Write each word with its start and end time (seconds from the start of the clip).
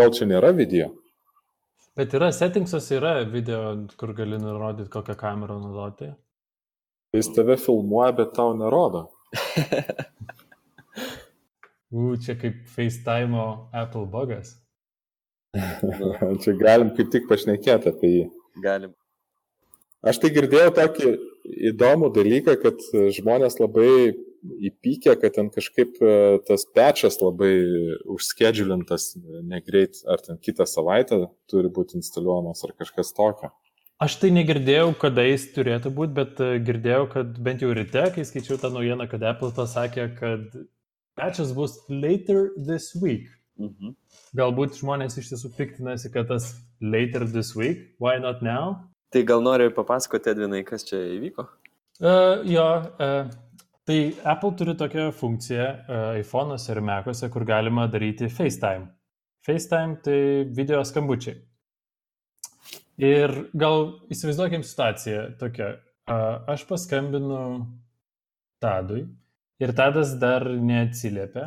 Gal 0.00 0.14
čia 0.16 0.24
nėra 0.24 0.54
video? 0.56 0.86
Bet 1.98 2.14
yra 2.16 2.30
settingsuose 2.32 2.94
yra 2.96 3.10
video, 3.28 3.74
kur 4.00 4.14
gali 4.16 4.38
nurodyti, 4.40 4.88
kokią 4.94 5.16
kamerą 5.20 5.58
naudoti. 5.60 6.08
Jis 7.12 7.28
tave 7.36 7.58
filmuoja, 7.60 8.14
bet 8.16 8.32
tau 8.38 8.54
nerodo. 8.56 9.02
U, 11.92 12.14
čia 12.16 12.38
kaip 12.40 12.62
FaceTime 12.70 13.44
Apple 13.76 14.06
bugas. 14.14 14.54
čia 16.46 16.56
galim 16.56 16.94
kaip 16.96 17.12
tik 17.12 17.28
pašnekėti 17.28 17.92
apie 17.92 18.14
jį. 18.14 18.24
Galim. 18.64 18.96
Aš 20.00 20.22
tai 20.22 20.32
girdėjau 20.32 20.72
tokį 20.80 21.12
įdomų 21.74 22.08
dalyką, 22.16 22.56
kad 22.62 22.80
žmonės 23.18 23.60
labai 23.60 24.14
įpykė, 24.42 25.14
kad 25.20 25.34
ten 25.36 25.50
kažkaip 25.52 25.98
e, 26.00 26.12
tas 26.48 26.66
pečias 26.74 27.18
labai 27.20 27.52
užskedžiulintas 28.10 29.14
negreit, 29.46 30.00
ar 30.08 30.22
ten 30.24 30.40
kitą 30.40 30.66
savaitę 30.68 31.26
turi 31.50 31.72
būti 31.72 31.98
instaliuojamas 32.00 32.64
ar 32.66 32.76
kažkas 32.78 33.12
tokio. 33.16 33.52
Aš 34.00 34.16
tai 34.22 34.30
negirdėjau, 34.32 34.94
kada 34.96 35.26
jis 35.26 35.50
turėtų 35.52 35.92
būti, 35.92 36.16
bet 36.16 36.38
e, 36.40 36.54
girdėjau, 36.64 37.02
kad 37.12 37.34
bent 37.44 37.64
jau 37.64 37.74
ryte, 37.76 38.06
kai 38.14 38.24
skaičiau 38.24 38.56
tą 38.60 38.70
naujieną, 38.72 39.04
kad 39.10 39.26
Apple 39.28 39.52
pasakė, 39.56 40.06
kad 40.16 40.56
patchas 41.20 41.52
bus 41.52 41.76
later 41.88 42.48
this 42.56 42.94
week. 42.96 43.28
Mhm. 43.60 43.92
Galbūt 44.40 44.78
žmonės 44.80 45.18
iš 45.20 45.34
tiesų 45.34 45.52
piktinasi, 45.58 46.08
kad 46.14 46.30
tas 46.32 46.54
later 46.80 47.26
this 47.28 47.52
week, 47.58 47.90
why 48.00 48.16
not 48.22 48.40
now? 48.40 48.86
Tai 49.12 49.24
gal 49.26 49.44
nori 49.44 49.68
papasakoti, 49.74 50.32
Edvinai, 50.32 50.62
kas 50.64 50.86
čia 50.86 51.02
įvyko? 51.18 51.44
Uh, 52.00 52.40
jo, 52.48 52.66
uh, 53.02 53.28
Tai 53.88 54.00
Apple 54.28 54.52
turi 54.58 54.74
tokią 54.76 55.10
funkciją 55.16 55.66
uh, 55.66 56.18
iPhone'uose 56.20 56.72
ir 56.72 56.82
Mac'uose, 56.84 57.30
kur 57.32 57.44
galima 57.48 57.86
daryti 57.88 58.28
FaceTime. 58.28 58.90
FaceTime 59.46 59.96
tai 60.04 60.18
video 60.56 60.82
skambučiai. 60.84 61.38
Ir 63.00 63.32
gal 63.56 63.86
įsivaizduokim 64.12 64.64
situaciją 64.66 65.22
tokią. 65.40 65.70
Aš 66.50 66.66
paskambinu 66.68 67.40
Tadui 68.60 69.06
ir 69.62 69.72
Tadas 69.78 70.16
dar 70.20 70.44
neatsiliepia. 70.44 71.46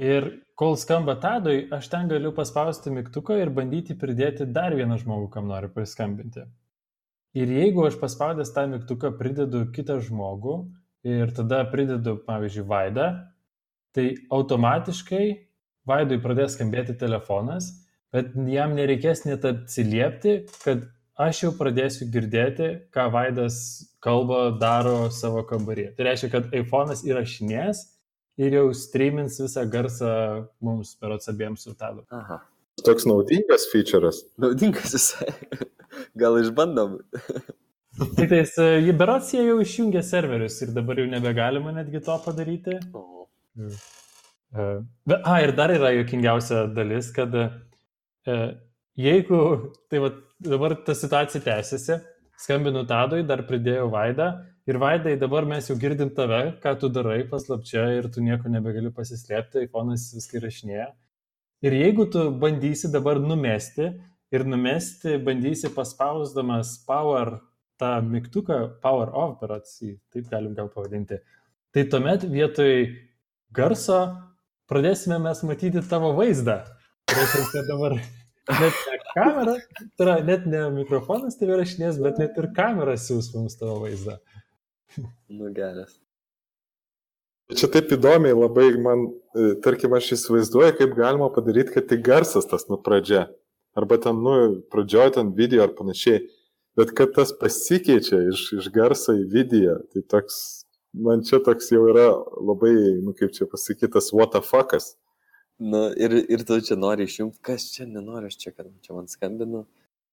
Ir 0.00 0.28
kol 0.54 0.76
skamba 0.78 1.16
Tadui, 1.20 1.64
aš 1.72 1.88
ten 1.90 2.08
galiu 2.08 2.30
paspausti 2.36 2.92
mygtuką 2.94 3.40
ir 3.40 3.50
bandyti 3.56 3.96
pridėti 3.98 4.46
dar 4.46 4.76
vieną 4.76 5.00
žmogų, 5.02 5.30
kam 5.34 5.48
noriu 5.50 5.72
paskambinti. 5.74 6.46
Ir 7.34 7.50
jeigu 7.54 7.84
aš 7.88 7.98
paspaudęs 7.98 8.54
tą 8.54 8.66
mygtuką 8.70 9.12
pridedu 9.18 9.64
kitą 9.74 9.98
žmogų, 10.04 10.56
ir 11.06 11.34
tada 11.36 11.62
pridedu, 11.70 12.16
pavyzdžiui, 12.26 12.66
Vaidą, 12.68 13.10
tai 13.96 14.14
automatiškai 14.30 15.26
Vaidui 15.88 16.20
pradės 16.22 16.54
skambėti 16.54 16.94
telefonas, 17.00 17.70
bet 18.14 18.34
jam 18.52 18.74
nereikės 18.76 19.24
net 19.24 19.46
atsiliepti, 19.48 20.34
kad 20.62 20.84
aš 21.20 21.44
jau 21.46 21.52
pradėsiu 21.56 22.06
girdėti, 22.12 22.68
ką 22.94 23.08
Vaidas 23.14 23.56
kalba, 24.04 24.50
daro 24.60 25.08
savo 25.14 25.42
kambaryje. 25.48 25.94
Tai 25.96 26.06
reiškia, 26.10 26.30
kad 26.32 26.54
iPhone'as 26.56 27.02
įrašinės 27.08 27.82
ir 28.40 28.56
jau 28.56 28.68
streamins 28.76 29.40
visą 29.42 29.64
garsą 29.72 30.12
mums 30.64 30.94
per 31.00 31.16
atsabiems 31.16 31.66
su 31.66 31.74
tadu. 31.74 32.04
Aha. 32.14 32.40
Toks 32.84 33.08
naudingas 33.08 33.66
feature'as. 33.72 34.22
Naudingas 34.40 34.94
visai. 34.96 35.32
Gal 36.20 36.38
išbandom. 36.40 37.00
Tik 37.98 38.30
tais, 38.30 38.52
e, 38.62 38.68
jį 38.86 38.94
berots 38.96 39.32
jie 39.34 39.42
jau 39.42 39.56
išjungė 39.60 40.02
serverius 40.06 40.60
ir 40.62 40.70
dabar 40.76 41.00
jau 41.00 41.08
nebegalima 41.10 41.72
netgi 41.74 42.02
to 42.06 42.16
padaryti. 42.24 42.76
O. 42.94 43.26
Uh, 44.50 44.82
a, 45.14 45.40
ir 45.42 45.52
dar 45.58 45.70
yra 45.74 45.90
jokingiausia 45.94 46.64
dalis, 46.74 47.10
kad 47.14 47.34
uh, 47.34 48.46
jeigu, 48.98 49.40
tai 49.90 50.00
va, 50.02 50.10
dabar 50.42 50.74
ta 50.86 50.94
situacija 50.96 51.42
tęsiasi, 51.44 51.98
skambinu 52.40 52.86
Tadui, 52.88 53.22
dar 53.26 53.44
pridėjau 53.46 53.90
Vaidą 53.92 54.30
ir 54.70 54.78
Vaidai 54.80 55.16
dabar 55.20 55.46
mes 55.48 55.68
jau 55.70 55.76
girdim 55.78 56.10
tave, 56.14 56.40
ką 56.62 56.76
tu 56.80 56.90
darai 56.94 57.20
paslapčia 57.30 57.84
ir 57.98 58.10
tu 58.14 58.22
nieko 58.24 58.50
nebegali 58.52 58.92
pasislėpti, 58.94 59.66
iPhone'as 59.66 60.08
viską 60.16 60.40
įrašinėja. 60.40 60.88
Ir 61.66 61.76
jeigu 61.76 62.06
tu 62.10 62.26
bandysi 62.40 62.90
dabar 62.92 63.20
numesti 63.20 63.90
ir 64.32 64.46
numesti, 64.46 65.18
bandysi 65.26 65.72
paspausdamas 65.74 66.78
power 66.86 67.36
tą 67.80 67.94
mygtuką 68.04 68.58
Power 68.84 69.12
Off, 69.16 69.38
berots 69.40 69.78
jį, 69.80 69.94
taip 70.12 70.28
galim 70.32 70.54
gal 70.58 70.68
pavadinti, 70.72 71.20
tai 71.74 71.86
tuomet 71.88 72.26
vietoj 72.28 72.74
garso 73.56 74.00
pradėsime 74.70 75.18
mes 75.22 75.42
matyti 75.46 75.82
tavo 75.90 76.12
vaizdą. 76.18 76.60
Reiškia, 77.10 77.46
kad 77.54 77.70
dabar 77.70 77.96
net 77.96 78.76
ne 78.86 78.98
kamera, 79.14 79.56
tai 79.96 80.06
yra 80.06 80.18
net 80.26 80.46
ne 80.50 80.66
mikrofonas 80.74 81.38
tave 81.40 81.58
rašinės, 81.58 81.98
bet 82.02 82.20
net 82.22 82.38
ir 82.38 82.50
kamera 82.56 82.94
siūs 83.00 83.32
mums 83.34 83.58
tavo 83.58 83.80
vaizdą. 83.86 84.20
Nu 85.30 85.50
geras. 85.54 85.96
Čia 87.50 87.66
taip 87.70 87.90
įdomiai 87.94 88.34
labai 88.34 88.68
man, 88.78 89.08
e, 89.34 89.52
tarkim, 89.64 89.94
aš 89.98 90.12
įsivaizduoju, 90.14 90.74
kaip 90.78 90.92
galima 90.94 91.26
padaryti, 91.34 91.74
kad 91.74 91.88
tik 91.90 92.04
garsas 92.06 92.46
tas, 92.50 92.68
nu, 92.70 92.78
pradžia. 92.78 93.24
Arba 93.78 93.98
ten, 94.02 94.18
nu, 94.22 94.34
pradžioje 94.70 95.16
ten 95.16 95.32
video 95.34 95.64
ar 95.66 95.74
panašiai 95.78 96.22
bet 96.80 96.94
kad 96.96 97.12
tas 97.16 97.34
pasikeičia 97.36 98.22
iš, 98.32 98.46
iš 98.56 98.70
garso 98.74 99.14
į 99.18 99.26
video, 99.34 99.76
tai 99.92 100.02
toks, 100.14 100.40
man 100.96 101.24
čia 101.26 101.42
toks 101.44 101.68
jau 101.74 101.84
yra 101.92 102.08
labai, 102.40 102.74
nu 103.04 103.12
kaip 103.16 103.36
čia 103.36 103.48
pasakytas, 103.50 104.10
what 104.16 104.32
the 104.32 104.40
fuckas. 104.44 104.94
Nu, 105.60 105.90
ir, 105.92 106.14
ir 106.32 106.44
tu 106.48 106.56
čia 106.64 106.78
nori 106.80 107.04
išjungti, 107.04 107.42
kas 107.44 107.68
čia 107.74 107.84
nenori, 107.84 108.30
aš 108.32 108.38
čia, 108.40 108.54
kad 108.56 108.70
čia 108.80 108.96
man 108.96 109.10
skambinu, 109.12 109.66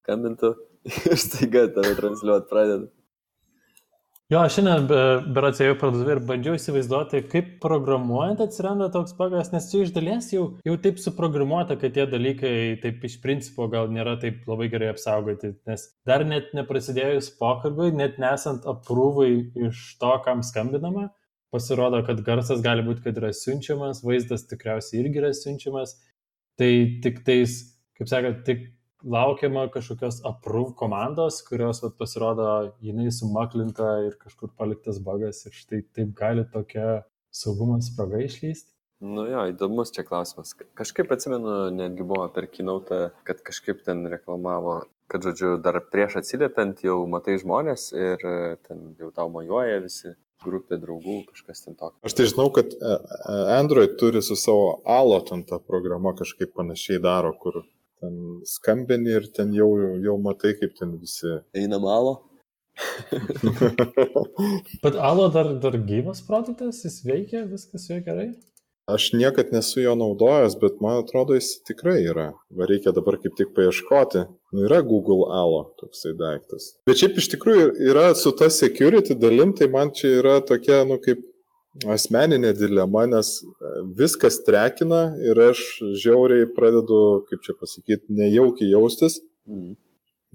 skambintų 0.04 0.52
ir 1.12 1.22
staiga 1.24 1.70
tave 1.72 1.96
transliuot 2.00 2.50
pradeda. 2.52 2.92
Jo, 4.28 4.42
aš 4.44 4.58
šiandien 4.58 4.90
berots 5.32 5.62
ėjau 5.64 5.78
parduotuvę 5.80 6.18
ir 6.18 6.20
bandžiau 6.28 6.58
įsivaizduoti, 6.58 7.22
kaip 7.32 7.54
programuojant 7.64 8.42
atsiranda 8.44 8.90
toks 8.92 9.14
bagas, 9.16 9.54
nes 9.54 9.70
čia 9.72 9.86
iš 9.86 9.94
dalies 9.96 10.28
jau, 10.34 10.42
jau 10.68 10.74
taip 10.84 11.00
suprogramuota, 11.00 11.78
kad 11.80 11.94
tie 11.96 12.04
dalykai 12.12 12.52
taip 12.84 13.06
iš 13.08 13.16
principo 13.24 13.70
gal 13.72 13.88
nėra 13.88 14.18
taip 14.20 14.44
labai 14.52 14.68
gerai 14.74 14.90
apsaugoti, 14.92 15.54
nes 15.72 15.88
dar 16.12 16.28
net 16.28 16.52
neprasidėjus 16.60 17.32
pokalbiui, 17.40 17.94
net 17.96 18.20
nesant 18.20 18.68
aprūvai 18.68 19.30
iš 19.70 19.86
to, 20.04 20.12
kam 20.28 20.44
skambinama, 20.44 21.08
pasirodo, 21.56 22.04
kad 22.04 22.20
garsas 22.28 22.60
gali 22.66 22.84
būti, 22.84 23.06
kad 23.08 23.24
yra 23.24 23.32
siunčiamas, 23.32 24.04
vaizdas 24.04 24.44
tikriausiai 24.52 25.06
irgi 25.06 25.24
yra 25.24 25.32
siunčiamas, 25.40 25.96
tai 26.60 26.74
tik 27.00 27.24
tais, 27.24 27.62
kaip 27.96 28.12
sakot, 28.12 28.44
tik 28.44 28.74
laukiama 29.08 29.68
kažkokios 29.72 30.22
approve 30.28 30.74
komandos, 30.76 31.42
kurios 31.48 31.82
vat, 31.84 31.96
pasirodo, 32.00 32.48
jinai 32.84 33.12
sumaklinta 33.12 33.98
ir 34.08 34.18
kažkur 34.20 34.52
paliktas 34.60 35.00
bagas 35.04 35.46
ir 35.48 35.56
štai 35.56 35.84
taip 35.96 36.12
gali 36.18 36.44
tokia 36.54 37.04
saugumo 37.32 37.80
spraga 37.82 38.22
išlysti. 38.26 38.74
Nu 39.08 39.28
jo, 39.30 39.44
įdomus 39.52 39.94
čia 39.94 40.02
klausimas. 40.04 40.56
Kažkaip 40.78 41.12
atsimenu, 41.14 41.68
netgi 41.70 42.06
buvo 42.08 42.26
per 42.34 42.48
kinautą, 42.50 43.12
kad 43.30 43.44
kažkaip 43.46 43.84
ten 43.86 44.02
reklamavo, 44.10 44.80
kad, 45.12 45.22
žodžiu, 45.28 45.52
dar 45.62 45.78
prieš 45.94 46.18
atsiliepiant 46.24 46.82
jau 46.84 47.04
matai 47.10 47.38
žmonės 47.38 47.92
ir 47.94 48.26
ten 48.66 48.88
jau 48.98 49.12
tau 49.14 49.30
mojuoja 49.30 49.84
visi 49.86 50.16
grupė 50.44 50.80
draugų, 50.82 51.20
kažkas 51.32 51.64
ten 51.66 51.78
tokio. 51.78 51.98
Aš 52.06 52.18
tai 52.18 52.28
žinau, 52.30 52.50
kad 52.54 52.74
e, 52.74 52.98
e, 52.98 53.38
Android 53.58 53.96
turi 54.02 54.22
su 54.26 54.38
savo 54.38 54.80
Alo 54.86 55.20
ten 55.26 55.44
tą 55.48 55.60
programą 55.62 56.14
kažkaip 56.18 56.54
panašiai 56.58 57.02
daro, 57.04 57.34
kur 57.38 57.64
ten 58.02 58.42
skambini 58.46 59.16
ir 59.20 59.28
ten 59.36 59.54
jau, 59.56 59.70
jau 60.04 60.18
matai, 60.22 60.56
kaip 60.60 60.76
ten 60.80 60.98
visi. 61.02 61.40
Eina 61.58 61.80
malo. 61.84 62.18
Bet 64.84 65.00
alo 65.10 65.32
dar, 65.34 65.56
dar 65.62 65.80
gyvas 65.90 66.22
produktas, 66.28 66.84
jis 66.86 67.02
veikia, 67.08 67.48
viskas 67.50 67.88
veikia 67.90 68.12
gerai? 68.12 68.28
Aš 68.88 69.10
niekad 69.14 69.50
nesu 69.52 69.82
jo 69.82 69.96
naudojęs, 70.00 70.54
bet 70.62 70.78
man 70.80 71.02
atrodo, 71.02 71.36
jis 71.36 71.58
tikrai 71.68 71.98
yra. 72.08 72.30
Va 72.56 72.68
reikia 72.70 72.94
dabar 72.96 73.18
kaip 73.20 73.34
tik 73.36 73.50
paieškoti. 73.58 74.22
Nu, 74.56 74.62
yra 74.64 74.78
Google 74.80 75.28
Alo 75.36 75.74
toksai 75.82 76.14
daiktas. 76.16 76.70
Bet 76.88 77.02
šiaip 77.02 77.20
iš 77.20 77.28
tikrųjų 77.34 77.66
yra 77.90 78.06
su 78.16 78.32
ta 78.40 78.48
security 78.48 79.18
dalim, 79.20 79.52
tai 79.58 79.68
man 79.74 79.92
čia 79.92 80.14
yra 80.22 80.38
tokia, 80.40 80.86
nu, 80.88 81.02
kaip 81.04 81.20
asmeninė 81.86 82.54
dilema, 82.58 83.06
nes 83.10 83.42
e, 83.44 83.74
viskas 83.98 84.40
trekina 84.46 85.12
ir 85.22 85.40
aš 85.50 85.64
žiauriai 86.02 86.48
pradedu, 86.56 87.26
kaip 87.30 87.44
čia 87.46 87.56
pasakyti, 87.60 88.14
nejaukiai 88.14 88.72
jaustis. 88.72 89.20
Mm. 89.50 89.76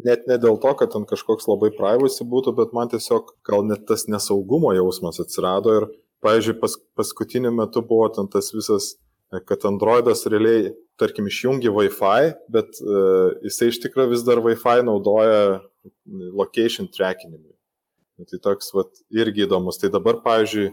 Net 0.06 0.27
ne 0.31 0.39
dėl 0.41 0.56
to, 0.62 0.73
kad 0.79 0.93
ten 0.94 1.05
kažkoks 1.09 1.49
labai 1.50 1.73
privacy 1.75 2.25
būtų, 2.29 2.55
bet 2.59 2.73
man 2.77 2.91
tiesiog 2.93 3.35
gal 3.47 3.67
net 3.69 3.85
tas 3.89 4.06
nesaugumo 4.09 4.73
jausmas 4.77 5.21
atsirado 5.23 5.75
ir, 5.81 5.89
pavyzdžiui, 6.25 6.59
pas, 6.62 6.77
paskutiniu 6.99 7.53
metu 7.55 7.83
buvo 7.87 8.06
ten 8.15 8.31
tas 8.33 8.53
visas, 8.55 8.94
e, 9.33 9.43
kad 9.43 9.67
Androidas 9.69 10.25
realiai, 10.31 10.73
tarkim, 11.00 11.27
išjungi 11.27 11.73
Wi-Fi, 11.73 12.35
bet 12.53 12.79
uh, 12.85 13.33
jisai 13.43 13.73
iš 13.73 13.81
tikrųjų 13.83 14.12
vis 14.12 14.23
dar 14.23 14.39
Wi-Fi 14.44 14.85
naudoja 14.87 15.62
location 16.37 16.87
trackinimui. 16.93 17.50
Tai 18.29 18.39
toks, 18.44 18.69
vat, 18.77 19.00
irgi 19.11 19.49
įdomus. 19.49 19.81
Tai 19.83 19.91
dabar, 19.91 20.21
pavyzdžiui, 20.23 20.69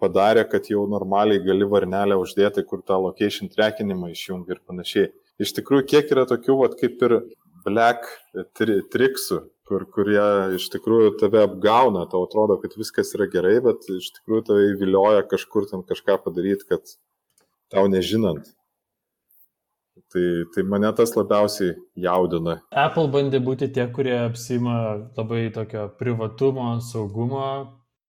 padarė, 0.00 0.44
kad 0.50 0.66
jau 0.70 0.86
normaliai 0.90 1.42
gali 1.44 1.66
varnelę 1.68 2.18
uždėti, 2.18 2.64
kur 2.66 2.82
tą 2.82 2.98
location 3.02 3.50
trackinimą 3.52 4.10
išjungi 4.14 4.54
ir 4.54 4.60
panašiai. 4.66 5.12
iš 5.38 5.52
tikrųjų 5.54 5.86
kiek 5.86 6.10
yra 6.10 6.26
tokių, 6.26 6.56
vat, 6.58 6.74
kaip 6.80 7.02
ir 7.06 7.14
black 7.64 8.08
tri 8.58 8.80
triksų, 8.90 9.38
kur, 9.68 9.84
kurie 9.94 10.56
iš 10.58 10.68
tikrųjų 10.72 11.14
tave 11.20 11.44
apgauna, 11.46 12.06
tau 12.10 12.24
atrodo, 12.26 12.58
kad 12.62 12.74
viskas 12.78 13.14
yra 13.14 13.28
gerai, 13.30 13.58
bet 13.62 13.86
iš 13.92 14.10
tikrųjų 14.18 14.46
tave 14.48 14.68
įvilioja 14.72 15.26
kažkur 15.30 15.68
ten 15.70 15.84
kažką 15.86 16.18
padaryti, 16.24 16.66
kad 16.68 16.96
tau 17.70 17.86
nežinant. 17.86 18.48
Tai, 20.08 20.24
tai 20.54 20.62
mane 20.64 20.88
tas 20.96 21.12
labiausiai 21.12 21.74
jaudina. 22.00 22.62
Apple 22.72 23.10
bandė 23.12 23.42
būti 23.44 23.68
tie, 23.76 23.84
kurie 23.92 24.14
apsima 24.22 24.78
labai 25.18 25.50
tokio 25.52 25.84
privatumo, 26.00 26.70
saugumo, 26.80 27.50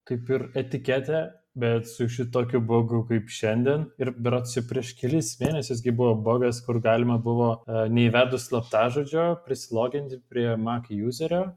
kaip 0.08 0.32
ir 0.32 0.46
etiketę, 0.56 1.26
bet 1.54 1.88
su 1.88 2.08
šitokiu 2.08 2.60
bugu 2.60 3.02
kaip 3.08 3.30
šiandien 3.32 3.86
ir 3.98 4.12
berots 4.16 4.54
jau 4.56 4.62
prieš 4.68 4.92
kelis 4.98 5.32
mėnesiusgi 5.40 5.94
buvo 5.96 6.14
bugas, 6.26 6.60
kur 6.66 6.80
galima 6.82 7.18
buvo 7.18 7.50
uh, 7.52 7.86
neįvedus 7.90 8.46
slaptažodžio 8.50 9.26
prisiloginti 9.46 10.20
prie 10.30 10.54
Mac 10.56 10.90
userio. 10.90 11.50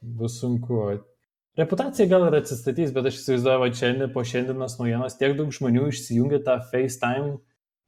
Bus 0.00 0.38
sunku. 0.40 0.80
Reputacija 1.60 2.06
gal 2.08 2.24
ir 2.28 2.38
atsistatys, 2.38 2.92
bet 2.96 3.10
aš 3.10 3.18
įsivaizduoju, 3.18 3.64
kad 3.66 3.80
šiandien 3.80 4.12
po 4.14 4.22
šiandienos 4.24 4.78
naujienos 4.80 5.18
tiek 5.20 5.34
daug 5.36 5.50
žmonių 5.52 5.88
išsijungia 5.90 6.40
tą 6.46 6.56
FaceTime 6.70 7.34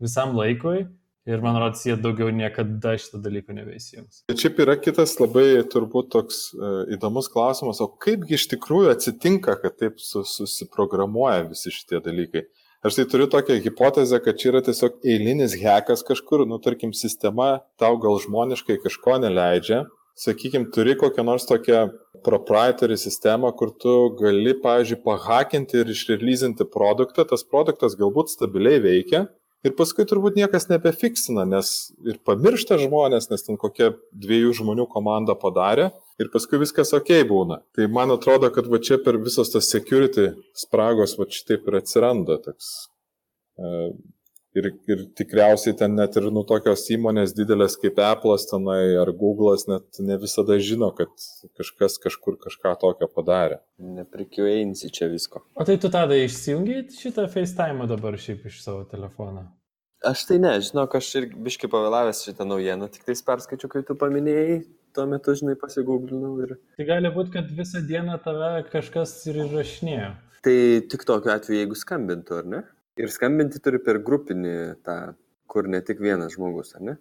visam 0.02 0.34
laikui, 0.36 0.88
Ir 1.30 1.38
man 1.38 1.54
rodos, 1.54 1.84
jie 1.86 1.94
daugiau 2.02 2.32
niekada 2.34 2.96
šitą 2.98 3.20
dalyką 3.22 3.54
nebeįsijungs. 3.54 4.24
Bet 4.26 4.42
šiaip 4.42 4.56
yra 4.64 4.74
kitas 4.80 5.14
labai 5.20 5.62
turbūt 5.70 6.08
toks 6.10 6.48
uh, 6.56 6.80
įdomus 6.90 7.28
klausimas, 7.30 7.78
o 7.84 7.86
kaipgi 8.02 8.34
iš 8.34 8.48
tikrųjų 8.50 8.90
atsitinka, 8.90 9.54
kad 9.62 9.76
taip 9.78 10.02
susiprogramuoja 10.02 11.44
visi 11.52 11.70
šitie 11.70 12.00
dalykai. 12.02 12.42
Aš 12.82 12.96
tai 12.98 13.04
turiu 13.06 13.28
tokią 13.30 13.60
hipotezę, 13.62 14.18
kad 14.24 14.40
čia 14.42 14.48
yra 14.50 14.60
tiesiog 14.66 14.96
eilinis 15.06 15.54
hekas 15.60 16.02
kažkur, 16.02 16.42
nu 16.50 16.58
tarkim, 16.58 16.90
sistema 16.90 17.60
tau 17.78 17.94
gal 18.02 18.18
žmoniškai 18.24 18.80
kažko 18.82 19.20
neleidžia. 19.22 19.84
Sakykime, 20.18 20.72
turi 20.74 20.96
kokią 20.98 21.22
nors 21.24 21.46
tokią 21.46 21.84
proprietary 22.26 22.98
sistemą, 22.98 23.52
kur 23.54 23.70
tu 23.78 23.94
gali, 24.18 24.56
pavyzdžiui, 24.64 24.98
pahakinti 25.06 25.78
ir 25.84 25.94
išreleasinti 25.94 26.66
produktą, 26.74 27.22
tas 27.30 27.46
produktas 27.46 27.94
galbūt 28.00 28.34
stabiliai 28.34 28.82
veikia, 28.82 29.22
Ir 29.62 29.76
paskui 29.78 30.02
turbūt 30.10 30.34
niekas 30.34 30.66
nebefiksina, 30.66 31.44
nes 31.46 31.92
ir 32.02 32.16
pamiršta 32.26 32.80
žmonės, 32.80 33.28
nes 33.30 33.44
ten 33.46 33.58
kokia 33.60 33.92
dviejų 34.10 34.56
žmonių 34.58 34.88
komanda 34.90 35.36
padarė 35.38 35.92
ir 36.18 36.30
paskui 36.32 36.58
viskas 36.58 36.90
ok 36.98 37.12
būna. 37.30 37.60
Tai 37.76 37.86
man 37.94 38.10
atrodo, 38.14 38.50
kad 38.54 38.66
va 38.70 38.80
čia 38.82 38.98
per 39.04 39.20
visas 39.22 39.54
tas 39.54 39.70
security 39.70 40.32
spragos 40.58 41.14
va 41.18 41.28
šitaip 41.30 41.70
ir 41.70 41.78
atsiranda 41.78 42.40
toks. 42.42 42.72
Ir, 44.52 44.66
ir 44.84 45.06
tikriausiai 45.16 45.72
ten 45.80 45.94
net 45.96 46.16
ir 46.20 46.26
nu 46.34 46.42
tokios 46.44 46.82
įmonės 46.92 47.32
didelės 47.32 47.78
kaip 47.80 47.96
Apple'as 48.04 48.44
tenai 48.50 48.98
ar 49.00 49.08
Google'as 49.16 49.64
net 49.70 50.00
ne 50.04 50.18
visada 50.20 50.58
žino, 50.60 50.90
kad 50.98 51.08
kažkas 51.56 51.96
kažkur 52.02 52.36
kažką 52.42 52.74
tokio 52.82 53.08
padarė. 53.08 53.62
Neprikiuojinsi 53.80 54.92
čia 54.92 55.08
visko. 55.08 55.40
O 55.56 55.64
tai 55.64 55.78
tu 55.80 55.88
tada 55.92 56.18
išsijungi 56.20 56.82
šitą 56.98 57.24
FaceTime 57.32 57.88
dabar 57.88 58.18
šiaip 58.20 58.44
iš 58.50 58.60
savo 58.66 58.84
telefono? 58.90 59.46
Aš 60.04 60.26
tai 60.28 60.36
ne, 60.42 60.52
žinok, 60.60 60.98
aš 60.98 61.08
ir 61.20 61.30
biškai 61.46 61.70
pavėlavęs 61.72 62.24
šitą 62.26 62.44
naujieną, 62.50 62.90
tik 62.92 63.06
tais 63.06 63.24
perskaičiu, 63.24 63.70
kai 63.72 63.84
tu 63.86 63.94
paminėjai, 63.96 64.58
tuo 64.96 65.06
metu, 65.08 65.32
žinai, 65.38 65.54
pasigūglinau 65.60 66.34
ir... 66.42 66.56
Tai 66.76 66.86
gali 66.88 67.12
būti, 67.14 67.32
kad 67.38 67.52
visą 67.56 67.80
dieną 67.86 68.18
tave 68.24 68.50
kažkas 68.72 69.14
ir 69.30 69.44
įrašinėjo. 69.46 70.12
Tai 70.42 70.56
tik 70.90 71.06
tokiu 71.06 71.30
atveju, 71.36 71.60
jeigu 71.60 71.78
skambintų, 71.78 72.40
ar 72.42 72.48
ne? 72.50 72.62
Ir 73.00 73.08
skambinti 73.08 73.60
turi 73.64 73.78
per 73.80 74.02
grupinį 74.04 74.56
tą, 74.84 74.96
kur 75.48 75.68
ne 75.68 75.80
tik 75.84 76.02
vienas 76.04 76.34
žmogus, 76.34 76.74
ar 76.76 76.84
ne? 76.84 76.96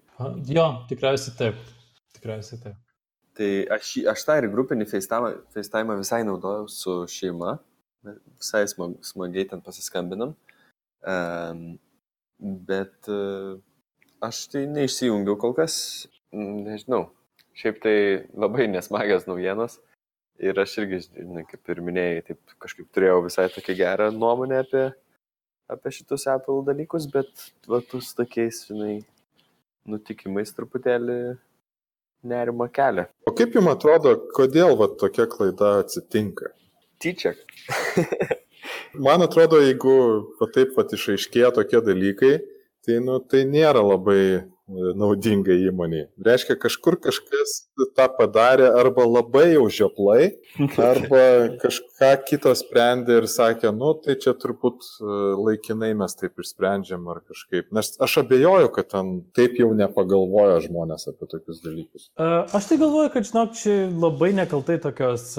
Jo, 0.47 0.67
tikriausiai 0.87 1.35
taip. 1.39 1.59
Tikriausiai 2.15 2.61
taip. 2.63 2.77
Tai 3.35 3.49
aš, 3.75 3.91
aš 4.11 4.23
tą 4.27 4.37
ir 4.39 4.47
grupinį 4.51 4.87
FaceTime, 4.87 5.33
FaceTime 5.55 5.97
visai 5.99 6.21
naudojau 6.27 6.69
su 6.71 6.95
šeima. 7.11 7.57
Visai 8.05 8.63
smag, 8.71 8.95
smagiai 9.05 9.49
ten 9.51 9.63
pasiskambinam. 9.63 10.33
Um, 11.01 11.61
bet 12.39 13.11
uh, 13.11 13.59
aš 14.23 14.45
tai 14.53 14.65
neišsijungiau 14.71 15.35
kol 15.43 15.55
kas. 15.59 15.75
Nežinau. 16.31 17.09
Šiaip 17.57 17.83
tai 17.83 17.95
labai 18.31 18.69
nesmagios 18.71 19.27
naujienos. 19.27 19.81
Ir 20.41 20.57
aš 20.57 20.79
irgi, 20.81 21.03
žinai, 21.11 21.43
kaip 21.49 21.69
ir 21.69 21.83
minėjai, 21.83 22.27
taip 22.31 22.59
kažkaip 22.63 22.87
turėjau 22.95 23.25
visai 23.27 23.51
tokią 23.51 23.75
gerą 23.77 24.07
nuomonę 24.15 24.63
apie 24.63 24.87
apie 25.71 25.93
šitus 25.95 26.27
Apple 26.31 26.61
dalykus, 26.67 27.07
bet 27.11 27.47
va, 27.69 27.79
tu 27.81 28.01
su 28.03 28.13
tokiais, 28.17 28.65
žinai, 28.69 28.99
nutikimais 29.89 30.53
truputėlį 30.55 31.17
nerima 32.27 32.67
kelia. 32.73 33.07
O 33.25 33.33
kaip 33.37 33.55
jums 33.57 33.71
atrodo, 33.73 34.15
kodėl 34.35 34.75
va, 34.79 34.89
tokia 35.01 35.27
klaida 35.31 35.77
atsitinka? 35.81 36.51
Tyčia. 37.01 37.33
Man 39.05 39.23
atrodo, 39.25 39.61
jeigu 39.63 39.95
va, 40.39 40.49
taip 40.53 40.75
pat 40.75 40.93
išaiškėja 40.97 41.53
tokie 41.55 41.81
dalykai, 41.85 42.33
tai, 42.85 42.99
nu, 43.03 43.17
tai 43.23 43.45
nėra 43.49 43.81
labai 43.85 44.21
naudinga 44.97 45.55
įmoniai. 45.69 46.07
Reiškia, 46.21 46.55
kažkur 46.59 46.97
kažkas 47.01 47.55
tą 47.97 48.07
padarė 48.17 48.69
arba 48.79 49.05
labai 49.07 49.51
jau 49.53 49.65
žioplai, 49.71 50.31
arba 50.91 51.23
kažką 51.61 52.11
kito 52.27 52.53
sprendė 52.57 53.21
ir 53.21 53.29
sakė, 53.31 53.73
nu 53.75 53.93
tai 54.03 54.17
čia 54.21 54.35
turbūt 54.37 54.85
e, 54.85 55.17
laikinai 55.41 55.91
mes 55.97 56.17
taip 56.19 56.41
išsprendžiam 56.41 57.07
ar 57.11 57.21
kažkaip. 57.25 57.69
Nes 57.75 57.93
aš 58.01 58.21
abejoju, 58.23 58.71
kad 58.75 58.91
ten 58.93 59.13
taip 59.37 59.59
jau 59.59 59.71
nepagalvoja 59.77 60.61
žmonės 60.65 61.09
apie 61.11 61.29
tokius 61.31 61.61
dalykus. 61.65 62.09
Aš 62.21 62.71
tai 62.71 62.79
galvoju, 62.81 63.13
kad 63.13 63.27
žinok, 63.27 63.53
čia 63.57 63.77
labai 63.91 64.33
nekaltai 64.37 64.79
tokios 64.81 65.33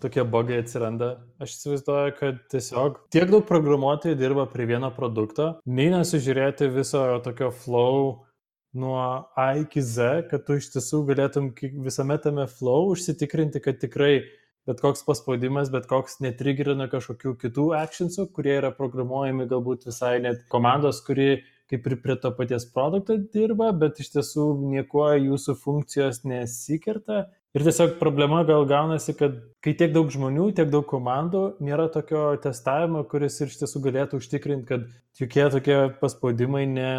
tokie 0.00 0.24
bogai 0.24 0.62
atsiranda. 0.62 1.10
Aš 1.42 1.54
įsivaizduoju, 1.56 2.14
kad 2.18 2.40
tiesiog 2.52 2.98
tiek 3.12 3.28
daug 3.32 3.44
programuotojų 3.48 4.16
dirba 4.18 4.46
prie 4.50 4.66
vieno 4.70 4.90
produkto, 4.96 5.52
nei 5.68 5.90
nesužiūrėti 5.92 6.70
viso 6.72 7.04
tokio 7.24 7.50
flow 7.52 8.29
nuo 8.74 9.00
A 9.36 9.46
iki 9.58 9.82
Z, 9.82 10.26
kad 10.30 10.44
tu 10.46 10.58
iš 10.60 10.70
tiesų 10.74 11.02
galėtum 11.08 11.50
visame 11.84 12.18
tame 12.22 12.46
flow 12.50 12.92
užsitikrinti, 12.94 13.62
kad 13.64 13.80
tikrai 13.82 14.20
bet 14.68 14.82
koks 14.82 15.02
paspaudimas, 15.06 15.70
bet 15.72 15.88
koks 15.90 16.20
netrigerina 16.22 16.86
kažkokių 16.92 17.34
kitų 17.40 17.70
actionsų, 17.80 18.28
kurie 18.36 18.54
yra 18.60 18.70
programuojami 18.76 19.48
galbūt 19.50 19.88
visai 19.88 20.18
net 20.22 20.44
komandos, 20.52 21.00
kuri 21.06 21.42
kaip 21.70 21.86
ir 21.86 21.96
prie 22.02 22.16
to 22.18 22.32
paties 22.34 22.66
produkto 22.74 23.16
dirba, 23.34 23.70
bet 23.72 24.00
iš 24.02 24.10
tiesų 24.16 24.46
niekuo 24.72 25.08
jūsų 25.14 25.54
funkcijos 25.58 26.24
nesikerta 26.26 27.28
Ir 27.50 27.64
tiesiog 27.66 27.96
problema 27.98 28.44
gal 28.46 28.62
gaunasi, 28.70 29.10
kad 29.18 29.38
kai 29.64 29.72
tiek 29.74 29.90
daug 29.90 30.10
žmonių, 30.14 30.52
tiek 30.54 30.68
daug 30.70 30.84
komandų, 30.86 31.40
nėra 31.66 31.88
tokio 31.90 32.28
testavimo, 32.42 33.02
kuris 33.10 33.40
ir 33.40 33.50
iš 33.50 33.56
tiesų 33.64 33.80
galėtų 33.88 34.20
užtikrinti, 34.22 34.66
kad 34.68 34.84
jokie 35.18 35.48
tokie 35.50 35.78
paspaudimai 35.98 36.62
ne, 36.70 36.92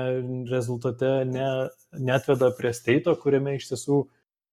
rezultate 0.51 1.11
ne, 1.29 1.45
netveda 1.95 2.49
prie 2.57 2.73
steito, 2.75 3.15
kuriame 3.21 3.53
iš 3.55 3.69
tiesų 3.69 4.01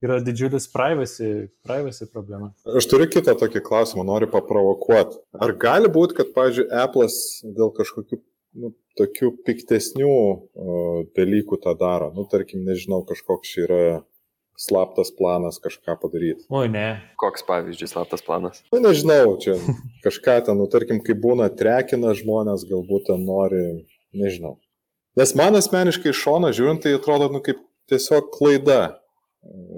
yra 0.07 0.21
didžiulis 0.23 0.69
privacy, 0.71 1.31
privacy 1.67 2.07
problema. 2.12 2.52
Aš 2.78 2.87
turiu 2.93 3.09
kitą 3.11 3.35
tokį 3.40 3.64
klausimą, 3.67 4.05
noriu 4.07 4.28
paprovokuoti. 4.31 5.19
Ar 5.43 5.55
gali 5.59 5.90
būti, 5.90 6.21
kad, 6.21 6.31
pavyzdžiui, 6.37 6.69
Apple'as 6.78 7.17
dėl 7.43 7.73
kažkokių 7.75 8.21
nu, 8.62 8.71
tokių 8.99 9.33
piktesnių 9.47 10.14
o, 10.14 10.78
dalykų 11.19 11.59
tą 11.67 11.75
daro? 11.83 12.12
Nu, 12.14 12.23
tarkim, 12.31 12.62
nežinau, 12.71 13.02
kažkoks 13.09 13.57
yra 13.64 13.83
slaptas 14.59 15.12
planas 15.15 15.61
kažką 15.62 15.95
padaryti. 16.03 16.45
Oi, 16.50 16.67
ne. 16.73 16.87
Koks 17.21 17.45
pavyzdžiui 17.47 17.91
slaptas 17.91 18.25
planas? 18.27 18.61
Na, 18.73 18.79
nu, 18.79 18.88
nežinau, 18.88 19.37
čia 19.43 19.55
kažką 20.07 20.41
ten, 20.49 20.59
nu, 20.59 20.67
tarkim, 20.71 21.00
kai 21.05 21.15
būna 21.19 21.47
trekina 21.55 22.15
žmonės, 22.19 22.67
galbūt 22.69 23.07
ten 23.12 23.23
nori, 23.29 23.65
nežinau. 24.19 24.57
Nes 25.19 25.35
man 25.38 25.59
asmeniškai 25.59 26.12
iš 26.12 26.23
šono 26.27 26.50
žiūrint, 26.55 26.83
tai 26.85 26.97
atrodo, 26.99 27.31
nu, 27.33 27.43
kaip 27.45 27.62
tiesiog 27.91 28.33
klaida. 28.35 28.99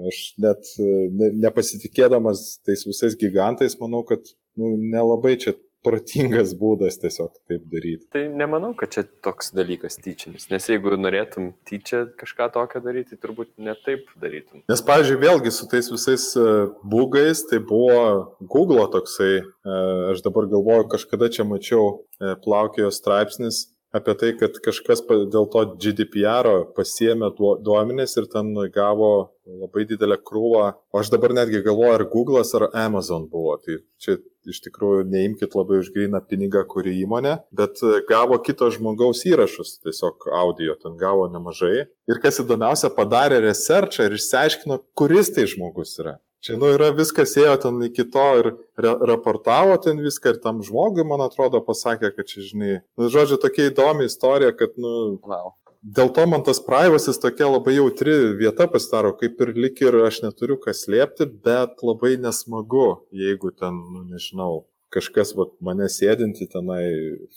Aš 0.09 0.19
net 0.41 0.73
ne, 0.79 1.29
nepasitikėdamas 1.45 2.57
tais 2.65 2.81
visais 2.87 3.13
gigantais, 3.17 3.77
manau, 3.79 4.01
kad 4.07 4.25
nu, 4.57 4.73
nelabai 4.75 5.37
čia 5.39 5.53
protingas 5.85 6.53
būdas 6.57 6.99
tiesiog 7.01 7.33
taip 7.49 7.65
daryti. 7.71 8.05
Tai 8.13 8.23
nemanau, 8.37 8.71
kad 8.77 8.93
čia 8.93 9.03
toks 9.25 9.51
dalykas 9.57 9.97
tyčinis, 10.01 10.47
nes 10.51 10.67
jeigu 10.69 10.93
norėtum 10.99 11.51
tyčia 11.67 12.03
kažką 12.19 12.51
tokio 12.55 12.83
daryti, 12.85 13.17
turbūt 13.21 13.53
netaip 13.61 14.09
darytum. 14.21 14.63
Nes, 14.71 14.85
pavyzdžiui, 14.87 15.19
vėlgi 15.23 15.53
su 15.55 15.67
tais 15.71 15.89
visais 15.91 16.27
e, 16.37 16.47
būgais, 16.93 17.43
tai 17.49 17.61
buvo 17.65 18.37
Google 18.53 18.87
toksai, 18.93 19.33
e, 19.41 19.77
aš 20.13 20.23
dabar 20.25 20.49
galvoju, 20.51 20.89
kažkada 20.93 21.31
čia 21.33 21.47
mačiau 21.49 21.85
e, 21.91 22.35
plaukėjo 22.45 22.93
straipsnis, 22.93 23.65
apie 23.95 24.15
tai, 24.17 24.31
kad 24.39 24.57
kažkas 24.63 25.03
dėl 25.07 25.47
to 25.51 25.63
GDPR 25.81 26.49
pasiemė 26.75 27.31
duomenės 27.37 28.17
ir 28.19 28.27
ten 28.31 28.53
gavo 28.73 29.11
labai 29.45 29.85
didelę 29.89 30.17
krūvą. 30.23 30.65
O 30.93 31.01
aš 31.01 31.11
dabar 31.13 31.33
netgi 31.35 31.63
galvoju, 31.65 31.93
ar 31.97 32.05
Google'as 32.11 32.53
ar 32.57 32.69
Amazon 32.85 33.27
buvo. 33.31 33.57
Tai 33.61 33.79
čia 34.01 34.17
iš 34.47 34.61
tikrųjų 34.65 35.03
neimkite 35.11 35.57
labai 35.57 35.81
už 35.83 35.91
gryną 35.93 36.23
pinigą, 36.25 36.63
kuri 36.69 36.95
įmonė, 37.03 37.37
bet 37.53 37.83
gavo 38.09 38.39
kito 38.41 38.71
žmogaus 38.73 39.25
įrašus, 39.29 39.77
tiesiog 39.85 40.29
audio 40.39 40.77
ten 40.81 40.97
gavo 40.97 41.27
nemažai. 41.29 41.87
Ir 42.09 42.23
kas 42.23 42.41
įdomiausia, 42.41 42.89
padarė 42.95 43.41
researchą 43.45 44.07
ir 44.07 44.17
išsiaiškino, 44.17 44.81
kuris 44.97 45.33
tai 45.35 45.45
žmogus 45.51 45.99
yra. 46.01 46.17
Čia, 46.41 46.55
nu, 46.57 46.71
yra 46.73 46.89
viskas 46.97 47.35
ėjo 47.37 47.53
ten 47.61 47.75
iki 47.85 48.07
to 48.09 48.25
ir 48.39 48.47
re 48.81 48.93
raportavo 49.11 49.75
ten 49.83 49.99
viską 50.01 50.33
ir 50.33 50.39
tam 50.41 50.63
žmogui, 50.65 51.05
man 51.05 51.21
atrodo, 51.21 51.61
pasakė, 51.61 52.09
kad 52.15 52.29
čia, 52.31 52.41
žinai, 52.47 52.71
nu, 52.97 53.09
žodžiu, 53.13 53.37
tokia 53.43 53.67
įdomi 53.69 54.07
istorija, 54.09 54.55
kad, 54.57 54.73
nu, 54.81 55.19
Wow. 55.21 55.53
dėl 55.81 56.09
to 56.15 56.25
man 56.29 56.41
tas 56.47 56.61
privasis 56.65 57.21
tokia 57.21 57.45
labai 57.51 57.75
jautri 57.77 58.15
vieta 58.41 58.65
pasidaro, 58.73 59.13
kaip 59.21 59.37
ir 59.45 59.53
lik 59.67 59.83
ir 59.85 59.99
aš 60.01 60.23
neturiu 60.25 60.57
kas 60.65 60.81
slėpti, 60.87 61.29
bet 61.45 61.85
labai 61.85 62.15
nesmagu, 62.17 62.89
jeigu 63.13 63.53
ten, 63.53 63.77
nu, 63.93 64.03
nežinau, 64.09 64.65
kažkas 64.91 65.35
vat, 65.37 65.53
mane 65.63 65.87
sėdinti 65.93 66.49
tenai 66.51 66.83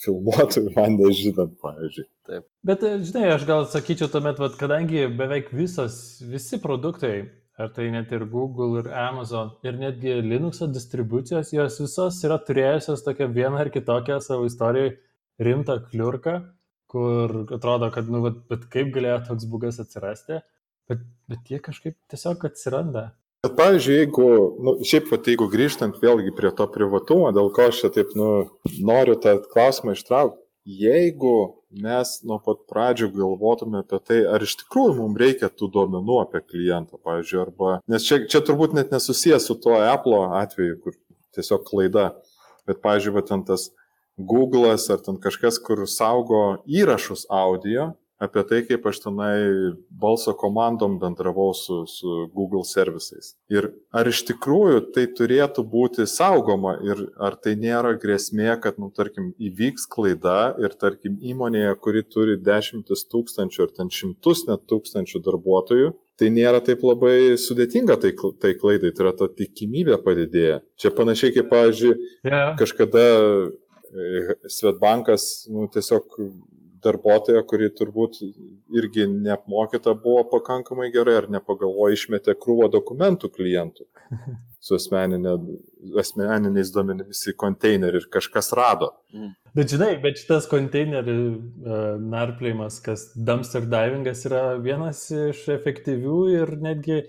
filmuotų 0.01 0.65
ir 0.65 0.75
man 0.79 0.97
nežinant, 0.99 1.55
pavyzdžiui. 1.61 2.09
Bet, 2.65 2.89
e, 2.89 2.97
žinai, 3.05 3.29
aš 3.37 3.45
gal 3.49 3.69
sakyčiau 3.69 4.09
tuomet, 4.11 4.41
vat, 4.41 4.57
kadangi 4.61 5.07
beveik 5.13 5.53
visos, 5.53 6.23
visi 6.25 6.57
produktai, 6.63 7.19
ar 7.59 7.71
tai 7.75 7.89
net 7.95 8.13
ir 8.13 8.25
Google, 8.31 8.81
ir 8.83 8.91
Amazon, 8.99 9.53
ir 9.67 9.79
netgi 9.79 10.17
Linuxo 10.23 10.67
distribucijos, 10.71 11.53
jos 11.55 11.79
visos 11.83 12.21
yra 12.27 12.39
turėjusios 12.43 13.05
tokią 13.07 13.31
vieną 13.35 13.63
ar 13.63 13.71
kitokią 13.75 14.21
savo 14.25 14.49
istorijoje 14.49 14.97
rimtą 15.39 15.79
kliurką, 15.91 16.39
kur 16.91 17.35
atrodo, 17.55 17.91
kad, 17.95 18.11
nu, 18.11 18.23
vat, 18.27 18.41
bet 18.51 18.67
kaip 18.71 18.91
galėjo 18.95 19.21
toks 19.29 19.47
bugas 19.51 19.81
atsirasti, 19.83 20.41
bet, 20.91 21.03
bet 21.31 21.51
jie 21.51 21.61
kažkaip 21.63 21.99
tiesiog 22.11 22.47
atsiranda. 22.51 23.09
Bet, 23.45 23.57
pavyzdžiui, 23.59 23.97
jeigu, 24.03 24.29
nu, 24.65 24.77
šiaip, 24.89 25.11
vat, 25.13 25.27
jeigu 25.29 25.51
grįžtant 25.53 25.99
vėlgi 26.03 26.33
prie 26.37 26.53
to 26.59 26.67
privatumo, 26.75 27.33
dėl 27.37 27.51
ko 27.55 27.69
aš 27.71 27.83
čia 27.83 27.91
taip, 27.99 28.15
nu, 28.19 28.29
noriu 28.81 29.19
tą 29.21 29.37
klausimą 29.53 29.95
ištraukti, 29.99 30.44
jeigu 30.65 31.37
mes 31.85 32.11
nuo 32.25 32.39
pat 32.43 32.63
pradžių 32.71 33.11
galvotume 33.15 33.83
apie 33.83 34.01
tai, 34.01 34.21
ar 34.31 34.43
iš 34.45 34.57
tikrųjų 34.63 34.97
mums 34.99 35.21
reikia 35.21 35.51
tų 35.53 35.69
duomenų 35.75 36.21
apie 36.23 36.41
klientą, 36.45 36.99
pavyzdžiui, 37.05 37.41
arba, 37.43 37.79
nes 37.91 38.07
čia, 38.07 38.23
čia 38.31 38.41
turbūt 38.45 38.77
net 38.77 38.95
nesusijęs 38.95 39.49
su 39.51 39.59
tuo 39.61 39.77
Apple 39.83 40.23
atveju, 40.41 40.79
kur 40.85 40.97
tiesiog 41.37 41.67
klaida, 41.69 42.13
bet, 42.69 42.81
pavyzdžiui, 42.85 43.17
va, 43.19 43.25
ten 43.27 43.45
tas 43.47 43.69
Google'as 44.15 44.87
ar 44.95 45.03
ten 45.03 45.19
kažkas, 45.21 45.59
kur 45.59 45.83
saugo 45.91 46.45
įrašus 46.71 47.27
audio, 47.35 47.93
apie 48.23 48.45
tai, 48.49 48.61
kaip 48.67 48.87
aš 48.87 49.01
tenai 49.05 49.37
balso 49.91 50.35
komandom 50.39 50.99
bendravau 51.03 51.51
su, 51.57 51.81
su 51.91 52.29
Google 52.35 52.65
servisais. 52.69 53.35
Ir 53.53 53.71
ar 53.95 54.09
iš 54.11 54.23
tikrųjų 54.29 54.85
tai 54.95 55.07
turėtų 55.19 55.65
būti 55.71 56.07
saugoma 56.11 56.77
ir 56.87 57.05
ar 57.19 57.37
tai 57.41 57.57
nėra 57.61 57.95
grėsmė, 58.01 58.53
kad, 58.63 58.79
nu, 58.83 58.91
tarkim, 58.95 59.33
įvyks 59.39 59.89
klaida 59.91 60.55
ir, 60.63 60.77
tarkim, 60.79 61.19
įmonėje, 61.19 61.75
kuri 61.83 62.05
turi 62.07 62.39
dešimtis 62.39 63.07
tūkstančių 63.11 63.67
ar 63.67 63.75
ten 63.81 63.93
šimtus 63.93 64.47
net 64.49 64.65
tūkstančių 64.71 65.23
darbuotojų, 65.27 65.93
tai 66.21 66.31
nėra 66.31 66.63
taip 66.65 66.85
labai 66.87 67.35
sudėtinga 67.41 67.99
tai, 68.03 68.15
tai 68.41 68.55
klaidai, 68.59 68.95
tai 68.95 69.09
yra 69.09 69.15
ta 69.19 69.27
tikimybė 69.27 69.99
padidėja. 70.05 70.61
Čia 70.79 70.95
panašiai 70.95 71.35
kaip, 71.35 71.51
pavyzdžiui, 71.51 71.95
Yeah. 72.25 72.55
kažkada 72.57 73.03
e, 73.05 74.35
Svetbankas 74.49 75.45
nu, 75.53 75.67
tiesiog 75.69 76.07
darbuotoja, 76.85 77.43
kuri 77.49 77.71
turbūt 77.75 78.21
irgi 78.75 79.07
neapmokyta 79.11 79.95
buvo 80.01 80.25
pakankamai 80.33 80.91
gerai 80.95 81.19
ar 81.23 81.31
nepagalvojo 81.33 81.97
išmetė 81.97 82.37
krūvą 82.41 82.71
dokumentų 82.73 83.31
klientų 83.35 83.89
su 84.65 84.77
asmeninė, 84.79 85.35
asmeniniais 86.01 86.71
duomenimis 86.75 87.25
į 87.33 87.37
konteinerį 87.41 88.03
ir 88.03 88.11
kažkas 88.13 88.53
rado. 88.57 88.93
Bet 89.55 89.71
žinai, 89.71 89.93
bet 90.03 90.19
šitas 90.19 90.49
konteinerių 90.51 91.19
uh, 91.25 91.83
narplėjimas, 92.03 92.81
kas 92.83 93.11
dumpster 93.15 93.69
divingas 93.71 94.25
yra 94.27 94.47
vienas 94.63 95.05
iš 95.15 95.45
efektyvių 95.55 96.23
ir 96.35 96.57
netgi 96.65 97.05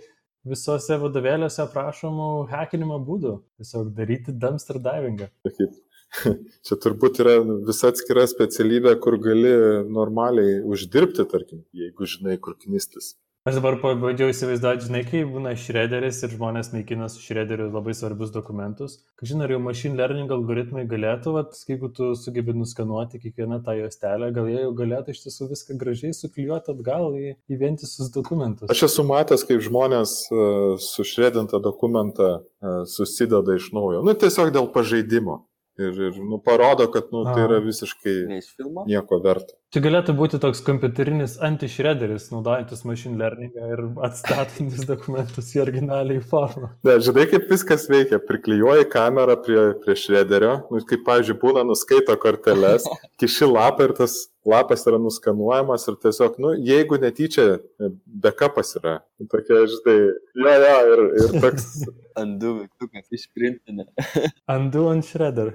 visose 0.46 0.98
vadovėliuose 1.02 1.64
aprašomų 1.64 2.30
hekinimo 2.52 3.00
būdų. 3.08 3.34
Tiesiog 3.60 3.90
daryti 3.98 4.36
dumpster 4.44 4.78
divingą. 4.84 5.32
Sakyt, 5.48 5.80
Čia 6.66 6.80
turbūt 6.86 7.22
yra 7.24 7.38
visa 7.68 7.92
atskira 7.94 8.26
specialybė, 8.30 8.96
kur 9.04 9.20
gali 9.22 9.54
normaliai 10.00 10.62
uždirbti, 10.64 11.28
tarkim, 11.32 11.66
jeigu 11.76 12.10
žinai, 12.10 12.40
kur 12.42 12.58
knistis. 12.62 13.14
Aš 13.46 13.60
dabar 13.60 13.76
pabandžiau 13.78 14.32
įsivaizduoti, 14.32 14.88
žinai, 14.88 15.04
kai 15.06 15.20
būna 15.30 15.52
šrederis 15.62 16.18
ir 16.26 16.32
žmonės 16.32 16.72
naikina 16.74 17.06
su 17.14 17.20
šrederiu 17.22 17.68
labai 17.70 17.94
svarbius 17.94 18.32
dokumentus. 18.34 18.96
Kažin, 19.22 19.44
ar 19.46 19.54
jau 19.54 19.60
machine 19.62 19.94
learning 20.00 20.34
algoritmai 20.34 20.88
galėtų, 20.90 21.36
vat, 21.36 21.54
jeigu 21.70 21.92
tu 21.94 22.08
sugebi 22.18 22.56
nuskanuoti 22.58 23.22
kiekvieną 23.22 23.60
tą 23.68 23.78
juostelę, 23.78 24.32
gal 24.34 24.50
jie 24.50 24.64
jau 24.64 24.74
galėtų 24.82 25.14
iš 25.14 25.22
tiesų 25.28 25.52
viską 25.54 25.78
gražiai 25.78 26.18
suklijuoti 26.18 26.74
atgal 26.74 27.20
į, 27.22 27.36
į 27.46 27.62
vientisus 27.62 28.10
dokumentus. 28.18 28.66
Aš 28.74 28.88
esu 28.90 29.06
matęs, 29.06 29.46
kaip 29.46 29.62
žmonės 29.62 30.18
uh, 30.34 30.82
sušredintą 30.82 31.62
dokumentą 31.62 32.32
uh, 32.42 32.82
susideda 32.90 33.62
iš 33.62 33.70
naujo. 33.78 34.02
Nu, 34.02 34.18
tiesiog 34.18 34.58
dėl 34.58 34.74
pažeidimo. 34.74 35.44
Ir, 35.76 35.92
ir 36.08 36.18
nu, 36.24 36.38
parodo, 36.40 36.86
kad 36.88 37.10
nu, 37.12 37.26
tai 37.28 37.42
yra 37.44 37.58
visiškai 37.60 38.14
Ne 38.30 38.38
iš 38.40 38.54
filmo? 38.56 38.86
nieko 38.88 39.18
verta. 39.24 39.58
Čia 39.76 39.82
galėtų 39.84 40.14
būti 40.16 40.40
toks 40.40 40.62
kompiuterinis 40.64 41.34
anti-shredderis, 41.44 42.30
naudojantis 42.32 42.86
machine 42.88 43.20
learningą 43.20 43.72
ir 43.74 43.82
atstatantis 44.08 44.86
dokumentus 44.92 45.52
į 45.52 45.66
originaliai 45.66 46.22
formą. 46.24 46.70
Ne, 46.88 46.96
žinai, 47.04 47.26
kaip 47.34 47.52
viskas 47.52 47.90
veikia. 47.92 48.22
Priklijuoji 48.24 48.88
kamerą 48.94 49.36
prie, 49.44 49.60
prie 49.84 49.98
šrederio, 50.00 50.54
nu, 50.72 50.80
kaip, 50.88 51.04
pavyzdžiui, 51.10 51.42
būna 51.44 51.66
nuskaito 51.68 52.16
korteles, 52.24 52.88
kiši 53.20 53.52
lapą 53.52 53.90
ir 53.90 53.98
tas 54.00 54.16
lapas 54.46 54.86
yra 54.88 55.00
nuskanuojamas 55.02 55.88
ir 55.90 56.00
tiesiog, 56.06 56.40
nu, 56.44 56.54
jeigu 56.70 57.00
netyčia 57.02 57.58
backupas 58.06 58.76
yra, 58.80 59.00
nu, 59.20 59.28
tokia, 59.32 59.64
žinai, 59.72 59.98
jo, 60.42 60.56
jo, 60.64 60.76
ir, 60.94 61.04
ir 61.22 61.38
toks, 61.44 61.70
Andu 62.16 62.54
mygtukas 62.62 63.10
išprintinė. 63.12 63.86
Undo 64.56 64.86
ant 64.88 65.04
shredder. 65.04 65.52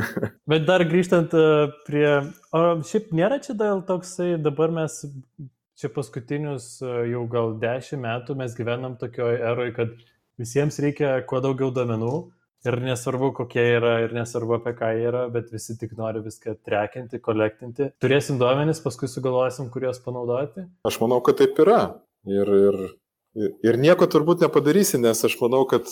Bet 0.50 0.66
dar 0.68 0.84
grįžtant 0.88 1.32
e, 1.32 1.44
prie... 1.86 2.06
O 2.52 2.60
šiaip 2.84 3.14
nėra 3.16 3.38
čia 3.40 3.56
dėl 3.56 3.80
toksai, 3.88 4.34
dabar 4.42 4.74
mes 4.76 4.98
čia 5.80 5.88
paskutinius 5.94 6.66
e, 6.84 6.90
jau 7.14 7.24
gal 7.32 7.56
dešimt 7.62 8.04
metų 8.04 8.36
mes 8.42 8.56
gyvenam 8.58 8.98
tokioje 9.00 9.40
eroje, 9.40 9.72
kad 9.78 9.96
visiems 10.40 10.76
reikia 10.84 11.14
kuo 11.28 11.40
daugiau 11.44 11.72
domenų 11.72 12.12
ir 12.68 12.78
nesvarbu 12.84 13.32
kokie 13.36 13.64
yra 13.76 13.96
ir 14.04 14.14
nesvarbu 14.16 14.58
apie 14.58 14.74
ką 14.78 14.90
yra, 15.08 15.26
bet 15.32 15.52
visi 15.54 15.76
tik 15.80 15.96
nori 15.98 16.22
viską 16.24 16.56
trekinti, 16.66 17.20
kolektinti. 17.22 17.90
Turėsim 18.02 18.38
duomenis, 18.40 18.82
paskui 18.84 19.10
sugalvosim, 19.10 19.70
kur 19.72 19.88
juos 19.88 20.02
panaudoti. 20.04 20.68
aš 20.88 21.00
manau, 21.02 21.22
kad 21.24 21.40
taip 21.42 21.58
yra. 21.62 21.82
Ir, 22.30 22.46
ir, 22.46 23.50
ir 23.66 23.78
nieko 23.82 24.06
turbūt 24.06 24.44
nepadarysi, 24.44 25.00
nes 25.02 25.24
aš 25.26 25.34
manau, 25.40 25.64
kad 25.70 25.88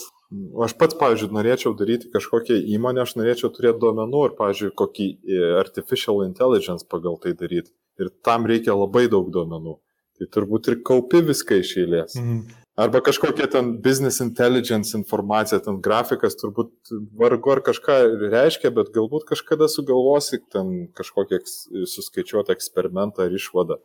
aš 0.63 0.75
pats, 0.79 0.95
pavyzdžiui, 0.99 1.33
norėčiau 1.35 1.75
daryti 1.75 2.11
kažkokią 2.13 2.61
įmonę, 2.77 3.03
aš 3.03 3.17
norėčiau 3.19 3.51
turėti 3.51 3.81
duomenų 3.83 4.25
ir, 4.29 4.35
pavyzdžiui, 4.39 4.73
kokį 4.79 5.07
e, 5.11 5.41
artificial 5.59 6.23
intelligence 6.23 6.87
pagal 6.87 7.19
tai 7.19 7.35
daryti. 7.35 7.73
Ir 7.99 8.13
tam 8.23 8.47
reikia 8.47 8.77
labai 8.77 9.09
daug 9.11 9.27
duomenų. 9.33 9.75
Tai 10.21 10.27
turbūt 10.31 10.69
ir 10.71 10.79
kaupi 10.85 11.23
viską 11.27 11.59
iš 11.59 11.75
eilės. 11.83 12.15
Mhm. 12.15 12.60
Arba 12.79 13.01
kažkokia 13.03 13.49
ten 13.51 13.73
business 13.83 14.21
intelligence 14.23 14.95
informacija, 14.97 15.59
ten 15.59 15.81
grafikas 15.83 16.37
turbūt 16.39 16.93
vargu 17.19 17.51
ar 17.51 17.59
kažką 17.65 17.97
reiškia, 18.31 18.71
bet 18.71 18.93
galbūt 18.95 19.25
kažkada 19.27 19.67
sugalvosi 19.67 20.39
ten 20.53 20.87
kažkokią 20.95 21.41
eks- 21.41 21.65
suskaičiuotą 21.91 22.55
eksperimentą 22.55 23.27
ar 23.27 23.35
išvadą. 23.35 23.81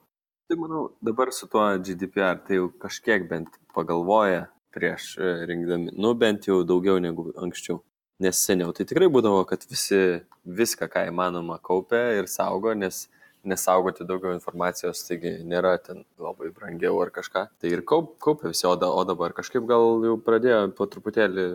Tai 0.46 0.58
manau, 0.60 0.84
dabar 1.02 1.32
su 1.34 1.48
tuo 1.50 1.64
GDPR 1.82 2.38
tai 2.46 2.60
jau 2.60 2.68
kažkiek 2.70 3.26
bent 3.28 3.58
pagalvoja 3.74 4.46
prieš 4.70 5.16
e, 5.18 5.32
rinkdami, 5.50 5.90
nu 5.98 6.14
bent 6.14 6.46
jau 6.46 6.60
daugiau 6.62 7.00
negu 7.02 7.32
anksčiau. 7.34 7.80
Nes 8.22 8.38
seniau 8.38 8.70
tai 8.72 8.86
tikrai 8.88 9.10
būdavo, 9.12 9.42
kad 9.50 9.66
visi 9.68 10.22
viską, 10.46 10.86
ką 10.92 11.08
įmanoma, 11.10 11.58
kaupia 11.58 12.14
ir 12.20 12.30
saugo, 12.30 12.72
nes 12.78 13.08
nesaugoti 13.48 14.06
daugiau 14.08 14.34
informacijos, 14.36 15.04
taigi 15.08 15.36
nėra 15.46 15.76
ten 15.82 16.04
labai 16.20 16.50
brangiau 16.54 16.98
ar 17.02 17.12
kažką. 17.14 17.46
Tai 17.62 17.72
ir 17.72 17.84
kaup, 17.86 18.16
kaupia 18.22 18.52
visi, 18.52 18.66
o, 18.68 18.74
da, 18.80 18.90
o 18.90 19.04
dabar 19.08 19.34
kažkaip 19.36 19.66
gal 19.68 20.04
jau 20.06 20.18
pradėjo 20.26 20.60
po 20.78 20.88
truputėlį 20.90 21.48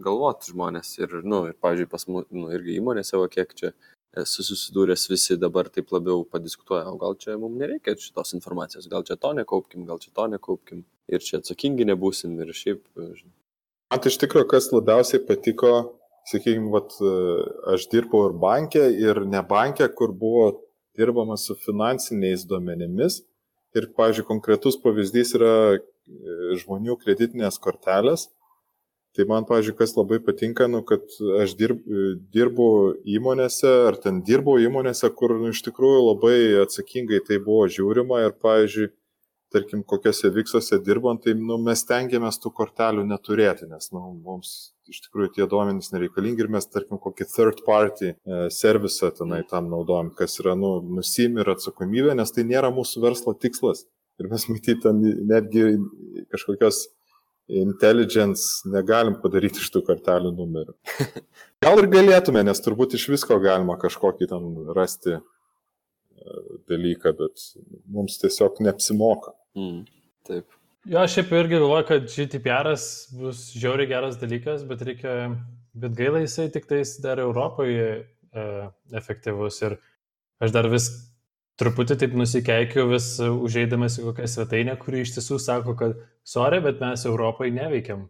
galvoti 0.00 0.52
žmonės. 0.54 0.92
Ir, 1.02 1.20
nu, 1.24 1.44
ir 1.50 1.56
pavyzdžiui, 1.60 1.90
pas 1.90 2.06
mus, 2.08 2.28
nu, 2.34 2.48
irgi 2.54 2.78
įmonėse, 2.80 3.16
o 3.18 3.28
kiek 3.32 3.52
čia 3.56 3.72
esu 4.18 4.42
susidūręs, 4.42 5.06
visi 5.10 5.36
dabar 5.38 5.68
taip 5.70 5.92
labiau 5.94 6.24
padiskutuoja, 6.26 6.88
o 6.90 6.98
gal 6.98 7.14
čia 7.20 7.36
mums 7.38 7.60
nereikia 7.60 7.94
šitos 7.98 8.34
informacijos, 8.34 8.88
gal 8.90 9.04
čia 9.06 9.16
to 9.20 9.30
nekaupkim, 9.38 9.84
gal 9.86 10.00
čia 10.02 10.10
to 10.16 10.26
nekaupkim. 10.32 10.82
Ir 11.10 11.22
čia 11.22 11.38
atsakingi 11.38 11.86
nebūsim 11.86 12.34
ir 12.42 12.50
šiaip, 12.54 12.82
žinai. 12.96 13.34
Man 13.90 14.06
iš 14.06 14.18
tikrųjų, 14.22 14.46
kas 14.50 14.68
labiausiai 14.70 15.22
patiko, 15.26 15.72
sakykime, 16.30 16.70
vat, 16.74 16.94
aš 17.74 17.86
dirbau 17.90 18.28
ir 18.28 18.36
bankė, 18.38 18.84
ir 18.94 19.24
ne 19.26 19.42
bankė, 19.46 19.88
kur 19.98 20.14
buvo 20.14 20.44
dirbama 20.98 21.36
su 21.40 21.56
finansiniais 21.66 22.46
duomenimis. 22.48 23.20
Ir, 23.76 23.86
pavyzdžiui, 23.94 24.26
konkretus 24.26 24.78
pavyzdys 24.82 25.34
yra 25.38 25.54
e, 25.76 25.80
žmonių 26.62 26.96
kreditinės 27.02 27.60
kortelės. 27.62 28.28
Tai 29.16 29.26
man, 29.26 29.46
pavyzdžiui, 29.46 29.74
kas 29.78 29.96
labai 29.96 30.20
patinka, 30.22 30.68
nu, 30.70 30.84
kad 30.86 31.02
aš 31.42 31.56
dirb, 31.58 31.80
dirbu 32.34 32.66
įmonėse, 33.10 33.70
ar 33.88 33.98
ten 33.98 34.20
dirbau 34.26 34.54
įmonėse, 34.62 35.10
kur 35.18 35.34
nu, 35.38 35.50
iš 35.50 35.64
tikrųjų 35.66 36.04
labai 36.04 36.36
atsakingai 36.62 37.18
tai 37.26 37.40
buvo 37.42 37.64
žiūrima 37.74 38.20
ir, 38.28 38.36
pavyzdžiui, 38.38 38.92
tarkim, 39.50 39.82
kokiuose 39.82 40.30
viksuose 40.34 40.78
dirbant, 40.86 41.24
tai 41.24 41.34
nu, 41.34 41.58
mes 41.58 41.82
tengiamės 41.88 42.38
tų 42.38 42.52
kortelių 42.54 43.02
neturėti, 43.10 43.66
nes 43.70 43.90
nu, 43.90 44.04
mums 44.22 44.52
iš 44.90 45.04
tikrųjų 45.06 45.32
tie 45.36 45.46
duomenys 45.50 45.92
nereikalingi 45.94 46.44
ir 46.44 46.50
mes, 46.52 46.66
tarkim, 46.68 46.98
kokį 47.02 47.26
third 47.30 47.62
party 47.66 48.12
e, 48.12 48.40
servisą 48.54 49.12
tenai 49.16 49.42
tam 49.50 49.70
naudojam, 49.72 50.10
kas 50.16 50.38
yra 50.42 50.56
nu, 50.58 50.76
nusim 50.98 51.38
ir 51.40 51.52
atsakomybė, 51.54 52.14
nes 52.18 52.34
tai 52.34 52.46
nėra 52.48 52.72
mūsų 52.74 53.04
verslo 53.06 53.34
tikslas. 53.38 53.86
Ir 54.20 54.28
mes 54.28 54.46
matyti 54.50 54.82
ten 54.82 55.00
netgi 55.30 55.78
kažkokios 56.32 56.88
intelligence 57.50 58.68
negalim 58.70 59.16
padaryti 59.22 59.62
iš 59.62 59.70
tų 59.74 59.82
kortelių 59.88 60.32
numerių. 60.36 60.76
Gal 61.64 61.82
ir 61.82 61.90
galėtume, 61.90 62.44
nes 62.46 62.62
turbūt 62.62 62.94
iš 62.98 63.08
visko 63.14 63.40
galima 63.42 63.78
kažkokį 63.80 64.30
ten 64.30 64.52
rasti 64.76 65.16
e, 65.16 65.22
dalyką, 66.70 67.14
bet 67.18 67.46
mums 67.90 68.20
tiesiog 68.22 68.62
neapsimoka. 68.66 69.34
Mm, 69.58 69.84
taip. 70.28 70.46
Jo, 70.88 71.02
aš 71.02 71.18
šiaip 71.18 71.32
irgi 71.36 71.58
galvoju, 71.60 71.84
kad 71.88 72.06
GDPR 72.08 72.70
bus 73.18 73.42
žiauriai 73.52 73.88
geras 73.90 74.16
dalykas, 74.20 74.62
bet 74.68 74.80
reikia, 74.88 75.16
bet 75.76 75.92
gaila 75.98 76.22
jisai 76.22 76.48
tik 76.52 76.64
tais 76.70 76.94
dar 77.04 77.20
Europoje 77.20 77.88
e, 78.00 78.44
efektyvus 78.96 79.60
ir 79.66 79.76
aš 80.40 80.54
dar 80.56 80.70
vis 80.72 80.88
truputį 81.60 81.98
taip 82.00 82.16
nusikeikiu 82.16 82.86
vis 82.94 83.10
užeidamas 83.20 83.98
į 84.00 84.06
kokią 84.08 84.30
svetainę, 84.32 84.78
kuri 84.80 85.04
iš 85.04 85.12
tiesų 85.18 85.36
sako, 85.44 85.76
kad 85.76 86.00
sorry, 86.24 86.62
bet 86.64 86.80
mes 86.80 87.04
Europai 87.04 87.50
neveikiam. 87.52 88.08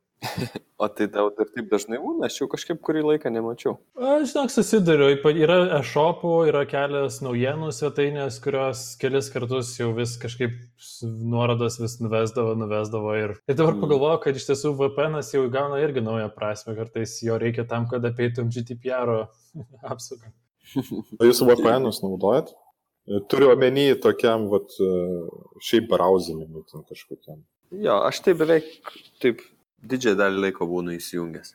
O 0.80 0.88
tai 0.88 1.06
tau 1.12 1.28
ir 1.28 1.48
taip 1.52 1.68
dažnai 1.68 1.98
būna, 2.00 2.28
aš 2.28 2.38
jau 2.38 2.46
kažkaip 2.52 2.80
kurį 2.84 3.02
laiką 3.04 3.30
nemačiau. 3.32 3.74
Aš 3.96 4.30
žinok, 4.32 4.52
susiduriu, 4.52 5.08
yra 5.32 5.56
e-shopų, 5.78 6.32
yra 6.48 6.62
kelios 6.68 7.18
naujienų 7.24 7.70
svetainės, 7.76 8.38
kurios 8.44 8.82
kelis 9.00 9.30
kartus 9.32 9.72
jau 9.78 9.90
vis 9.96 10.14
kažkaip 10.20 10.56
nuorodas 11.04 11.76
vis 11.80 11.98
nuvesdavo, 12.04 12.54
nuvesdavo 12.60 13.12
ir, 13.16 13.36
ir 13.48 13.58
dabar 13.58 13.76
mm. 13.76 13.84
pagalvoju, 13.84 14.22
kad 14.24 14.40
iš 14.40 14.48
tiesų 14.50 14.72
VPN 14.80 15.20
jau 15.24 15.44
įgauna 15.48 15.80
irgi 15.84 16.04
naują 16.04 16.32
prasme, 16.36 16.76
kartais 16.76 17.16
jo 17.24 17.36
reikia 17.40 17.64
tam, 17.68 17.88
kad 17.92 18.04
apeitum 18.08 18.52
GDPR 18.52 19.24
apsaugą. 19.92 20.32
O 21.16 21.28
jūs 21.28 21.44
VPN 21.44 21.88
naudojat? 21.88 22.52
Turiu 23.32 23.48
omeny 23.54 23.88
tokiam, 24.00 24.50
vat, 24.52 24.76
šiaip 25.64 25.88
browsingui 25.90 26.64
kažkokiam. 26.88 27.40
Jo, 27.70 28.02
aš 28.06 28.20
tai 28.24 28.36
beveik 28.38 28.68
taip 29.22 29.40
didžiąją 29.82 30.18
dalį 30.20 30.46
laiko 30.46 30.68
būnu 30.68 30.94
įsijungęs. 30.96 31.54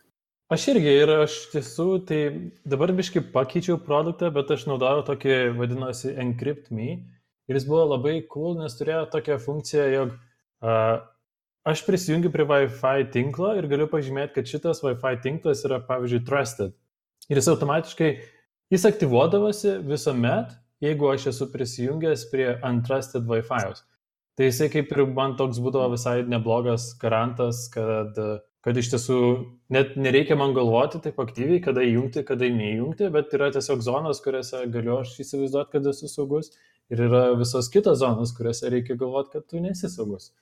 Aš 0.53 0.67
irgi 0.75 0.91
ir 0.93 1.09
aš 1.23 1.35
tiesų, 1.55 1.87
tai 2.05 2.19
dabar 2.69 2.91
biškai 2.93 3.23
pakeičiau 3.33 3.79
produktą, 3.81 4.29
bet 4.33 4.51
aš 4.53 4.67
naudojau 4.69 5.01
tokį 5.07 5.37
vadinosi 5.57 6.13
Encrypt 6.21 6.69
Me 6.69 6.99
ir 7.49 7.57
jis 7.57 7.65
buvo 7.65 7.87
labai 7.95 8.19
cool, 8.29 8.53
nes 8.59 8.77
turėjo 8.77 9.07
tokią 9.13 9.39
funkciją, 9.41 9.87
jog 9.93 10.13
uh, 10.13 11.01
aš 11.65 11.81
prisijungiu 11.87 12.29
prie 12.33 12.45
Wi-Fi 12.51 13.07
tinklo 13.13 13.55
ir 13.57 13.65
galiu 13.71 13.89
pažymėti, 13.89 14.35
kad 14.37 14.51
šitas 14.53 14.83
Wi-Fi 14.85 15.17
tinklas 15.23 15.65
yra, 15.65 15.81
pavyzdžiui, 15.87 16.21
trusted. 16.29 16.77
Ir 17.25 17.41
jis 17.41 17.49
automatiškai, 17.49 18.11
jis 18.73 18.85
aktyvuodavosi 18.85 19.79
visuomet, 19.89 20.53
jeigu 20.85 21.09
aš 21.09 21.31
esu 21.33 21.49
prisijungęs 21.49 22.29
prie 22.29 22.51
untrusted 22.61 23.25
Wi-Fi'aus. 23.29 23.81
Tai 24.35 24.49
jisai 24.49 24.67
kaip 24.71 24.91
ir 24.91 25.05
man 25.15 25.37
toks 25.39 25.61
būdavo 25.63 25.93
visai 25.93 26.17
neblogas 26.27 26.89
garantas, 26.99 27.65
kad, 27.71 28.17
kad 28.65 28.79
iš 28.81 28.89
tiesų 28.91 29.19
net 29.71 29.93
nereikia 29.95 30.35
man 30.39 30.55
galvoti 30.57 30.99
taip 31.03 31.21
aktyviai, 31.23 31.61
kada 31.63 31.85
įjungti, 31.85 32.25
kada 32.27 32.49
neįjungti, 32.51 33.07
bet 33.15 33.35
yra 33.37 33.51
tiesiog 33.55 33.83
zonos, 33.85 34.19
kuriuose 34.25 34.65
galiu 34.73 34.97
aš 34.99 35.13
įsivaizduoti, 35.23 35.71
kad 35.77 35.87
esu 35.93 36.11
saugus 36.11 36.51
ir 36.91 37.05
yra 37.07 37.29
visos 37.39 37.71
kitos 37.71 38.01
zonos, 38.03 38.35
kuriuose 38.35 38.73
reikia 38.73 38.99
galvoti, 38.99 39.37
kad 39.37 39.47
tu 39.47 39.63
nesi 39.63 39.87
saugus. 39.91 40.33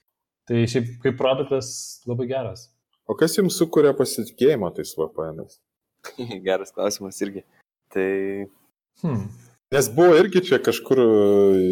Tai 0.50 0.66
šiaip 0.68 0.98
kaip 1.06 1.22
produktas 1.22 1.70
labai 2.10 2.28
geras. 2.34 2.66
O 3.08 3.16
kas 3.20 3.38
jums 3.38 3.56
sukuria 3.60 3.94
pasitikėjimą 3.96 4.74
tais 4.76 4.98
VPN? 4.98 5.46
Geras 6.48 6.74
klausimas 6.76 7.22
irgi. 7.24 7.46
Tai 7.94 8.10
Hmm. 9.02 9.28
Nes 9.74 9.88
buvo 9.96 10.14
irgi 10.20 10.42
čia 10.46 10.60
kažkur 10.62 11.00
e, 11.02 11.06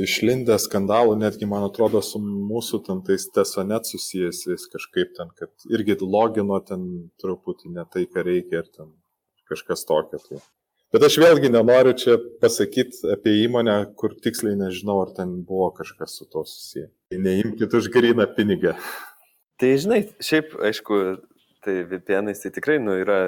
išlindę 0.08 0.56
skandalų, 0.58 1.12
netgi 1.22 1.46
man 1.46 1.68
atrodo 1.68 2.00
su 2.02 2.18
mūsų 2.24 2.80
ten 2.88 3.02
tais 3.06 3.28
tesonet 3.36 3.86
susijęs 3.86 4.64
kažkaip 4.74 5.12
ten, 5.18 5.30
kad 5.38 5.52
irgi 5.70 6.00
logino 6.02 6.58
ten 6.66 6.88
truputį 7.22 7.70
ne 7.76 7.84
tai, 7.94 8.08
ką 8.10 8.24
reikia 8.26 8.64
ir 8.64 8.72
ten 8.74 8.90
kažkas 9.52 9.86
tokio. 9.86 10.18
Tai. 10.24 10.40
Bet 10.96 11.06
aš 11.06 11.20
vėlgi 11.22 11.52
nenoriu 11.54 11.94
čia 11.94 12.16
pasakyti 12.42 13.12
apie 13.14 13.36
įmonę, 13.44 13.76
kur 14.00 14.16
tiksliai 14.18 14.58
nežinau, 14.58 14.98
ar 15.04 15.14
ten 15.20 15.36
buvo 15.46 15.70
kažkas 15.78 16.18
su 16.18 16.26
to 16.26 16.42
susiję. 16.42 16.88
Tai 17.14 17.22
neimkite 17.22 17.78
už 17.84 17.92
gryną 17.94 18.26
pinigą. 18.34 18.74
Tai 19.62 19.76
žinai, 19.78 20.02
šiaip, 20.18 20.58
aišku, 20.58 21.04
tai 21.62 21.84
VPNais 21.86 22.42
tai 22.42 22.50
tikrai 22.58 22.82
nu, 22.82 22.98
yra 23.04 23.22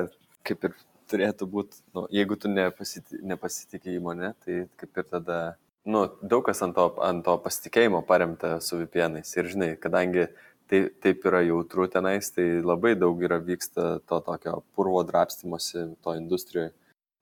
kaip 0.49 0.65
ir 0.65 0.73
turėtų 1.09 1.47
būti, 1.49 1.81
nu, 1.95 2.05
jeigu 2.13 2.37
tu 2.39 2.51
nepasiti, 2.51 3.19
nepasitikė 3.25 3.93
įmonė, 3.97 4.33
tai 4.43 4.63
kaip 4.79 5.01
ir 5.01 5.07
tada, 5.09 5.39
nu, 5.85 6.05
daug 6.21 6.45
kas 6.47 6.63
ant 6.65 6.75
to, 6.77 6.87
ant 7.05 7.25
to 7.25 7.35
pasitikėjimo 7.43 8.03
paremta 8.07 8.57
su 8.63 8.79
VPNais. 8.81 9.31
Ir 9.37 9.49
žinai, 9.51 9.71
kadangi 9.81 10.27
tai, 10.69 10.85
taip 11.03 11.25
yra 11.29 11.43
jautru 11.47 11.87
tenais, 11.91 12.31
tai 12.35 12.47
labai 12.63 12.95
daug 12.99 13.19
yra 13.23 13.39
vyksta 13.43 13.97
to 14.09 14.21
tokio 14.25 14.61
purvo 14.75 15.03
drapstymosi 15.07 15.89
to 16.03 16.15
industrijoje. 16.19 16.73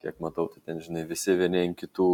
Kiek 0.02 0.18
matau, 0.24 0.48
tai 0.50 0.64
ten, 0.66 0.80
žinai, 0.82 1.06
visi 1.06 1.36
vieni 1.38 1.62
ant 1.62 1.78
kitų 1.78 2.12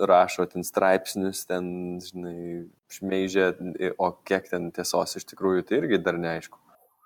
rašo 0.00 0.46
ten 0.48 0.64
straipsnius, 0.64 1.44
ten, 1.44 1.66
žinai, 2.00 2.64
šmeižia, 2.92 3.52
o 4.00 4.08
kiek 4.24 4.48
ten 4.48 4.70
tiesos 4.72 5.18
iš 5.20 5.26
tikrųjų, 5.28 5.66
tai 5.68 5.82
irgi 5.82 6.00
dar 6.00 6.16
neaišku. 6.20 6.56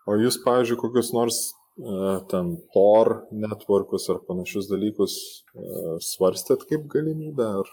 O 0.06 0.14
jūs, 0.20 0.38
pavyzdžiui, 0.44 0.78
kokius 0.78 1.10
nors 1.16 1.40
ten 1.76 2.56
Tor 2.72 3.26
networkus 3.32 4.08
ar 4.12 4.22
panašius 4.24 4.70
dalykus 4.70 5.16
svarstėt 6.04 6.64
kaip 6.70 6.86
galimybę, 6.92 7.48
ar, 7.60 7.70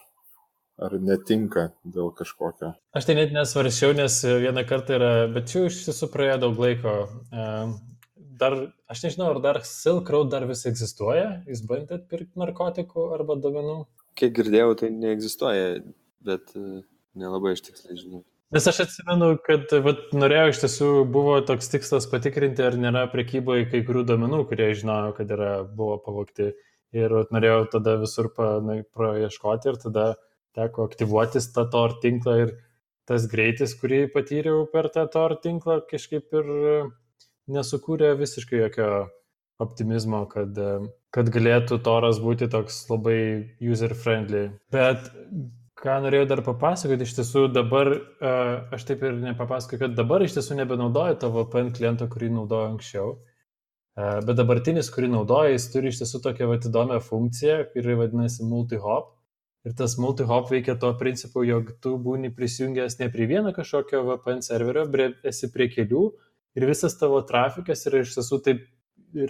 ar 0.84 0.98
netinka 1.00 1.70
dėl 1.86 2.12
kažkokio? 2.18 2.74
Aš 2.96 3.08
tai 3.08 3.16
net 3.20 3.32
nesvaršiau, 3.36 3.96
nes 3.96 4.20
vieną 4.26 4.66
kartą 4.68 4.98
yra, 5.00 5.14
bet 5.32 5.48
čia 5.52 5.68
iš 5.70 5.86
tiesų 5.88 6.12
praėjo 6.12 6.38
daug 6.48 6.60
laiko. 6.66 6.98
Dar, 8.44 8.58
aš 8.92 9.06
nežinau, 9.06 9.30
ar 9.32 9.40
dar 9.44 9.62
Silk 9.68 10.10
Road 10.12 10.34
dar 10.34 10.48
vis 10.50 10.66
egzistuoja, 10.68 11.44
jūs 11.48 11.64
bandėt 11.70 12.10
pirkti 12.12 12.42
narkotikų 12.42 13.12
arba 13.16 13.38
domenų? 13.40 13.84
Kiek 14.20 14.34
girdėjau, 14.36 14.74
tai 14.82 14.92
neegzistuoja, 14.92 15.80
bet 16.26 16.52
nelabai 17.16 17.56
aš 17.56 17.64
tiksliai 17.70 18.00
žinau. 18.02 18.24
Nes 18.54 18.68
aš 18.70 18.84
atsimenu, 18.84 19.32
kad 19.42 19.72
vat, 19.82 20.12
norėjau 20.14 20.50
iš 20.52 20.60
tiesų, 20.62 20.90
buvo 21.10 21.40
toks 21.48 21.72
tikslas 21.72 22.06
patikrinti, 22.12 22.62
ar 22.62 22.76
nėra 22.78 23.08
prekyboje 23.10 23.66
kai 23.72 23.82
kurių 23.88 24.04
domenų, 24.12 24.44
kurie 24.52 24.68
žinojo, 24.78 25.16
kad 25.18 25.32
yra, 25.34 25.54
buvo 25.66 25.98
pavokti. 26.04 26.52
Ir 26.94 27.16
vat, 27.18 27.32
norėjau 27.34 27.64
tada 27.74 27.96
visur 28.04 28.30
pa, 28.36 28.52
na, 28.62 28.76
praieškoti 28.94 29.72
ir 29.72 29.80
tada 29.82 30.06
teko 30.54 30.86
aktyvuotis 30.86 31.50
tą 31.56 31.66
TOR 31.74 31.98
tinklą 32.04 32.36
ir 32.44 32.54
tas 33.10 33.26
greitis, 33.32 33.74
kurį 33.80 34.04
patyriau 34.14 34.68
per 34.70 34.92
tą 34.94 35.08
TOR 35.10 35.34
tinklą, 35.42 35.80
kažkaip 35.90 36.38
ir 36.38 36.54
nesukūrė 37.50 38.14
visiškai 38.22 38.62
jokio 38.62 38.92
optimizmo, 39.64 40.24
kad, 40.30 40.62
kad 41.14 41.34
galėtų 41.34 41.82
toras 41.90 42.22
būti 42.22 42.52
toks 42.54 42.84
labai 42.92 43.18
user-friendly. 43.66 44.46
Bet 44.74 45.10
ką 45.84 45.98
norėjau 46.06 46.28
dar 46.30 46.42
papasakoti, 46.46 47.04
iš 47.04 47.18
tiesų 47.18 47.48
dabar, 47.52 47.90
aš 48.74 48.86
taip 48.88 49.04
ir 49.04 49.18
nepapasakoju, 49.20 49.82
kad 49.82 49.96
dabar 49.98 50.24
iš 50.24 50.38
tiesų 50.38 50.56
nebenaudoju 50.62 51.18
to 51.20 51.32
VPN 51.34 51.74
kliento, 51.76 52.08
kurį 52.12 52.30
naudoju 52.38 52.70
anksčiau, 52.72 53.10
bet 53.98 54.38
dabartinis, 54.40 54.92
kurį 54.94 55.12
naudoju, 55.18 55.58
jis 55.58 55.68
turi 55.74 55.92
iš 55.92 56.00
tiesų 56.02 56.22
tokią 56.24 56.48
vat, 56.54 56.70
įdomią 56.70 57.02
funkciją, 57.04 57.58
kuri 57.74 57.98
vadinasi 58.00 58.48
multi-hop. 58.48 59.12
Ir 59.64 59.76
tas 59.80 59.94
multi-hop 59.96 60.50
veikia 60.52 60.76
tuo 60.76 60.90
principu, 61.00 61.46
jog 61.48 61.70
tu 61.84 61.94
būni 62.06 62.34
prisijungęs 62.36 62.98
ne 63.00 63.08
prie 63.12 63.28
vieno 63.30 63.54
kažkokio 63.56 64.02
VPN 64.10 64.44
serverio, 64.44 64.84
bet 64.92 65.24
esi 65.30 65.48
prie 65.54 65.70
kelių 65.72 66.02
ir 66.60 66.66
visas 66.68 66.98
tavo 67.00 67.22
trafikas 67.28 67.86
yra 67.88 68.02
iš 68.04 68.18
tiesų 68.18 68.42
taip 68.44 68.66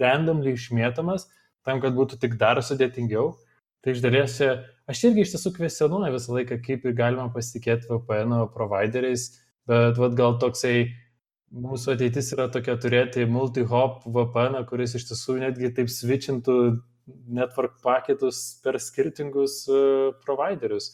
randomly 0.01 0.55
išmėtomas, 0.57 1.27
tam, 1.65 1.81
kad 1.83 1.93
būtų 1.93 2.17
tik 2.23 2.39
dar 2.41 2.61
sudėtingiau. 2.65 3.35
Tai 3.83 3.93
iš 3.93 4.01
dalies 4.01 4.39
čia, 4.39 4.55
aš 4.89 5.05
irgi 5.09 5.23
iš 5.25 5.35
tiesų 5.35 5.53
kvestionuoju 5.57 6.15
visą 6.15 6.35
laiką, 6.37 6.59
kaip 6.65 6.87
galima 6.97 7.29
pasitikėti 7.33 7.89
VPN 7.91 8.47
provideriais, 8.55 9.29
bet 9.69 9.99
vad 10.01 10.17
gal 10.19 10.37
toksai 10.41 10.89
mūsų 11.53 11.93
ateitis 11.93 12.31
yra 12.35 12.47
tokia 12.51 12.75
turėti 12.81 13.27
multi-hop 13.29 14.07
VPN, 14.09 14.63
kuris 14.69 14.97
iš 14.97 15.07
tiesų 15.11 15.37
netgi 15.43 15.71
taip 15.77 15.91
switchintų 15.93 16.57
network 17.35 17.79
paketus 17.83 18.59
per 18.63 18.79
skirtingus 18.79 19.63
uh, 19.69 20.13
providerius. 20.25 20.93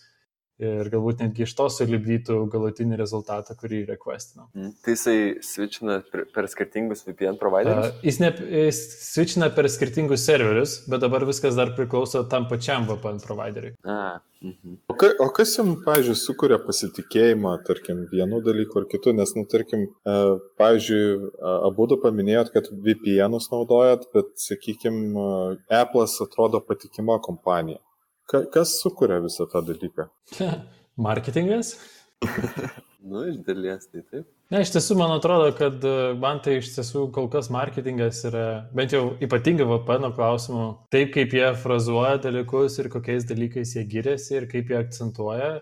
Ir 0.59 0.89
galbūt 0.91 1.23
netgi 1.23 1.45
iš 1.45 1.53
to 1.55 1.67
sulibdytų 1.71 2.39
galutinį 2.51 2.99
rezultatą, 2.99 3.55
kurį 3.59 3.85
requestinau. 3.93 4.49
Mm. 4.57 4.73
Tai 4.83 4.95
jisai 4.95 5.17
switchina 5.45 5.99
per, 6.11 6.47
skirtingus 6.51 7.05
VPN 7.07 7.39
providerius? 7.39 7.93
Uh, 7.93 8.01
jis, 8.05 8.19
ne, 8.23 8.31
jis 8.67 8.81
switchina 9.07 9.49
per 9.55 9.69
skirtingus 9.71 10.25
serverius, 10.27 10.79
bet 10.91 11.03
dabar 11.05 11.23
viskas 11.29 11.55
dar 11.59 11.71
priklauso 11.77 12.25
tam 12.31 12.49
pačiam 12.51 12.87
VPN 12.89 13.23
provideriui. 13.23 13.75
A, 13.87 14.19
mhm. 14.43 14.77
O, 14.91 14.97
ka, 14.99 15.13
o 15.23 15.29
kas 15.35 15.55
jums, 15.55 15.79
pavyzdžiui, 15.87 16.19
sukuria 16.19 16.59
pasitikėjimą, 16.65 17.55
tarkim, 17.67 18.03
vienu 18.11 18.43
dalyku 18.43 18.83
ar 18.83 18.89
kitu, 18.91 19.15
nes, 19.15 19.31
nu, 19.39 19.47
tarkim, 19.49 19.87
pavyzdžiui, 20.59 21.03
abu 21.69 21.87
du 21.91 21.99
paminėjot, 22.03 22.51
kad 22.55 22.71
VPN'us 22.71 23.51
naudojat, 23.53 24.09
bet, 24.15 24.35
sakykime, 24.43 25.27
Apple'as 25.79 26.19
atrodo 26.25 26.59
patikima 26.67 27.19
kompanija. 27.23 27.79
Ka, 28.29 28.43
kas 28.53 28.75
sukuria 28.81 29.17
visą 29.23 29.47
tą 29.49 29.63
dalyką? 29.65 30.05
Marketingas? 31.07 31.73
nu, 33.09 33.23
iš 33.31 33.39
dalies 33.47 33.87
tai 33.89 34.03
taip. 34.03 34.27
Ne, 34.53 34.61
iš 34.65 34.73
tiesų, 34.75 34.97
man 34.99 35.13
atrodo, 35.15 35.47
kad 35.57 35.83
e, 35.85 35.93
man 36.19 36.41
tai 36.45 36.59
iš 36.59 36.71
tiesų 36.75 37.07
kol 37.15 37.29
kas 37.33 37.49
marketingas 37.53 38.21
yra, 38.29 38.43
bent 38.75 38.93
jau 38.93 39.15
ypatingai 39.23 39.65
VPN 39.69 40.13
klausimu, 40.17 40.65
taip 40.93 41.13
kaip 41.15 41.33
jie 41.37 41.47
frazuoja 41.63 42.19
dalykus 42.21 42.77
ir 42.81 42.91
kokiais 42.93 43.25
dalykais 43.29 43.75
jie 43.77 43.85
giriasi 43.89 44.37
ir 44.41 44.49
kaip 44.51 44.69
jie 44.73 44.77
akcentuoja. 44.81 45.55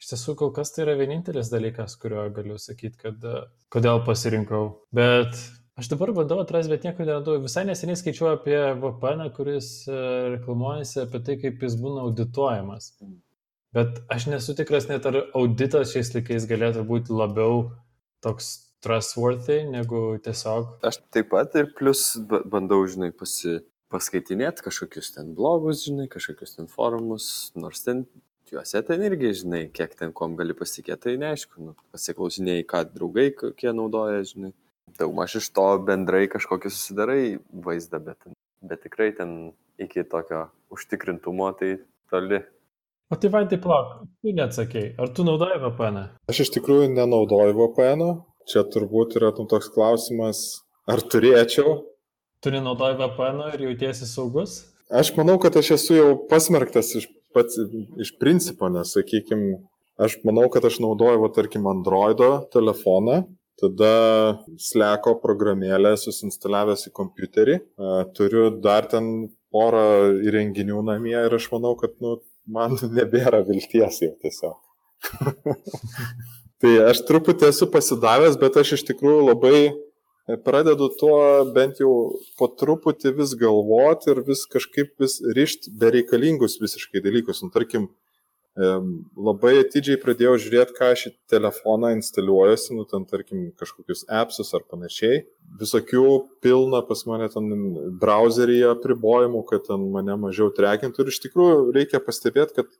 Iš 0.00 0.12
tiesų, 0.12 0.36
kol 0.40 0.52
kas 0.56 0.72
tai 0.74 0.86
yra 0.86 0.96
vienintelis 1.00 1.52
dalykas, 1.52 1.98
kurio 2.00 2.24
galiu 2.36 2.56
sakyti, 2.60 3.00
kad 3.04 3.28
e, 3.28 3.44
kodėl 3.72 4.00
pasirinkau. 4.08 4.64
Bet 4.96 5.36
Aš 5.74 5.88
dabar 5.90 6.12
bandau 6.14 6.38
atrasti, 6.38 6.70
bet 6.70 6.84
nieko 6.86 7.02
neradau. 7.02 7.40
Visai 7.42 7.64
neseniai 7.66 7.98
skaičiuoju 7.98 8.36
apie 8.36 8.58
VPN, 8.78 9.24
kuris 9.34 9.70
e, 9.90 9.96
reklamuojasi 10.36 11.00
apie 11.02 11.20
tai, 11.26 11.34
kaip 11.40 11.64
jis 11.66 11.74
būna 11.80 12.04
audituojamas. 12.06 12.92
Bet 13.74 13.98
aš 14.14 14.28
nesu 14.30 14.54
tikras 14.54 14.86
net 14.86 15.08
ar 15.10 15.18
auditas 15.34 15.90
šiais 15.90 16.12
laikais 16.14 16.46
galėtų 16.46 16.86
būti 16.86 17.18
labiau 17.18 17.64
toks 18.22 18.52
trustworthy 18.86 19.64
negu 19.66 20.04
tiesiog. 20.22 20.76
Aš 20.86 21.02
taip 21.10 21.32
pat 21.34 21.58
ir 21.58 21.72
plus 21.74 22.06
bandau, 22.30 22.84
žinai, 22.86 23.10
pasi, 23.10 23.58
paskaitinėti 23.90 24.62
kažkokius 24.68 25.10
ten 25.16 25.34
blogus, 25.34 25.82
žinai, 25.88 26.06
kažkokius 26.12 26.54
ten 26.54 26.70
forumus, 26.70 27.26
nors 27.58 27.82
ten 27.82 28.06
juose 28.46 28.78
ten 28.86 29.02
irgi, 29.10 29.40
žinai, 29.42 29.66
kiek 29.74 29.98
ten 29.98 30.14
kom 30.14 30.38
gali 30.38 30.54
pasitikėti, 30.54 31.08
tai 31.08 31.18
neaišku, 31.18 31.64
nu, 31.66 31.74
pasiklausinėjai, 31.90 32.68
ką 32.70 32.86
draugai 32.94 33.32
kokie 33.34 33.74
naudoja, 33.74 34.22
žinai 34.30 34.54
daugmaž 34.98 35.38
iš 35.40 35.50
to 35.56 35.66
bendrai 35.86 36.26
kažkokį 36.32 36.72
susidarai 36.72 37.22
vaizdą, 37.66 38.00
bet, 38.02 38.28
bet 38.62 38.82
tikrai 38.86 39.10
ten 39.16 39.54
iki 39.80 40.04
tokio 40.10 40.48
užtikrintumo 40.74 41.50
tai 41.58 41.76
toli. 42.10 42.42
O 43.12 43.18
tai 43.20 43.30
vaidai 43.30 43.58
plauk, 43.60 43.96
tu 44.22 44.32
neatsakėjai, 44.34 44.94
ar 44.98 45.10
tu 45.16 45.26
naudoji 45.26 45.60
VPN? 45.62 45.98
-ą? 45.98 46.04
Aš 46.30 46.44
iš 46.46 46.54
tikrųjų 46.56 46.92
nenaudoju 46.94 47.56
VPN, 47.58 48.04
-o. 48.04 48.12
čia 48.48 48.64
turbūt 48.74 49.18
yra 49.18 49.32
nu, 49.38 49.46
toks 49.50 49.68
klausimas, 49.74 50.38
ar 50.88 51.00
turėčiau. 51.00 51.84
Tu 52.40 52.50
nenaudoji 52.54 52.96
VPN 53.02 53.54
ir 53.54 53.68
jautiesi 53.68 54.08
saugus? 54.08 54.62
Aš 54.90 55.14
manau, 55.16 55.38
kad 55.40 55.56
aš 55.56 55.70
esu 55.78 55.94
jau 55.96 56.10
pasmerktas 56.30 56.94
iš, 56.94 57.08
pats, 57.34 57.56
iš 58.04 58.10
principo, 58.20 58.68
nes, 58.68 58.92
sakykime, 58.92 59.60
aš 59.96 60.18
manau, 60.24 60.48
kad 60.52 60.64
aš 60.64 60.80
naudoju, 60.84 61.22
va, 61.22 61.30
tarkim, 61.32 61.66
Androido 61.66 62.44
telefoną 62.52 63.24
Tada 63.62 63.94
Sleko 64.58 65.14
programėlę 65.22 65.94
susinstaliavęs 66.00 66.88
į 66.88 66.92
kompiuterį. 66.96 67.58
Turiu 68.18 68.48
dar 68.64 68.88
ten 68.90 69.10
porą 69.54 69.86
įrenginių 70.26 70.82
namie 70.88 71.14
ir 71.14 71.36
aš 71.38 71.48
manau, 71.52 71.76
kad 71.78 71.94
nu, 72.02 72.18
man 72.50 72.74
nebėra 72.98 73.44
vilties 73.46 74.02
jau 74.02 74.12
tiesiog. 74.24 74.58
tai 76.64 76.76
aš 76.90 77.04
truputį 77.08 77.50
esu 77.52 77.70
pasidavęs, 77.70 78.38
bet 78.40 78.58
aš 78.60 78.78
iš 78.78 78.86
tikrųjų 78.90 79.26
labai 79.30 79.58
pradedu 80.44 80.88
tuo 80.98 81.44
bent 81.54 81.80
jau 81.82 81.92
po 82.38 82.48
truputį 82.60 83.12
vis 83.18 83.34
galvoti 83.38 84.10
ir 84.12 84.22
vis 84.26 84.46
kažkaip 84.50 84.94
vis 85.02 85.18
ryšti 85.36 85.74
bereikalingus 85.80 86.56
visiškai 86.62 87.04
dalykus. 87.04 87.42
Nu, 87.44 87.52
tarkim, 87.54 87.90
labai 88.54 89.56
atidžiai 89.64 89.98
pradėjau 89.98 90.36
žiūrėti, 90.38 90.74
ką 90.76 90.92
aš 90.94 91.00
į 91.08 91.12
telefoną 91.32 91.90
instaliuojuosi, 91.96 92.76
nu 92.76 92.84
ten 92.86 93.02
tarkim 93.10 93.48
kažkokius 93.58 94.04
appsus 94.06 94.54
ar 94.54 94.62
panašiai. 94.70 95.24
Visokių 95.58 96.04
pilna 96.44 96.84
pas 96.86 97.02
mane 97.10 97.26
ten 97.32 97.50
browseryje 97.98 98.70
apribojimų, 98.70 99.42
kad 99.50 99.66
ten 99.66 99.88
mane 99.90 100.14
mažiau 100.22 100.52
trekintų 100.54 101.02
ir 101.02 101.10
iš 101.10 101.20
tikrųjų 101.26 101.74
reikia 101.74 101.98
pastebėti, 102.04 102.60
kad 102.60 102.70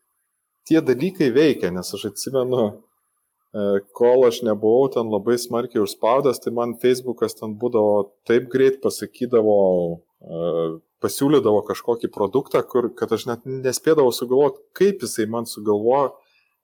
tie 0.71 0.79
dalykai 0.81 1.33
veikia, 1.35 1.73
nes 1.75 1.91
aš 1.99 2.07
atsimenu, 2.13 2.69
e, 2.71 3.83
kol 3.99 4.29
aš 4.31 4.45
nebuvau 4.47 4.87
ten 4.95 5.11
labai 5.11 5.41
smarkiai 5.43 5.83
užspaudęs, 5.83 6.39
tai 6.39 6.55
man 6.55 6.79
Facebookas 6.79 7.35
ten 7.41 7.59
būdavo 7.59 8.13
taip 8.31 8.47
greit 8.53 8.79
pasakydavo 8.85 9.59
e, 9.91 10.79
pasiūlydavo 11.05 11.61
kažkokį 11.69 12.11
produktą, 12.15 12.65
kur, 12.65 12.89
kad 12.97 13.13
aš 13.13 13.29
net 13.29 13.45
nespėdavau 13.45 14.13
sugalvoti, 14.17 14.63
kaip 14.77 15.05
jisai 15.05 15.29
man 15.31 15.49
sugalvojo 15.51 16.15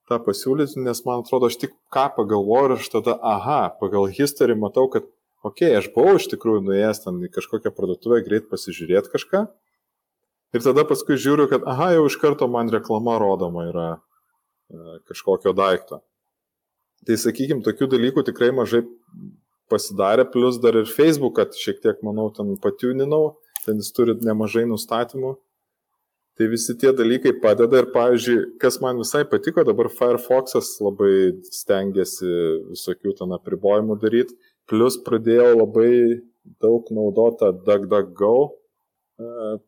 tą 0.09 0.19
pasiūlyti, 0.25 0.81
nes 0.83 1.03
man 1.05 1.21
atrodo, 1.23 1.51
aš 1.51 1.59
tik 1.61 1.75
ką 1.93 2.07
pagalvoju 2.17 2.71
ir 2.71 2.77
aš 2.79 2.91
tada, 2.95 3.17
aha, 3.21 3.61
pagal 3.79 4.09
history 4.11 4.57
matau, 4.57 4.87
kad, 4.91 5.05
okei, 5.45 5.71
okay, 5.71 5.79
aš 5.79 5.91
buvau 5.95 6.17
iš 6.19 6.27
tikrųjų 6.33 6.63
nuėjęs 6.67 7.03
ten 7.05 7.19
į 7.27 7.31
kažkokią 7.37 7.73
parduotuvę 7.77 8.21
greit 8.25 8.49
pasižiūrėti 8.51 9.13
kažką. 9.13 9.45
Ir 10.51 10.63
tada 10.65 10.83
paskui 10.87 11.15
žiūriu, 11.21 11.47
kad, 11.51 11.67
aha, 11.69 11.93
jau 11.95 12.07
iš 12.09 12.17
karto 12.19 12.49
man 12.51 12.71
reklama 12.73 13.15
rodoma 13.21 13.69
yra 13.69 13.89
e, 13.93 14.97
kažkokio 15.07 15.53
daikto. 15.55 16.01
Tai 17.07 17.17
sakykime, 17.17 17.63
tokių 17.65 17.87
dalykų 17.93 18.25
tikrai 18.27 18.51
mažai 18.53 18.83
pasidarė, 19.71 20.27
plus 20.33 20.59
dar 20.61 20.75
ir 20.81 20.89
Facebooką 20.91 21.47
šiek 21.55 21.79
tiek, 21.81 22.01
manau, 22.03 22.27
ten 22.35 22.51
patiuninau 22.61 23.37
ten 23.65 23.81
jis 23.81 23.91
turi 23.95 24.15
nemažai 24.25 24.65
nustatymų. 24.69 25.35
Tai 26.39 26.47
visi 26.47 26.73
tie 26.79 26.93
dalykai 26.95 27.33
padeda 27.43 27.81
ir, 27.81 27.89
pavyzdžiui, 27.93 28.37
kas 28.61 28.79
man 28.81 29.01
visai 29.01 29.25
patiko, 29.29 29.65
dabar 29.67 29.91
Firefox'as 29.91 30.77
labai 30.81 31.35
stengiasi 31.53 32.29
visokių 32.71 33.13
ten 33.19 33.35
apribojimų 33.35 33.97
daryti, 34.01 34.37
plus 34.71 34.97
pradėjau 35.05 35.51
labai 35.59 35.91
daug 36.63 36.87
naudotą 36.95 37.51
DuckDuckGo 37.67 38.35
e, 38.47 38.51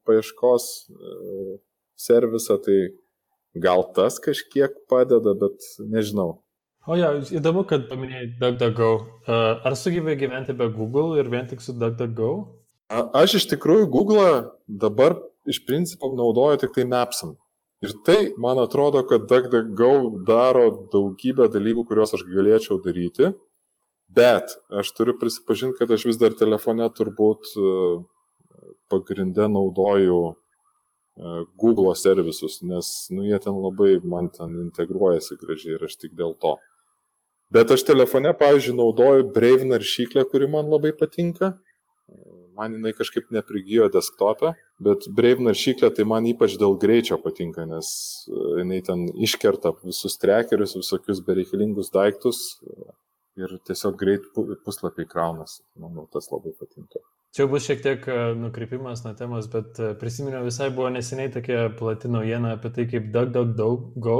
paieškos 0.07 0.69
e, 0.87 1.59
servisą, 1.99 2.57
tai 2.63 2.79
gal 3.53 3.85
tas 3.93 4.17
kažkiek 4.23 4.79
padeda, 4.89 5.35
bet 5.37 5.67
nežinau. 5.83 6.39
O 6.87 6.97
jo, 6.99 7.11
įdomu, 7.31 7.67
kad 7.67 7.85
paminėjai 7.91 8.33
DuckDuckGo. 8.39 8.91
E, 9.27 9.39
ar 9.67 9.77
sugyvai 9.79 10.17
gyventi 10.19 10.55
be 10.57 10.71
Google 10.73 11.19
ir 11.21 11.29
vien 11.31 11.45
tik 11.51 11.61
su 11.63 11.75
DuckDuckGo? 11.75 12.33
Aš 12.91 13.39
iš 13.39 13.47
tikrųjų 13.53 13.87
Google 13.91 14.27
dabar 14.67 15.15
iš 15.49 15.63
principo 15.67 16.11
naudoju 16.13 16.59
tik 16.63 16.75
tai 16.75 16.85
Mapsam. 16.89 17.37
Ir 17.83 17.91
tai, 18.07 18.31
man 18.39 18.59
atrodo, 18.61 19.01
kad 19.07 19.25
DuckDuckGo 19.27 20.23
daro 20.27 20.67
daugybę 20.93 21.49
dalykų, 21.51 21.83
kuriuos 21.89 22.13
aš 22.15 22.23
galėčiau 22.29 22.77
daryti, 22.83 23.33
bet 24.07 24.53
aš 24.71 24.93
turiu 24.95 25.17
prisipažinti, 25.19 25.75
kad 25.81 25.91
aš 25.91 26.05
vis 26.07 26.19
dar 26.21 26.35
telefone 26.39 26.87
turbūt 26.95 27.49
e, 27.59 27.73
pagrindę 28.93 29.49
naudoju 29.51 30.21
e, 30.31 30.35
Google 31.59 31.91
servisus, 31.99 32.61
nes 32.63 32.93
nu, 33.11 33.25
jie 33.27 33.41
ten 33.43 33.59
labai 33.65 33.97
man 33.99 34.31
ten 34.31 34.55
integruojasi 34.69 35.41
gražiai 35.41 35.75
ir 35.75 35.83
aš 35.89 35.99
tik 36.05 36.15
dėl 36.15 36.37
to. 36.39 36.55
Bet 37.51 37.75
aš 37.75 37.83
telefone, 37.83 38.31
pavyzdžiui, 38.31 38.79
naudoju 38.79 39.27
Brave 39.35 39.67
naršyklę, 39.67 40.23
kuri 40.31 40.47
man 40.55 40.71
labai 40.71 40.95
patinka 40.95 41.57
man 42.57 42.75
jinai 42.77 42.93
kažkaip 42.97 43.31
neprigijo 43.33 43.87
desktopę, 43.93 44.53
bet 44.83 45.07
Brave 45.15 45.43
naršyklė 45.45 45.89
tai 45.95 46.05
man 46.09 46.27
ypač 46.29 46.57
dėl 46.61 46.77
greičio 46.81 47.19
patinka, 47.21 47.65
nes 47.69 47.87
e, 48.27 48.43
jinai 48.61 48.81
ten 48.85 49.07
iškerta 49.27 49.73
visus 49.83 50.19
trekerius, 50.21 50.75
visokius 50.79 51.23
bereikalingus 51.25 51.91
daiktus 51.93 52.43
e, 52.61 52.93
ir 53.43 53.57
tiesiog 53.67 53.97
greit 53.99 54.29
puslapiai 54.65 55.09
kraunasi. 55.09 55.63
Manau, 55.81 56.07
tas 56.13 56.29
labai 56.31 56.53
patinka. 56.59 57.01
Čia 57.33 57.47
bus 57.49 57.65
šiek 57.65 57.81
tiek 57.85 58.07
e, 58.07 58.19
nukrypimas 58.37 59.05
nuo 59.05 59.15
temos, 59.17 59.49
bet 59.53 59.81
prisiminiau 60.01 60.45
visai 60.45 60.69
buvo 60.73 60.91
neseniai 60.93 61.33
tokia 61.33 61.67
plati 61.79 62.11
naujiena 62.11 62.57
apie 62.57 62.73
tai, 62.75 62.87
kaip 62.91 63.09
DuckDuckGo 63.15 64.19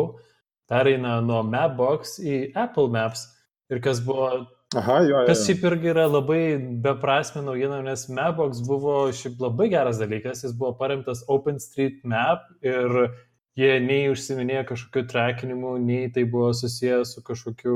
pereina 0.72 1.20
nuo 1.22 1.44
Mapbox 1.46 2.18
į 2.24 2.40
Apple 2.58 2.90
Maps 2.94 3.28
ir 3.72 3.82
kas 3.84 4.02
buvo 4.06 4.30
Aha, 4.76 4.96
jo, 5.06 5.20
jo. 5.20 5.26
Kas 5.28 5.44
šiaip 5.46 5.66
irgi 5.70 5.92
yra 5.92 6.06
labai 6.10 6.58
beprasme 6.82 7.44
naujiena, 7.46 7.82
nes 7.86 8.08
Mapbox 8.10 8.64
buvo 8.66 8.96
šiaip 9.14 9.42
labai 9.44 9.68
geras 9.74 10.00
dalykas, 10.02 10.42
jis 10.46 10.56
buvo 10.58 10.72
paremtas 10.80 11.22
OpenStreetMap 11.30 12.48
ir 12.66 12.96
jie 13.60 13.72
nei 13.86 14.08
užsiminėjo 14.10 14.64
kažkokiu 14.72 15.06
trekinimu, 15.12 15.76
nei 15.84 16.10
tai 16.14 16.26
buvo 16.30 16.50
susijęs 16.58 17.14
su 17.16 17.24
kažkokiu 17.26 17.76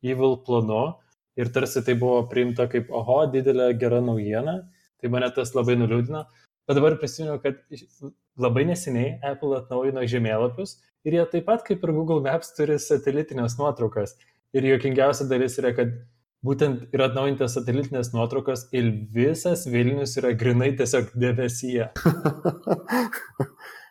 evil 0.00 0.38
planu 0.46 0.84
ir 1.40 1.50
tarsi 1.52 1.82
tai 1.84 1.96
buvo 2.00 2.22
priimta 2.30 2.66
kaip, 2.72 2.88
oho, 2.88 3.20
didelė 3.32 3.72
gera 3.80 4.00
naujiena, 4.04 4.62
tai 5.00 5.10
mane 5.12 5.28
tas 5.36 5.52
labai 5.56 5.76
nuliūdina. 5.80 6.24
Bet 6.68 6.78
dabar 6.78 6.96
prisimenu, 7.00 7.36
kad 7.42 7.60
labai 8.40 8.64
neseniai 8.68 9.18
Apple 9.26 9.58
atnaujino 9.58 10.06
žemėlapius 10.08 10.78
ir 11.04 11.16
jie 11.18 11.26
taip 11.32 11.48
pat 11.48 11.64
kaip 11.66 11.84
ir 11.84 11.92
Google 11.96 12.22
Maps 12.24 12.54
turi 12.56 12.78
satelitinės 12.80 13.58
nuotraukas. 13.60 14.16
Ir 14.56 14.66
juokingiausia 14.66 15.28
dalis 15.30 15.56
yra, 15.60 15.72
kad 15.76 15.92
būtent 16.46 16.88
yra 16.94 17.10
atnaujintas 17.10 17.56
satelitinės 17.56 18.12
nuotraukos 18.14 18.68
ir 18.76 18.88
visas 19.14 19.66
Vilnius 19.68 20.16
yra 20.20 20.32
grinai 20.38 20.72
tiesiog 20.78 21.12
debesyje. 21.18 21.90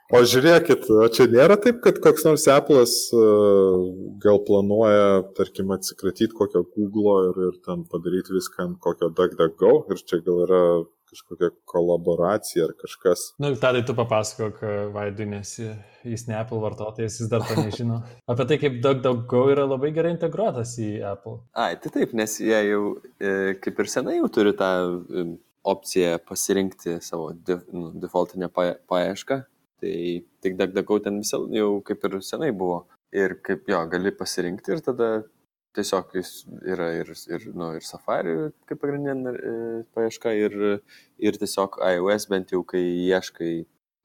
O 0.09 0.23
žiūrėkit, 0.25 0.88
čia 1.13 1.27
nėra 1.29 1.53
taip, 1.62 1.83
kad 1.83 1.99
koks 2.01 2.23
nors 2.25 2.47
Apple'as 2.49 2.93
uh, 3.13 3.75
gal 4.23 4.39
planuoja, 4.47 5.19
tarkim, 5.38 5.69
atsikratyti 5.75 6.33
kokio 6.33 6.63
Google 6.65 7.27
ir, 7.27 7.38
ir 7.51 7.59
ten 7.62 7.83
padaryti 7.91 8.33
viską 8.33 8.63
ant 8.63 8.79
kokio 8.81 9.12
DuckDuckGo 9.13 9.75
ir 9.93 10.01
čia 10.01 10.17
gal 10.25 10.41
yra 10.47 10.63
kažkokia 11.10 11.50
kolaboracija 11.69 12.67
ar 12.67 12.74
kažkas. 12.80 13.26
Na, 13.38 13.50
nu, 13.50 13.60
tadai 13.60 13.82
tu 13.86 13.95
papasakok 13.98 14.62
Vaidui, 14.95 15.28
nes 15.34 15.52
jis 15.60 16.26
ne 16.30 16.38
Apple 16.39 16.62
vartotojas, 16.63 17.19
jis 17.19 17.30
dar 17.32 17.43
to 17.48 17.58
nežino. 17.60 18.02
Apie 18.32 18.48
tai, 18.50 18.60
kaip 18.62 18.80
DuckDuckGo 18.84 19.43
yra 19.54 19.65
labai 19.67 19.91
gerai 19.95 20.13
integruotas 20.15 20.76
į 20.82 20.89
Apple. 21.12 21.39
Ai, 21.58 21.74
tai 21.82 21.93
taip, 21.98 22.15
nes 22.17 22.38
jie 22.41 22.60
jau 22.69 22.84
e, 23.19 23.56
kaip 23.63 23.82
ir 23.84 23.91
senai 23.91 24.19
jau 24.19 24.30
turi 24.39 24.54
tą 24.60 24.72
e, 24.89 25.26
opciją 25.69 26.19
pasirinkti 26.28 27.00
savo 27.06 27.32
nu, 27.34 27.89
defaultinę 28.00 28.52
paiešką. 28.54 29.41
Tai 29.80 29.98
tik 30.43 30.56
DuckDuckGo 30.60 31.02
ten 31.04 31.19
visą 31.24 31.43
jau 31.56 31.74
kaip 31.88 32.08
ir 32.08 32.22
senai 32.26 32.54
buvo. 32.56 32.86
Ir 33.15 33.39
kaip 33.45 33.69
jo, 33.72 33.80
gali 33.89 34.12
pasirinkti 34.13 34.76
ir 34.76 34.82
tada 34.86 35.10
tiesiog 35.77 36.13
jis 36.17 36.32
yra 36.65 36.89
ir, 36.97 37.12
ir, 37.29 37.49
nu, 37.53 37.71
ir 37.77 37.86
Safari 37.86 38.36
kaip 38.69 38.82
pagrindinė 38.82 39.34
e, 39.34 39.58
paieška 39.95 40.34
ir, 40.38 40.55
ir 41.21 41.41
tiesiog 41.41 41.77
iOS 41.91 42.29
bent 42.32 42.55
jau, 42.55 42.63
kai 42.67 42.82
ieškai 42.82 43.53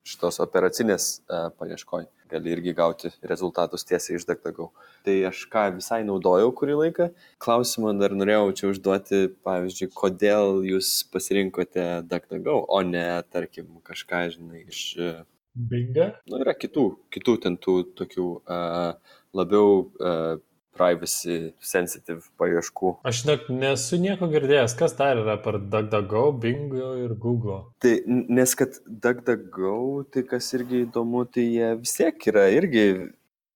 šitos 0.05 0.39
operacinės 0.45 1.07
uh, 1.33 1.49
paieškoj, 1.57 2.05
gali 2.29 2.53
irgi 2.53 2.75
gauti 2.77 3.11
rezultatus 3.25 3.87
tiesiai 3.89 4.19
iš 4.19 4.27
DuckDuckGo. 4.29 4.67
Tai 5.07 5.15
aš 5.31 5.45
ką 5.53 5.63
visai 5.79 6.03
naudojau 6.05 6.51
kurį 6.59 6.77
laiką. 6.83 7.09
Klausimą 7.43 7.95
dar 7.97 8.13
norėjau 8.17 8.51
čia 8.59 8.71
užduoti, 8.73 9.23
pavyzdžiui, 9.47 9.91
kodėl 9.97 10.61
jūs 10.69 10.93
pasirinkote 11.13 11.87
DuckDuckGo, 12.11 12.59
o 12.69 12.83
ne, 12.85 13.07
tarkim, 13.33 13.71
kažką, 13.87 14.27
žinai, 14.37 14.67
iš... 14.69 14.83
Uh, 15.01 15.23
Binga? 15.55 16.11
Nu, 16.29 16.41
yra 16.43 16.53
kitų, 16.59 16.89
kitų 17.15 17.37
ten 17.45 17.57
tų 17.63 17.77
tokių 17.97 18.25
uh, 18.43 19.19
labiau 19.39 19.85
uh, 20.03 20.35
privacy 20.75 21.55
sensitive 21.65 22.23
paieškų. 22.41 22.95
Aš 23.07 23.25
net 23.29 23.51
nesu 23.53 23.99
nieko 24.03 24.29
girdėjęs, 24.33 24.77
kas 24.79 24.97
dar 24.99 25.21
yra 25.23 25.37
per 25.43 25.61
DuckDuckGo, 25.63 26.25
Bingo 26.43 26.95
ir 27.01 27.15
Google. 27.21 27.61
Tai 27.83 27.95
nes 28.09 28.57
kad 28.59 28.81
DuckDuckGo, 28.87 29.77
tai 30.15 30.25
kas 30.29 30.51
irgi 30.59 30.85
įdomu, 30.89 31.25
tai 31.31 31.47
jie 31.49 31.75
vis 31.83 31.95
tiek 31.99 32.29
yra 32.33 32.49
irgi 32.55 32.87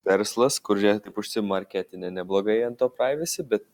verslas, 0.09 0.61
kur 0.63 0.81
jie 0.81 0.95
taip 1.05 1.19
užsimarketinė 1.21 2.13
neblogai 2.21 2.63
ant 2.67 2.79
to 2.81 2.89
privacy, 2.93 3.45
bet 3.45 3.67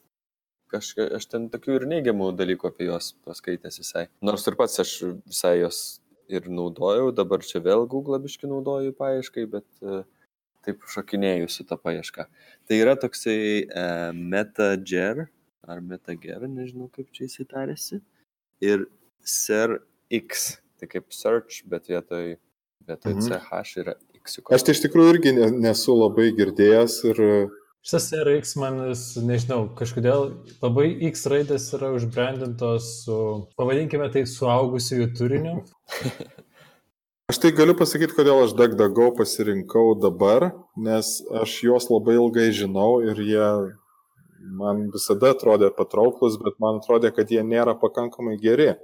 kažka, 0.74 1.06
aš 1.18 1.28
ten 1.30 1.50
tokių 1.52 1.78
ir 1.78 1.86
neigiamų 1.90 2.32
dalykų 2.38 2.70
apie 2.70 2.88
juos 2.88 3.12
paskaitęs 3.26 3.78
visai. 3.82 4.08
Nors 4.24 4.46
ir 4.48 4.58
pats 4.58 4.80
aš 4.82 4.96
visai 5.22 5.58
juos 5.60 5.82
ir 6.32 6.48
naudojau, 6.48 7.12
dabar 7.14 7.44
čia 7.44 7.60
vėl 7.64 7.86
Google 7.90 8.18
biški 8.22 8.48
naudoju 8.50 8.94
paieškai, 8.98 9.44
bet 9.52 9.66
uh, 9.84 10.02
taip 10.64 10.84
šokinėju 10.90 11.50
su 11.52 11.66
tą 11.68 11.78
paiešką. 11.80 12.26
Tai 12.68 12.78
yra 12.80 12.94
toksai 13.00 13.38
e, 13.64 13.86
MetaGer, 14.34 15.26
ar 15.68 15.82
MetaGer, 15.84 16.46
nežinau 16.48 16.90
kaip 16.94 17.10
čia 17.14 17.28
įsitarėsi, 17.28 18.00
ir 18.64 18.86
SerX, 19.24 20.46
tai 20.80 20.90
kaip 20.90 21.12
search, 21.14 21.62
bet 21.70 21.90
vietoj, 21.92 22.36
vietoj 22.88 23.16
mhm. 23.16 23.28
CH 23.28 23.84
yra 23.84 23.98
X. 24.20 24.40
Aš 24.52 24.64
tai 24.64 24.76
iš 24.76 24.86
tikrųjų 24.86 25.16
irgi 25.16 25.34
nesu 25.36 25.96
labai 25.98 26.30
girdėjęs 26.36 27.02
ir 27.12 27.22
Šitas 27.84 28.06
RX 28.16 28.54
man, 28.56 28.78
nežinau, 29.28 29.66
kažkodėl 29.76 30.30
labai 30.62 30.86
X 31.10 31.26
raidės 31.28 31.66
yra 31.76 31.90
užbrandintos 31.92 32.86
su, 33.02 33.16
pavadinkime 33.60 34.06
tai, 34.14 34.22
suaugusiųjų 34.24 35.10
turiniu. 35.18 35.58
Aš 37.32 37.38
tai 37.40 37.54
galiu 37.56 37.72
pasakyti, 37.72 38.12
kodėl 38.12 38.42
aš 38.44 38.50
DuckDuckGo 38.52 39.06
pasirinkau 39.16 39.94
dabar, 39.96 40.50
nes 40.76 41.08
aš 41.40 41.54
juos 41.64 41.86
labai 41.88 42.18
ilgai 42.18 42.50
žinau 42.52 42.98
ir 43.00 43.22
jie 43.24 43.46
man 44.58 44.82
visada 44.92 45.30
atrodė 45.32 45.70
patrauklus, 45.72 46.36
bet 46.42 46.58
man 46.60 46.82
atrodė, 46.82 47.14
kad 47.16 47.32
jie 47.32 47.40
nėra 47.40 47.72
pakankamai 47.80 48.36
geri. 48.42 48.74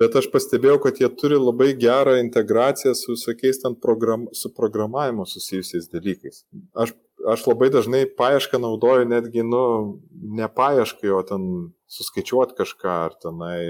Bet 0.00 0.16
aš 0.18 0.30
pastebėjau, 0.32 0.78
kad 0.86 1.02
jie 1.02 1.10
turi 1.20 1.36
labai 1.36 1.74
gerą 1.78 2.16
integraciją 2.22 2.94
su 2.96 3.12
visokiais 3.12 3.60
ten 3.60 3.76
program, 3.76 4.24
su 4.32 4.48
programavimu 4.56 5.28
susijusiais 5.28 5.90
dalykais. 5.92 6.46
Aš, 6.72 6.94
aš 7.28 7.44
labai 7.46 7.68
dažnai 7.76 8.06
paiešką 8.18 8.62
naudoju 8.62 9.10
netgi, 9.12 9.44
nu, 9.44 9.64
ne 10.40 10.48
paieškai, 10.48 11.12
o 11.12 11.20
ten 11.28 11.44
suskaičiuoti 11.92 12.56
kažką 12.58 12.96
ar 13.04 13.20
tenai 13.20 13.60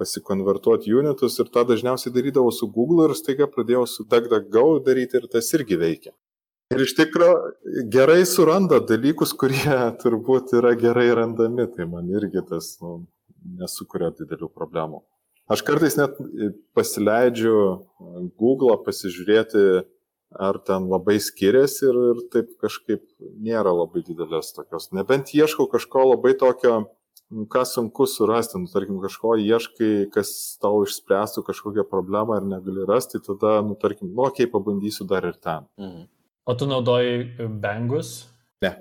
pasikonvertuoti 0.00 0.96
unitus 0.96 1.38
ir 1.42 1.52
tą 1.52 1.66
dažniausiai 1.68 2.14
darydavau 2.14 2.50
su 2.56 2.68
Google 2.72 3.10
ir 3.10 3.16
staiga 3.18 3.48
pradėjau 3.52 3.84
su 3.88 4.08
DuckDuckGo 4.08 4.66
daryti 4.86 5.20
ir 5.20 5.28
tas 5.32 5.52
irgi 5.58 5.78
veikia. 5.80 6.16
Ir 6.70 6.84
iš 6.84 6.94
tikrųjų 6.94 7.86
gerai 7.90 8.20
suranda 8.30 8.78
dalykus, 8.86 9.32
kurie 9.34 9.78
turbūt 10.02 10.54
yra 10.58 10.76
gerai 10.78 11.08
randami, 11.18 11.66
tai 11.74 11.88
man 11.90 12.10
irgi 12.14 12.44
tas 12.48 12.76
nu, 12.82 13.00
nesukuria 13.58 14.12
didelių 14.14 14.50
problemų. 14.54 15.02
Aš 15.50 15.64
kartais 15.66 15.96
net 15.98 16.14
pasileidžiu 16.78 17.54
Google 18.38 18.76
pasižiūrėti, 18.84 19.64
ar 20.38 20.60
ten 20.62 20.86
labai 20.86 21.16
skiriasi 21.18 21.88
ir, 21.90 21.96
ir 22.12 22.20
taip 22.30 22.52
kažkaip 22.62 23.02
nėra 23.18 23.72
labai 23.74 24.04
didelės 24.06 24.52
tokios. 24.54 24.92
Nebent 24.94 25.32
ieškau 25.34 25.66
kažko 25.72 26.04
labai 26.12 26.36
tokio 26.38 26.84
nu, 27.30 27.46
ką 27.46 27.64
sunku 27.64 28.06
surasti, 28.10 28.58
nu, 28.58 28.68
tarkim, 28.70 28.98
kažko 29.02 29.36
ieškai, 29.38 30.10
kas 30.14 30.32
tau 30.62 30.82
išspręstų 30.86 31.44
kažkokią 31.46 31.86
problemą 31.90 32.40
ir 32.40 32.48
negali 32.50 32.86
rasti, 32.88 33.22
tada, 33.22 33.60
nu, 33.66 33.76
tarkim, 33.78 34.10
nu, 34.10 34.26
okei, 34.26 34.46
okay, 34.46 34.52
pabandysiu 34.52 35.06
dar 35.10 35.28
ir 35.28 35.38
ten. 35.38 35.68
Mhm. 35.78 36.06
O 36.50 36.54
tu 36.58 36.66
naudoji 36.66 37.18
e, 37.38 37.48
bengus? 37.48 38.14
Ne. 38.64 38.74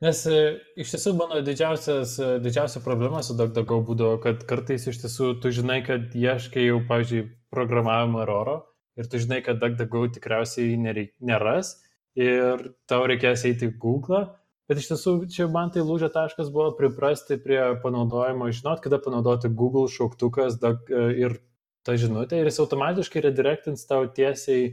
Nes 0.00 0.22
e, 0.32 0.36
iš 0.80 0.94
tiesų 0.94 1.12
mano 1.18 1.42
didžiausias, 1.44 2.14
e, 2.16 2.28
didžiausia 2.40 2.80
problema 2.80 3.20
su 3.22 3.36
DuckDuckGo 3.36 3.82
būdavo, 3.84 4.20
kad 4.22 4.46
kartais 4.48 4.86
iš 4.88 5.02
tiesų 5.02 5.34
tu 5.42 5.52
žinai, 5.52 5.82
kad 5.84 6.14
ieškai 6.16 6.64
jau, 6.70 6.78
pavyzdžiui, 6.88 7.26
programavimo 7.52 8.22
eroro 8.24 8.56
ir 8.96 9.10
tu 9.12 9.20
žinai, 9.20 9.42
kad 9.44 9.60
DuckDuckGo 9.60 10.06
tikriausiai 10.16 10.78
nereik, 10.80 11.12
neras 11.20 11.74
ir 12.16 12.64
tau 12.88 13.04
reikės 13.10 13.44
eiti 13.44 13.68
į 13.68 13.76
Google 13.82 14.24
Bet 14.66 14.80
iš 14.82 14.88
tiesų, 14.90 15.12
čia 15.30 15.46
man 15.50 15.70
tai 15.74 15.84
lūžio 15.86 16.08
taškas 16.10 16.50
buvo 16.54 16.72
priprasti 16.78 17.38
prie 17.38 17.60
panaudojimo, 17.84 18.48
žinot, 18.50 18.82
kada 18.82 18.98
panaudoti 19.02 19.50
Google 19.54 19.86
šauktukas 19.92 20.58
e, 20.58 20.72
ir 21.22 21.38
tą 21.86 21.94
žinutę 22.02 22.40
ir 22.40 22.50
jis 22.50 22.58
automatiškai 22.64 23.22
redirectins 23.28 23.86
tau 23.86 24.08
tiesiai 24.10 24.72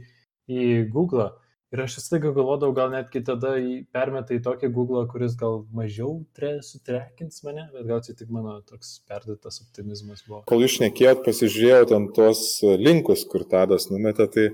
į 0.50 0.68
Google. 0.90 1.30
Ir 1.74 1.80
aš 1.82 1.96
visą 1.98 2.14
laiką 2.14 2.30
galvodavau, 2.36 2.74
gal 2.74 2.90
netgi 2.92 3.22
tada 3.26 3.54
permetai 3.94 4.36
tokį 4.42 4.68
Google, 4.74 5.06
kuris 5.10 5.32
gal 5.38 5.64
mažiau 5.74 6.20
tre, 6.36 6.56
sutrekins 6.62 7.42
mane, 7.46 7.64
bet 7.74 7.88
gal 7.88 8.02
čia 8.02 8.14
tik 8.18 8.30
mano 8.34 8.60
toks 8.66 9.00
perdėtas 9.10 9.58
optimizmas 9.64 10.22
buvo. 10.26 10.44
Kol 10.50 10.62
jūs 10.62 10.76
šnekėjot, 10.76 11.24
pasižiūrėjau 11.26 11.88
ten 11.90 12.06
tuos 12.14 12.44
linkus, 12.78 13.24
kur 13.30 13.42
tadas 13.50 13.88
numetė, 13.90 14.28
tai 14.30 14.46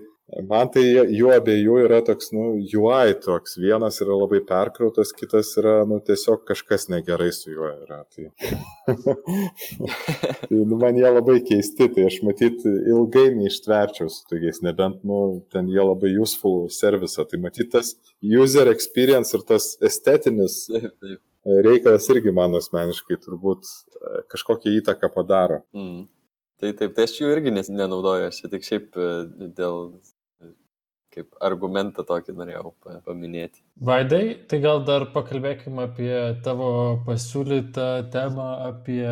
Man 0.47 0.69
tai 0.71 0.83
jų 0.87 1.31
abiejų 1.35 1.77
yra 1.87 1.99
toks, 2.07 2.29
nu, 2.35 2.53
UI 2.63 3.15
toks. 3.19 3.57
Vienas 3.59 3.99
yra 4.05 4.15
labai 4.15 4.39
perkrautas, 4.47 5.11
kitas 5.17 5.51
yra, 5.59 5.81
nu, 5.91 5.99
tiesiog 6.07 6.45
kažkas 6.47 6.87
negerai 6.93 7.31
su 7.35 7.51
juo 7.51 7.67
yra. 7.73 8.05
Tai, 8.15 8.29
tai 10.45 10.61
nu, 10.61 10.79
man 10.79 11.01
jie 11.01 11.11
labai 11.11 11.41
keisti, 11.47 11.89
tai 11.97 12.07
aš 12.11 12.21
matyt 12.27 12.63
ilgai 12.67 13.27
neištverčiau 13.41 14.13
su 14.13 14.23
tokiais, 14.31 14.63
nebent, 14.67 15.03
nu, 15.09 15.41
ten 15.51 15.73
jie 15.73 15.83
labai 15.83 16.13
useful 16.23 16.69
service. 16.75 17.19
Tai 17.31 17.43
matyt 17.43 17.73
tas 17.75 17.97
user 18.23 18.71
experience 18.71 19.35
ir 19.35 19.43
tas 19.49 19.73
estetinis 19.91 20.69
reikalas 21.45 22.09
irgi 22.13 22.33
man 22.37 22.55
asmeniškai 22.59 23.19
turbūt 23.25 23.67
e, 23.67 24.23
kažkokią 24.31 24.77
įtaką 24.81 25.11
padaro. 25.15 25.63
Mm. 25.77 26.07
Tai 26.61 26.73
taip, 26.77 26.93
tai 26.97 27.07
aš 27.09 27.17
jų 27.17 27.31
irgi 27.33 27.55
nenaudoju, 27.57 28.29
aš 28.29 28.43
tik 28.53 28.67
šiaip 28.67 28.97
e, 29.01 29.11
dėl 29.57 29.87
kaip 31.15 31.35
argumentą 31.43 32.05
tokį 32.07 32.37
norėjau 32.39 32.73
paminėti. 33.07 33.63
Vaidai, 33.91 34.23
tai 34.49 34.61
gal 34.63 34.85
dar 34.87 35.09
pakalbėkime 35.15 35.89
apie 35.89 36.15
tavo 36.45 36.71
pasiūlytą 37.07 37.91
temą 38.15 38.49
apie 38.69 39.05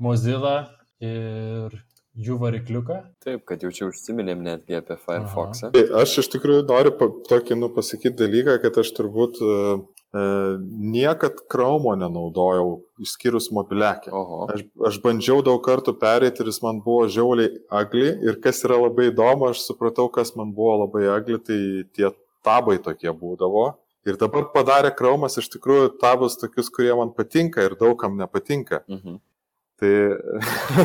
Mozilla 0.00 0.56
ir 1.04 1.76
jų 2.20 2.36
varikliuką. 2.40 2.98
Taip, 3.24 3.44
kad 3.48 3.62
jau 3.64 3.70
čia 3.74 3.88
užsiminėm 3.90 4.42
netgi 4.44 4.78
apie 4.78 4.96
Firefox'ą. 5.00 5.70
Tai 5.76 5.84
aš 6.02 6.16
iš 6.24 6.30
tikrųjų 6.34 6.64
noriu 6.68 6.92
pa, 6.96 7.08
tokį, 7.28 7.58
nu, 7.60 7.70
pasakyti 7.74 8.16
dalyką, 8.24 8.56
kad 8.64 8.80
aš 8.82 8.92
turbūt 8.96 9.40
niekad 10.12 11.38
Chrome 11.48 11.94
nenaudojau, 11.96 12.82
išskyrus 12.98 13.50
mobiliakę. 13.54 14.10
Aš, 14.54 14.64
aš 14.88 14.98
bandžiau 15.04 15.38
daug 15.46 15.60
kartų 15.62 15.94
perėti 16.00 16.42
ir 16.42 16.50
jis 16.50 16.58
man 16.64 16.80
buvo 16.82 17.06
žiauliai 17.06 17.52
agli 17.70 18.08
ir 18.26 18.40
kas 18.42 18.64
yra 18.66 18.80
labai 18.80 19.10
įdomu, 19.12 19.52
aš 19.52 19.62
supratau, 19.68 20.08
kas 20.10 20.34
man 20.34 20.50
buvo 20.56 20.80
labai 20.84 21.06
agli, 21.14 21.38
tai 21.38 21.60
tie 21.94 22.10
tabai 22.42 22.80
tokie 22.82 23.12
būdavo. 23.14 23.68
Ir 24.08 24.16
dabar 24.16 24.48
padarė 24.50 24.90
Chromas 24.96 25.36
iš 25.38 25.50
tikrųjų 25.52 25.92
tabus 26.00 26.38
tokius, 26.40 26.72
kurie 26.72 26.94
man 26.96 27.12
patinka 27.14 27.62
ir 27.62 27.76
daugam 27.78 28.16
nepatinka. 28.18 28.82
Mhm. 28.88 29.20
Tai, 29.80 29.94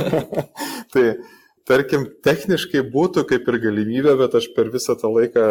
tai 0.94 1.06
tarkim, 1.68 2.06
techniškai 2.24 2.84
būtų 2.94 3.26
kaip 3.32 3.50
ir 3.50 3.58
galimybė, 3.64 4.14
bet 4.22 4.38
aš 4.38 4.52
per 4.56 4.70
visą 4.74 4.96
tą 5.00 5.10
laiką, 5.12 5.48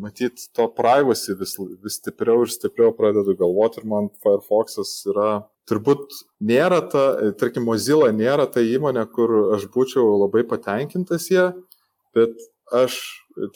matyt, 0.00 0.48
to 0.56 0.66
privacy 0.76 1.34
vis, 1.38 1.56
vis 1.82 1.98
stipriau 2.00 2.44
ir 2.44 2.52
stipriau 2.52 2.92
pradedu 2.96 3.34
galvoti 3.38 3.80
ir 3.82 3.88
man 3.88 4.08
Firefox'as 4.22 4.94
yra, 5.12 5.30
turbūt 5.68 6.14
nėra 6.40 6.80
ta, 6.92 7.04
tarkim, 7.38 7.66
Mozilla 7.68 8.10
nėra 8.14 8.48
ta 8.50 8.64
įmonė, 8.64 9.04
kur 9.12 9.34
aš 9.56 9.68
būčiau 9.74 10.16
labai 10.24 10.44
patenkintas 10.48 11.28
ją, 11.32 11.50
bet 12.16 12.34
aš 12.72 12.98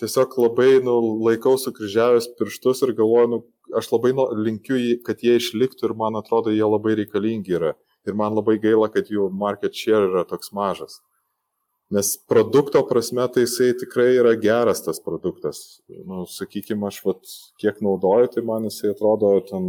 tiesiog 0.01 0.37
labai 0.41 0.77
nu, 0.85 0.99
laikau 1.27 1.57
sukryžiavęs 1.61 2.31
pirštus 2.39 2.85
ir 2.87 2.95
galvoju, 2.99 3.33
nu, 3.33 3.43
aš 3.77 3.91
labai 3.93 4.13
linkiu, 4.47 4.79
kad 5.07 5.25
jie 5.25 5.37
išliktų 5.41 5.91
ir 5.91 5.97
man 5.99 6.19
atrodo, 6.21 6.55
jie 6.55 6.65
labai 6.65 6.97
reikalingi 7.01 7.59
yra 7.59 7.75
ir 8.07 8.15
man 8.15 8.37
labai 8.37 8.57
gaila, 8.63 8.89
kad 8.93 9.11
jų 9.11 9.29
market 9.35 9.75
share 9.75 10.07
yra 10.11 10.25
toks 10.29 10.53
mažas. 10.55 11.01
Nes 11.91 12.17
produkto 12.29 12.83
prasme 12.89 13.29
tai 13.31 13.45
jisai 13.45 13.71
tikrai 13.79 14.09
yra 14.19 14.33
geras 14.43 14.83
tas 14.83 14.99
produktas. 15.03 15.61
Nu, 15.87 16.25
sakykime, 16.27 16.89
aš 16.89 16.99
vat, 17.05 17.35
kiek 17.63 17.79
naudoju, 17.85 18.33
tai 18.35 18.43
man 18.47 18.67
jisai 18.67 18.91
atrodo 18.91 19.31
ten 19.47 19.69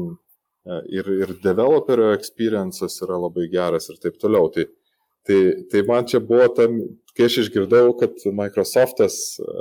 e, 0.65 0.79
ir, 0.97 1.11
ir 1.13 1.35
developerio 1.43 2.09
experiences 2.17 2.97
yra 3.05 3.19
labai 3.21 3.45
geras 3.53 3.91
ir 3.93 3.99
taip 4.01 4.17
toliau. 4.23 4.49
Tai, 4.55 4.65
tai, 5.29 5.39
tai 5.69 5.83
man 5.85 6.09
čia 6.09 6.23
buvo 6.31 6.47
tam, 6.57 6.79
kai 7.13 7.29
aš 7.29 7.43
išgirdau, 7.43 7.93
kad 8.01 8.17
Microsoftas 8.41 9.19
e, 9.37 9.53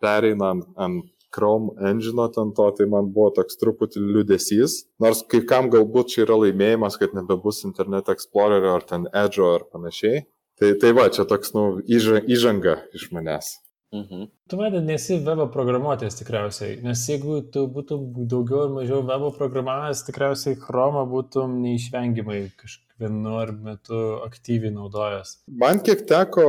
pereina 0.00 0.54
ant, 0.54 0.64
ant 0.80 1.14
Chrome 1.28 1.74
engine 1.90 2.24
ten 2.32 2.54
to, 2.56 2.70
tai 2.72 2.86
man 2.88 3.10
buvo 3.12 3.28
toks 3.36 3.60
truputį 3.60 4.00
liudesys. 4.00 4.78
Nors 5.04 5.20
kai 5.28 5.42
kam 5.44 5.68
galbūt 5.68 6.14
čia 6.14 6.22
yra 6.24 6.38
laimėjimas, 6.40 6.96
kad 6.96 7.12
nebebus 7.12 7.66
Internet 7.68 8.08
Explorer 8.08 8.64
ar 8.72 8.88
ten 8.88 9.04
Edge 9.12 9.44
ar 9.44 9.68
panašiai. 9.68 10.24
Tai, 10.58 10.74
tai 10.82 10.90
va, 10.96 11.06
čia 11.14 11.24
toks, 11.28 11.54
nu, 11.54 11.64
įžanga 11.86 12.80
iš 12.98 13.10
manęs. 13.14 13.56
Mhm. 13.94 14.26
Tu 14.50 14.56
vadin, 14.56 14.84
nesi 14.84 15.16
webo 15.24 15.46
programuotojas 15.52 16.18
tikriausiai, 16.18 16.74
nes 16.84 17.04
jeigu 17.08 17.38
tu 17.52 17.62
būtum 17.72 18.10
daugiau 18.28 18.66
ar 18.66 18.74
mažiau 18.74 19.00
webo 19.06 19.30
programavęs, 19.32 20.02
tikriausiai 20.04 20.58
Chrome 20.60 21.06
būtum 21.08 21.54
neišvengiamai 21.62 22.42
kažkaip 22.58 22.87
vienu 23.00 23.36
ar 23.40 23.52
metu 23.52 24.00
aktyviai 24.24 24.72
naudojęs? 24.74 25.34
Man 25.62 25.82
kiek 25.84 26.04
teko 26.08 26.46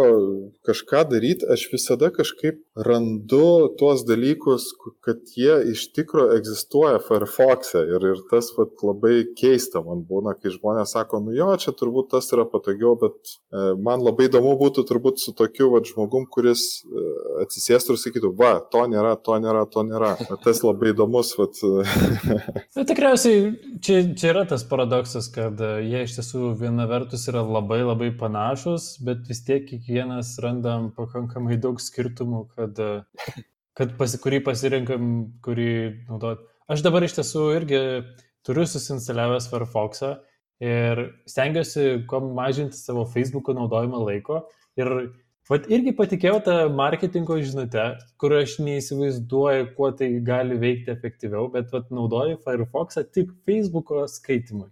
kažką 0.67 1.03
daryti, 1.12 1.47
aš 1.49 1.67
visada 1.73 2.09
kažkaip 2.13 2.62
randu 2.79 3.69
tuos 3.79 4.05
dalykus, 4.07 4.69
kad 5.05 5.21
jie 5.35 5.55
iš 5.73 5.89
tikro 5.95 6.29
egzistuoja 6.35 6.99
Firefox'e 7.03 7.83
ir, 7.95 8.05
ir 8.13 8.21
tas 8.31 8.51
vat, 8.57 8.75
labai 8.85 9.23
keista 9.39 9.83
man 9.85 10.05
būna, 10.07 10.35
kai 10.39 10.53
žmonės 10.53 10.95
sako, 10.95 11.21
nu 11.25 11.35
jo, 11.35 11.49
čia 11.62 11.73
turbūt 11.75 12.12
tas 12.13 12.29
yra 12.35 12.45
patogiau, 12.49 12.95
bet 12.99 13.17
e, 13.33 13.73
man 13.83 14.03
labai 14.05 14.29
įdomu 14.29 14.55
būtų 14.62 14.85
turbūt 14.89 15.21
su 15.21 15.35
tokiu 15.38 15.71
vat, 15.73 15.89
žmogum, 15.89 16.27
kuris 16.31 16.65
e, 16.85 17.05
atsisėstų 17.45 17.95
ir 17.95 18.01
sakytų, 18.05 18.33
va, 18.39 18.55
to 18.71 18.85
nėra, 18.91 19.15
to 19.19 19.39
nėra, 19.43 19.65
to 19.69 19.83
nėra. 19.88 20.15
Tas 20.45 20.63
labai 20.65 20.93
įdomus. 20.93 21.33
Vat... 21.39 21.59
Na, 22.77 22.85
tikriausiai 22.88 23.51
čia, 23.83 24.01
čia 24.15 24.31
yra 24.33 24.45
tas 24.49 24.63
paradoksas, 24.67 25.29
kad 25.35 25.59
e, 25.59 25.73
jie 25.89 26.05
iš 26.07 26.17
tiesų 26.19 26.38
tiesų 26.39 26.56
viena 26.60 26.88
vertus 26.88 27.28
yra 27.28 27.41
labai 27.43 27.82
labai 27.84 28.12
panašus, 28.15 28.99
bet 29.04 29.28
vis 29.28 29.43
tiek 29.43 29.65
kiekvienas 29.67 30.39
randam 30.39 30.91
pakankamai 30.95 31.58
daug 31.60 31.80
skirtumų, 31.80 32.47
kad, 32.56 32.80
kad 33.78 33.97
pasi, 33.97 34.19
kurį 34.23 34.41
pasirinkam, 34.45 35.34
kurį 35.43 36.06
naudot. 36.08 36.47
Aš 36.69 36.84
dabar 36.86 37.04
iš 37.04 37.17
tiesų 37.17 37.49
irgi 37.58 37.82
turiu 38.45 38.65
susinstaliavęs 38.65 39.49
Firefox'ą 39.52 40.19
ir 40.63 41.04
stengiuosi 41.28 42.06
kuo 42.08 42.21
mažinti 42.36 42.78
savo 42.78 43.06
Facebook'o 43.06 43.56
naudojimo 43.56 44.06
laiko 44.06 44.45
ir 44.80 45.12
Vat 45.49 45.63
irgi 45.65 45.95
patikėjau 45.97 46.43
tą 46.45 46.56
marketingo 46.78 47.34
žinutę, 47.41 47.84
kur 48.21 48.36
aš 48.38 48.60
neįsivaizduoju, 48.62 49.71
kuo 49.73 49.88
tai 49.97 50.12
gali 50.21 50.60
veikti 50.62 50.93
efektyviau, 50.93 51.47
bet 51.49 51.71
vat 51.73 51.88
naudoju 51.89 52.38
Firefox'ą 52.43 53.02
tik 53.10 53.32
Facebook'o 53.49 54.04
skaitimui. 54.13 54.67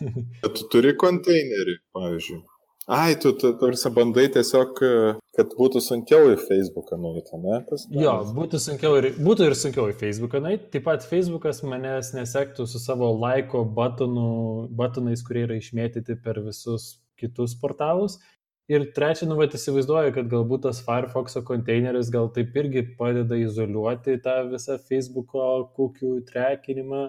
Bet 0.00 0.56
tu 0.56 0.68
turi 0.72 0.96
konteinerį, 0.98 1.78
pavyzdžiui. 1.96 2.40
Ai, 2.90 3.14
tu, 3.14 3.30
tu 3.38 3.52
tarsi 3.60 3.90
bandai 3.94 4.24
tiesiog, 4.34 4.80
kad 5.36 5.52
būtų 5.54 5.78
sunkiau 5.84 6.32
į 6.32 6.38
Facebooką 6.42 6.96
nueiti, 6.98 7.38
ne? 7.38 7.60
Pas, 7.68 7.84
jo, 7.94 8.14
būtų, 8.34 8.58
sunkiau 8.64 8.96
ir, 8.98 9.06
būtų 9.22 9.46
ir 9.46 9.54
sunkiau 9.58 9.86
į 9.92 9.94
Facebooką 10.00 10.40
nueiti. 10.42 10.66
Taip 10.74 10.88
pat 10.88 11.06
Facebookas 11.06 11.62
manęs 11.62 12.10
nesektų 12.16 12.66
su 12.66 12.82
savo 12.82 13.12
laiko 13.14 13.62
batonų, 13.78 14.32
batonais, 14.74 15.22
kurie 15.22 15.44
yra 15.46 15.60
išmėtyti 15.60 16.18
per 16.24 16.42
visus 16.42 16.96
kitus 17.22 17.54
portalus. 17.60 18.18
Ir 18.72 18.88
trečia, 18.96 19.28
nu, 19.30 19.36
bet 19.38 19.54
įsivaizduoju, 19.54 20.14
kad 20.16 20.30
galbūt 20.32 20.64
tas 20.66 20.80
Firefox'o 20.82 21.44
konteineris 21.46 22.10
gal 22.10 22.32
taip 22.34 22.56
irgi 22.58 22.82
padeda 22.98 23.38
izoliuoti 23.38 24.18
tą 24.26 24.40
visą 24.50 24.80
Facebook'o 24.88 25.68
kukių 25.76 26.16
trekinimą 26.26 27.04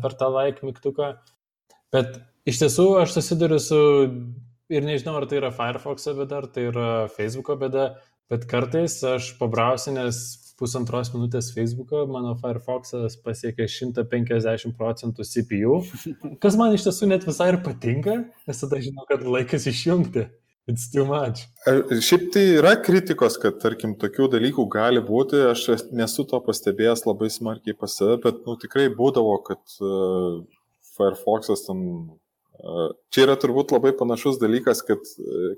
per 0.00 0.16
tą 0.16 0.32
like 0.32 0.64
mygtuką. 0.64 1.12
Bet 1.94 2.20
iš 2.48 2.60
tiesų 2.62 2.86
aš 3.00 3.16
susiduriu 3.16 3.58
su, 3.62 3.80
ir 4.70 4.86
nežinau, 4.86 5.16
ar 5.18 5.26
tai 5.30 5.40
yra 5.40 5.50
Firefox'o 5.54 6.14
bėda, 6.20 6.42
ar 6.42 6.50
tai 6.54 6.68
yra 6.70 6.90
Facebook'o 7.16 7.56
bėda, 7.58 7.88
bet 8.30 8.46
kartais 8.50 9.00
aš 9.06 9.32
pabrausiu, 9.40 9.96
nes 9.96 10.20
pusantros 10.60 11.10
minutės 11.14 11.50
Facebook'o 11.54 12.04
mano 12.10 12.36
Firefox'as 12.38 13.16
pasiekia 13.24 13.66
150 13.70 14.76
procentų 14.78 15.26
CPU, 15.26 15.80
kas 16.42 16.58
man 16.60 16.76
iš 16.76 16.86
tiesų 16.86 17.10
net 17.10 17.26
visai 17.26 17.50
ir 17.54 17.62
patinka, 17.64 18.20
nes 18.46 18.62
tada 18.62 18.82
žinau, 18.84 19.08
kad 19.10 19.26
laikas 19.26 19.66
išjungti. 19.70 20.28
It's 20.68 20.86
too 20.92 21.02
much. 21.08 21.40
Šiaip 22.04 22.28
tai 22.30 22.42
yra 22.60 22.76
kritikos, 22.78 23.40
kad, 23.42 23.56
tarkim, 23.58 23.96
tokių 23.98 24.28
dalykų 24.36 24.66
gali 24.70 25.00
būti, 25.02 25.40
aš 25.48 25.64
nesu 25.96 26.22
to 26.30 26.38
pastebėjęs 26.46 27.02
labai 27.08 27.30
smarkiai 27.32 27.74
pas 27.74 27.96
save, 27.96 28.20
bet, 28.22 28.44
nu, 28.46 28.54
tikrai 28.60 28.84
būdavo, 28.94 29.32
kad 29.48 29.80
uh, 29.82 30.44
Firefox'as 31.00 31.64
ten. 31.66 31.84
Čia 33.08 33.24
yra 33.24 33.38
turbūt 33.40 33.72
labai 33.72 33.94
panašus 33.96 34.36
dalykas, 34.36 34.82
kad 34.84 35.00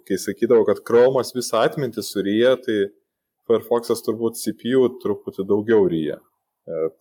kai 0.06 0.18
sakydavo, 0.22 0.62
kad 0.68 0.84
Chrome'as 0.86 1.34
visą 1.34 1.64
atmintį 1.66 2.04
suryja, 2.06 2.54
tai 2.62 2.92
Firefox'as 3.50 4.04
turbūt 4.06 4.38
CPU 4.38 4.86
truputį 5.02 5.48
daugiau 5.48 5.88
ryja 5.90 6.20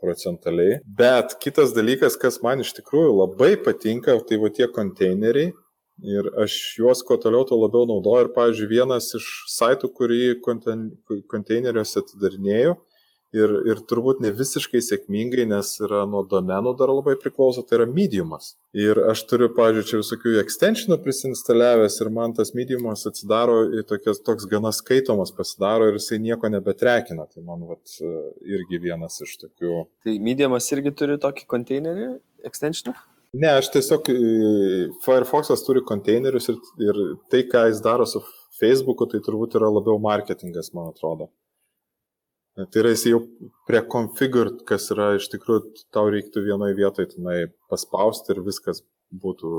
procentaliai. 0.02 0.80
Bet 0.86 1.36
kitas 1.44 1.76
dalykas, 1.78 2.18
kas 2.18 2.42
man 2.42 2.64
iš 2.64 2.74
tikrųjų 2.80 3.12
labai 3.20 3.52
patinka, 3.62 4.18
tai 4.26 4.42
va 4.42 4.50
tie 4.50 4.66
konteineriai. 4.66 5.52
Ir 6.02 6.32
aš 6.42 6.56
juos 6.80 7.04
kuo 7.06 7.20
toliau, 7.22 7.46
tuo 7.46 7.60
labiau 7.62 7.86
naudoju. 7.86 8.26
Ir, 8.26 8.32
pavyzdžiui, 8.34 8.70
vienas 8.72 9.12
iš 9.20 9.28
saitų, 9.54 9.92
kurį 9.94 10.22
konteineriuose 11.30 12.02
atidarinėjau, 12.02 12.74
ir, 13.36 13.54
ir 13.70 13.82
turbūt 13.88 14.22
ne 14.24 14.32
visiškai 14.36 14.82
sėkmingai, 14.84 15.46
nes 15.50 15.74
yra 15.84 16.04
nuo 16.10 16.24
domenų 16.28 16.74
dar 16.80 16.92
labai 16.94 17.18
priklauso, 17.20 17.64
tai 17.66 17.80
yra 17.80 17.88
mediumas. 17.90 18.56
Ir 18.78 19.00
aš 19.12 19.24
turiu, 19.30 19.50
pavyzdžiui, 19.56 19.88
čia 19.90 20.00
visokių 20.00 20.36
extensionų 20.42 20.98
prisinstaliavęs 21.04 22.00
ir 22.04 22.12
man 22.16 22.36
tas 22.38 22.54
mediumas 22.58 23.06
atsidaro 23.10 23.64
į 23.80 23.86
tokias, 23.90 24.22
toks 24.24 24.48
gana 24.52 24.74
skaitomas 24.76 25.34
pasidaro 25.36 25.90
ir 25.90 26.00
jisai 26.00 26.22
nieko 26.24 26.52
nebetrekina. 26.52 27.28
Tai 27.32 27.46
man 27.48 27.66
vat, 27.70 27.98
irgi 28.48 28.82
vienas 28.84 29.20
iš 29.24 29.38
tokių. 29.46 29.86
Tai 30.08 30.18
mediumas 30.24 30.68
irgi 30.76 30.96
turi 30.96 31.20
tokį 31.22 31.48
konteinerį 31.52 32.12
extensionų? 32.48 32.96
Ne, 33.32 33.48
aš 33.62 33.70
tiesiog 33.72 34.10
Firefox'as 35.06 35.62
turi 35.64 35.84
konteinerius 35.88 36.50
ir, 36.52 36.58
ir 36.84 36.98
tai, 37.32 37.46
ką 37.48 37.70
jis 37.70 37.80
daro 37.84 38.04
su 38.08 38.20
Facebook'u, 38.60 39.08
tai 39.08 39.22
turbūt 39.24 39.56
yra 39.60 39.70
labiau 39.72 40.00
marketingas, 40.04 40.74
man 40.76 40.92
atrodo. 40.92 41.30
Tai 42.70 42.82
yra 42.82 42.92
jis 42.94 43.06
jau 43.08 43.20
prie 43.70 43.82
configure, 43.92 44.54
kas 44.68 44.90
yra 44.94 45.14
iš 45.18 45.30
tikrųjų, 45.32 45.86
tau 45.96 46.10
reiktų 46.12 46.44
vienoje 46.46 46.76
vietoje 46.78 47.14
tenai 47.14 47.38
paspausti 47.72 48.34
ir 48.34 48.42
viskas 48.46 48.84
būtų, 49.12 49.52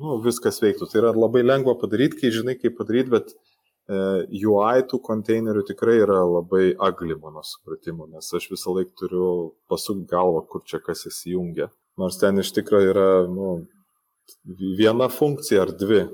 nu, 0.00 0.16
viskas 0.24 0.60
veiktų. 0.62 0.88
Tai 0.90 1.02
yra 1.02 1.12
labai 1.16 1.44
lengva 1.44 1.76
padaryti, 1.80 2.20
kai 2.20 2.32
žinai, 2.34 2.56
kaip 2.60 2.76
padaryti, 2.78 3.12
bet 3.14 3.32
e, 3.32 3.98
UI 4.42 4.84
tų 4.90 5.00
konteinerių 5.08 5.64
tikrai 5.70 5.98
yra 6.02 6.20
labai 6.24 6.70
agli 6.88 7.16
mano 7.20 7.44
supratimu, 7.46 8.08
nes 8.12 8.28
aš 8.36 8.50
visą 8.52 8.76
laiką 8.76 8.96
turiu 9.00 9.30
pasukti 9.70 10.08
galvą, 10.12 10.44
kur 10.50 10.64
čia 10.68 10.82
kas 10.84 11.06
įsijungia. 11.10 11.70
Nors 12.00 12.20
ten 12.20 12.42
iš 12.42 12.52
tikrųjų 12.58 12.92
yra 12.92 13.08
nu, 13.32 13.54
viena 14.78 15.08
funkcija 15.12 15.64
ar 15.64 15.72
dvi. 15.72 16.04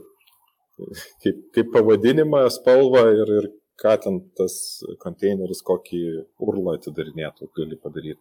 Kaip, 1.23 1.43
kaip 1.55 1.69
pavadinimą, 1.75 2.47
spalva 2.51 3.05
ir, 3.15 3.29
ir 3.41 3.51
ką 3.81 3.95
ten 4.03 4.21
tas 4.39 4.55
konteineris, 5.03 5.63
kokį 5.67 6.03
urlą 6.43 6.77
atidarinėtų, 6.79 7.49
gali 7.57 7.79
padaryti. 7.81 8.21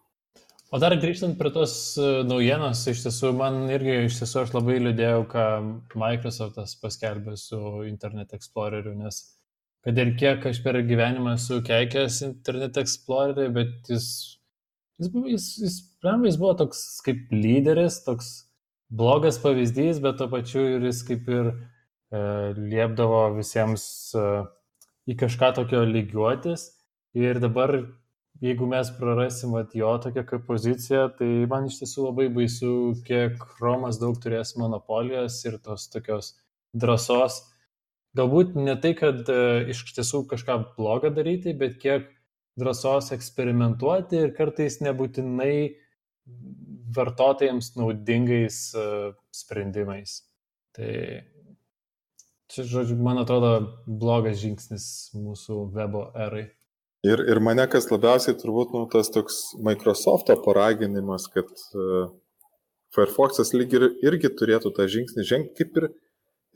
O 0.72 0.80
dar 0.80 0.94
grįžtant 0.96 1.36
prie 1.36 1.50
tos 1.52 1.74
e, 2.00 2.08
naujienos, 2.24 2.86
iš 2.88 3.02
tiesų, 3.04 3.34
man 3.36 3.66
irgi 3.76 4.06
iš 4.06 4.22
tiesų 4.22 4.38
aš 4.46 4.54
labai 4.56 4.78
liūdėjau, 4.80 5.26
ką 5.34 5.48
Microsoftas 6.00 6.78
paskelbė 6.80 7.36
su 7.40 7.60
Internet 7.90 8.32
Exploreriu, 8.38 8.94
nes 8.96 9.20
kad 9.84 10.00
ir 10.00 10.14
kiek 10.20 10.46
aš 10.48 10.62
per 10.64 10.80
gyvenimą 10.88 11.36
esu 11.36 11.60
keikęs 11.68 12.22
Internet 12.30 12.80
Explorerį, 12.80 13.50
bet 13.58 13.92
jis, 13.92 14.08
jis, 15.02 15.12
jis, 15.12 15.28
jis, 15.34 15.50
jis, 15.66 15.76
jis 16.30 16.40
buvo 16.40 16.54
toks 16.64 16.86
kaip 17.04 17.36
lyderis, 17.36 18.00
toks 18.08 18.32
blogas 18.92 19.42
pavyzdys, 19.44 20.00
bet 20.04 20.22
to 20.24 20.30
pačiu 20.32 20.64
ir 20.78 20.88
jis 20.88 21.04
kaip 21.08 21.28
ir 21.36 21.52
e, 21.52 22.24
liepdavo 22.60 23.26
visiems 23.42 23.84
e, 24.16 24.26
į 25.10 25.18
kažką 25.24 25.54
tokio 25.58 25.82
lygiuotis. 25.88 26.70
Ir 27.18 27.42
dabar 27.44 27.76
jeigu 28.42 28.68
mes 28.70 28.90
prarasim 28.98 29.54
vat, 29.56 29.76
jo 29.78 29.92
tokią 30.02 30.24
kaip 30.28 30.46
poziciją, 30.48 31.06
tai 31.18 31.30
man 31.52 31.68
iš 31.70 31.82
tiesų 31.82 32.08
labai 32.10 32.28
baisu, 32.34 32.74
kiek 33.08 33.42
Romas 33.62 34.00
daug 34.02 34.18
turės 34.22 34.56
monopolijos 34.58 35.38
ir 35.46 35.60
tos 35.66 35.88
tokios 35.94 36.34
drąsos. 36.74 37.42
Galbūt 38.18 38.58
ne 38.60 38.76
tai, 38.82 38.96
kad 38.98 39.30
e, 39.32 39.42
iš 39.72 39.86
tiesų 39.96 40.26
kažką 40.32 40.58
blogą 40.76 41.14
daryti, 41.16 41.54
bet 41.58 41.78
kiek 41.80 42.10
drąsos 42.60 43.14
eksperimentuoti 43.16 44.20
ir 44.26 44.34
kartais 44.36 44.82
nebūtinai 44.84 45.54
vartotojams 46.92 47.70
naudingais 47.78 48.58
uh, 48.76 49.14
sprendimais. 49.32 50.18
Tai 50.76 50.92
čia, 52.54 52.66
žodžiu, 52.68 52.98
man 53.02 53.22
atrodo, 53.22 53.52
blogas 53.88 54.40
žingsnis 54.42 54.86
mūsų 55.16 55.64
webo 55.76 56.10
erai. 56.16 56.50
Ir, 57.08 57.24
ir 57.34 57.40
mane 57.42 57.64
kas 57.72 57.90
labiausiai 57.90 58.38
turbūt, 58.38 58.76
nu, 58.76 58.84
tas 58.92 59.10
toks 59.10 59.40
Microsoft'o 59.66 60.36
paraginimas, 60.46 61.26
kad 61.34 61.50
uh, 61.74 62.12
Firefox'as 62.94 63.56
lyg 63.58 63.74
ir 63.74 63.88
irgi 64.06 64.30
turėtų 64.38 64.74
tą 64.78 64.86
žingsnį 64.92 65.26
žengti, 65.26 65.56
kaip 65.58 65.80
ir 65.82 65.88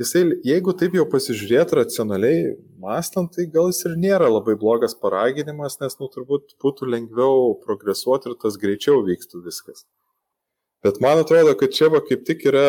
jisai, 0.03 0.23
jeigu 0.45 0.75
taip 0.77 0.97
jau 0.99 1.07
pasižiūrėtų 1.09 1.79
racionaliai 1.79 2.53
mastant, 2.83 3.31
tai 3.33 3.47
gal 3.49 3.71
jis 3.71 3.87
ir 3.89 3.95
nėra 4.03 4.29
labai 4.29 4.57
blogas 4.59 4.93
paraginimas, 4.99 5.79
nes, 5.81 5.97
nu, 6.01 6.11
turbūt 6.13 6.57
būtų 6.61 6.91
lengviau 6.93 7.55
progresuoti 7.63 8.29
ir 8.29 8.37
tas 8.43 8.59
greičiau 8.61 9.01
vykstų 9.07 9.41
viskas. 9.47 9.87
Bet 10.85 10.99
man 11.01 11.23
atrodo, 11.23 11.55
kad 11.57 11.73
čia 11.73 11.89
va 11.89 12.03
kaip 12.05 12.27
tik 12.27 12.45
yra 12.51 12.67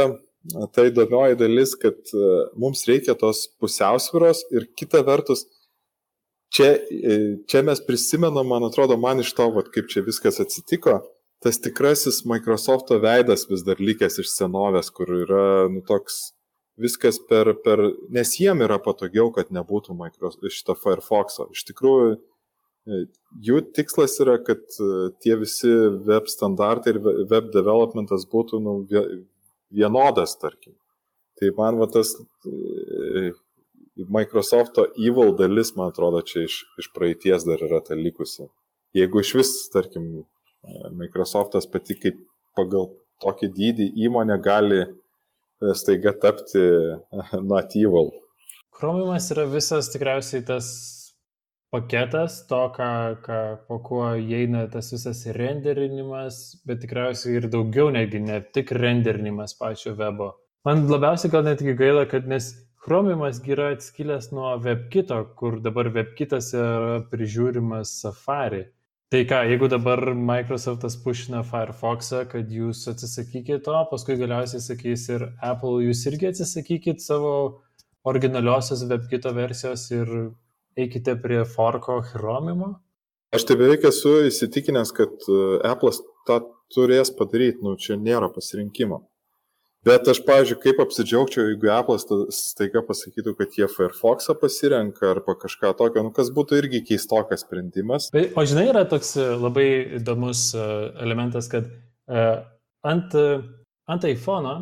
ta 0.75 0.87
įdomioji 0.89 1.39
dalis, 1.41 1.75
kad 1.81 1.97
uh, 2.15 2.47
mums 2.61 2.85
reikia 2.89 3.17
tos 3.19 3.47
pusiausviros 3.61 4.45
ir 4.55 4.69
kita 4.79 5.03
vertus, 5.07 5.47
čia, 6.53 6.71
e, 6.91 7.19
čia 7.49 7.63
mes 7.67 7.81
prisimenam, 7.85 8.49
man 8.49 8.67
atrodo, 8.69 8.97
man 9.01 9.21
iš 9.23 9.33
to, 9.37 9.49
vat, 9.55 9.71
kaip 9.75 9.91
čia 9.93 10.05
viskas 10.07 10.41
atsitiko, 10.43 11.01
tas 11.45 11.61
tikrasis 11.63 12.23
Microsofto 12.29 13.01
veidas 13.03 13.47
vis 13.51 13.65
dar 13.67 13.81
likęs 13.83 14.21
iš 14.23 14.33
senovės, 14.33 14.91
kur 14.95 15.11
yra 15.25 15.47
nu, 15.73 15.83
toks 15.87 16.31
viskas 16.81 17.19
per, 17.29 17.53
per, 17.65 17.83
nes 18.13 18.35
jiem 18.41 18.63
yra 18.65 18.79
patogiau, 18.83 19.31
kad 19.35 19.53
nebūtų 19.55 19.97
Microsoft, 19.97 20.45
šito 20.53 20.77
Firefox'o. 20.77 21.49
Iš 21.57 21.65
tikrųjų, 21.71 22.17
e, 22.17 23.05
jų 23.49 23.63
tikslas 23.77 24.19
yra, 24.25 24.37
kad 24.45 24.65
e, 24.81 24.91
tie 25.25 25.39
visi 25.41 25.73
web 26.09 26.29
standartai 26.33 26.95
ir 26.95 27.01
web 27.05 27.49
developmentas 27.55 28.29
būtų 28.33 28.61
nu, 28.65 28.77
vienodas, 29.73 30.37
tarkim. 30.41 30.75
Tai 31.37 31.51
man 31.59 31.81
va 31.81 31.89
tas 31.93 32.15
Microsofto 33.97 34.87
evil 35.01 35.35
dalis, 35.37 35.73
man 35.77 35.91
atrodo, 35.93 36.21
čia 36.25 36.45
iš, 36.47 36.63
iš 36.81 36.91
praeities 36.95 37.45
dar 37.49 37.63
yra 37.65 37.81
ta 37.85 37.97
likusi. 37.97 38.49
Jeigu 38.97 39.21
iš 39.21 39.35
vis, 39.37 39.53
tarkim, 39.73 40.25
Microsoftas 40.97 41.69
pati 41.71 41.97
kaip 42.01 42.19
pagal 42.57 42.91
tokį 43.23 43.49
dydį 43.57 43.87
įmonė 44.07 44.37
gali 44.43 44.81
e, 44.83 44.89
staiga 45.79 46.13
tapti 46.21 46.63
not 47.51 47.77
evil. 47.79 48.11
Chromiumas 48.77 49.31
yra 49.33 49.47
visas 49.49 49.89
tikriausiai 49.93 50.45
tas 50.45 50.67
paketas 51.75 52.39
to, 52.51 52.61
ką, 52.77 52.91
ką, 53.25 53.41
po 53.69 53.81
kuo 53.87 54.11
įeina 54.21 54.67
tas 54.73 54.93
visas 54.95 55.25
renderinimas, 55.37 56.61
bet 56.69 56.83
tikriausiai 56.85 57.41
ir 57.41 57.49
daugiau 57.53 57.91
negi 57.95 58.23
ne 58.23 58.41
tik 58.55 58.73
renderinimas 58.77 59.57
pačio 59.59 59.97
webo. 59.99 60.33
Man 60.67 60.87
labiausiai 60.91 61.31
gal 61.31 61.45
netgi 61.47 61.77
gaila, 61.79 62.07
kad 62.11 62.27
nes 62.31 62.53
chromiumas 62.87 63.41
yra 63.43 63.73
atskilęs 63.75 64.31
nuo 64.33 64.55
webkito 64.63 65.19
kur 65.39 65.59
dabar 65.63 65.91
webkitas 65.91 66.53
yra 66.55 67.01
prižiūrimas 67.11 67.99
safari 68.03 68.63
tai 69.11 69.25
ką 69.27 69.41
jeigu 69.51 69.69
dabar 69.71 70.01
microsoftas 70.15 70.97
pušina 71.03 71.41
firefoxą 71.47 72.25
kad 72.31 72.51
jūs 72.51 72.85
atsisakykit 72.93 73.65
to 73.67 73.83
paskui 73.91 74.17
galiausiai 74.23 74.63
sakys 74.63 75.09
ir 75.17 75.25
apple 75.51 75.83
jūs 75.87 76.05
irgi 76.11 76.31
atsisakykit 76.31 77.03
savo 77.03 77.35
originaliosios 78.07 78.83
webkito 78.91 79.35
versijos 79.35 79.85
ir 79.95 80.11
eikite 80.77 81.17
prie 81.23 81.43
forko 81.57 82.01
chromiumo 82.13 82.75
aš 83.37 83.49
tai 83.49 83.59
beveik 83.61 83.85
esu 83.91 84.19
įsitikinęs 84.31 84.95
kad 84.97 85.29
e, 85.29 85.43
apple'as 85.73 86.03
tą 86.29 86.41
turės 86.75 87.13
padaryti 87.15 87.65
nu 87.65 87.77
čia 87.81 87.99
nėra 88.01 88.33
pasirinkimo 88.35 89.05
Bet 89.87 90.09
aš, 90.11 90.19
pavyzdžiui, 90.27 90.57
kaip 90.65 90.81
apsidžiaugčiau, 90.83 91.45
jeigu 91.53 91.69
Apple'as 91.71 92.09
staiga 92.35 92.81
pasakytų, 92.83 93.37
kad 93.39 93.53
jie 93.55 93.69
Firefox'ą 93.71 94.35
pasirenka 94.41 95.13
arba 95.13 95.37
kažką 95.39 95.71
tokio, 95.79 96.03
nu, 96.03 96.11
kas 96.15 96.33
būtų 96.35 96.59
irgi 96.59 96.81
keistokas 96.89 97.45
sprendimas. 97.45 98.09
Bet, 98.15 98.33
o 98.35 98.43
žinai, 98.43 98.65
yra 98.73 98.83
toks 98.91 99.13
e, 99.15 99.29
labai 99.39 99.69
įdomus 100.01 100.49
e, 100.59 100.65
elementas, 101.07 101.47
kad 101.53 101.71
ant, 102.87 103.15
ant 103.87 104.09
iPhone'o 104.11 104.57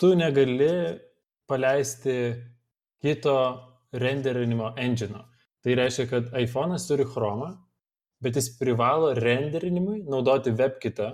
tu 0.00 0.12
negali 0.16 0.68
paleisti 1.48 2.16
kito 3.04 3.36
renderinimo 3.92 4.72
engine. 4.76 5.24
Tai 5.62 5.74
reiškia, 5.78 6.08
kad 6.10 6.32
iPhone'as 6.38 6.88
turi 6.88 7.04
Chrome, 7.06 7.52
bet 8.22 8.38
jis 8.38 8.52
privalo 8.58 9.12
renderinimui 9.18 10.02
naudoti 10.10 10.54
WebKitą 10.58 11.12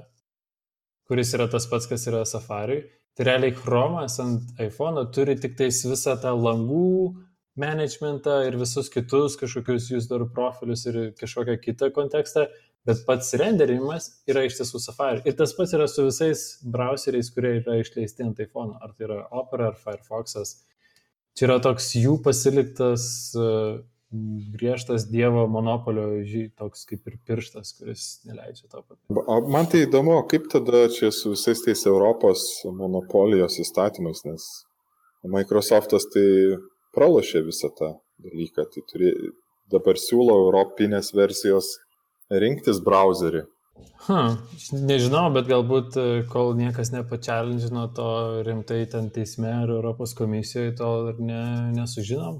kuris 1.08 1.32
yra 1.36 1.48
tas 1.50 1.66
pats, 1.66 1.88
kas 1.88 2.04
yra 2.10 2.24
Safariui. 2.28 2.84
Tai 3.16 3.26
realiai 3.26 3.54
Chromas 3.56 4.18
ant 4.22 4.60
iPhone 4.62 5.08
turi 5.14 5.34
tik 5.40 5.56
tais 5.58 5.80
visą 5.88 6.14
tą 6.22 6.34
langų 6.36 7.16
managementą 7.58 8.36
ir 8.46 8.58
visus 8.60 8.92
kitus 8.92 9.34
kažkokius 9.40 9.88
user 9.96 10.22
profilius 10.34 10.84
ir 10.86 10.98
kažkokią 11.18 11.56
kitą 11.64 11.88
kontekstą, 11.96 12.44
bet 12.86 13.02
pats 13.08 13.32
renderinimas 13.40 14.12
yra 14.30 14.44
iš 14.46 14.60
tiesų 14.60 14.82
Safari. 14.84 15.24
Ir 15.26 15.34
tas 15.40 15.56
pats 15.56 15.74
yra 15.74 15.88
su 15.90 16.06
visais 16.06 16.44
browseriais, 16.76 17.32
kurie 17.34 17.56
yra 17.62 17.80
išleisti 17.80 18.28
ant 18.28 18.44
iPhone, 18.44 18.76
ar 18.78 18.94
tai 18.94 19.08
yra 19.08 19.24
Opera 19.40 19.72
ar 19.72 19.80
Firefox'as. 19.80 20.60
Čia 21.38 21.46
yra 21.46 21.60
toks 21.62 21.92
jų 21.94 22.16
pasiliktas 22.24 23.04
uh, 23.38 23.78
griežtas 24.52 25.04
Dievo 25.10 25.44
monopolio 25.46 26.06
toks 26.56 26.86
kaip 26.88 27.06
ir 27.10 27.18
pirštas, 27.28 27.74
kuris 27.78 28.04
neleidžia 28.24 28.68
to 28.72 28.80
padaryti. 28.82 29.50
Man 29.52 29.68
tai 29.68 29.84
įdomu, 29.84 30.16
kaip 30.30 30.48
tada 30.52 30.86
čia 30.92 31.12
su 31.12 31.34
visais 31.34 31.60
tais 31.64 31.84
Europos 31.86 32.46
monopolijos 32.64 33.58
įstatymais, 33.60 34.24
nes 34.24 34.46
Microsoftas 35.28 36.08
tai 36.14 36.24
pralošė 36.96 37.44
visą 37.44 37.70
tą 37.76 37.92
dalyką, 38.24 38.64
tai 38.72 38.84
turi, 38.88 39.12
dabar 39.70 40.00
siūlo 40.00 40.38
europinės 40.46 41.12
versijos 41.14 41.76
rinktis 42.32 42.80
browserį. 42.84 43.44
Hmm, 44.08 44.38
nežinau, 44.88 45.26
bet 45.34 45.48
galbūt 45.50 45.96
e, 46.00 46.04
kol 46.32 46.54
niekas 46.56 46.92
nepačelindžino 46.94 47.88
to 47.96 48.10
rimtai 48.46 48.84
ten 48.88 49.10
teisme 49.12 49.50
ar 49.52 49.68
Europos 49.68 50.14
komisijoje, 50.16 50.76
to 50.78 50.92
ir 51.10 51.18
ne, 51.20 51.42
nesužinom. 51.76 52.38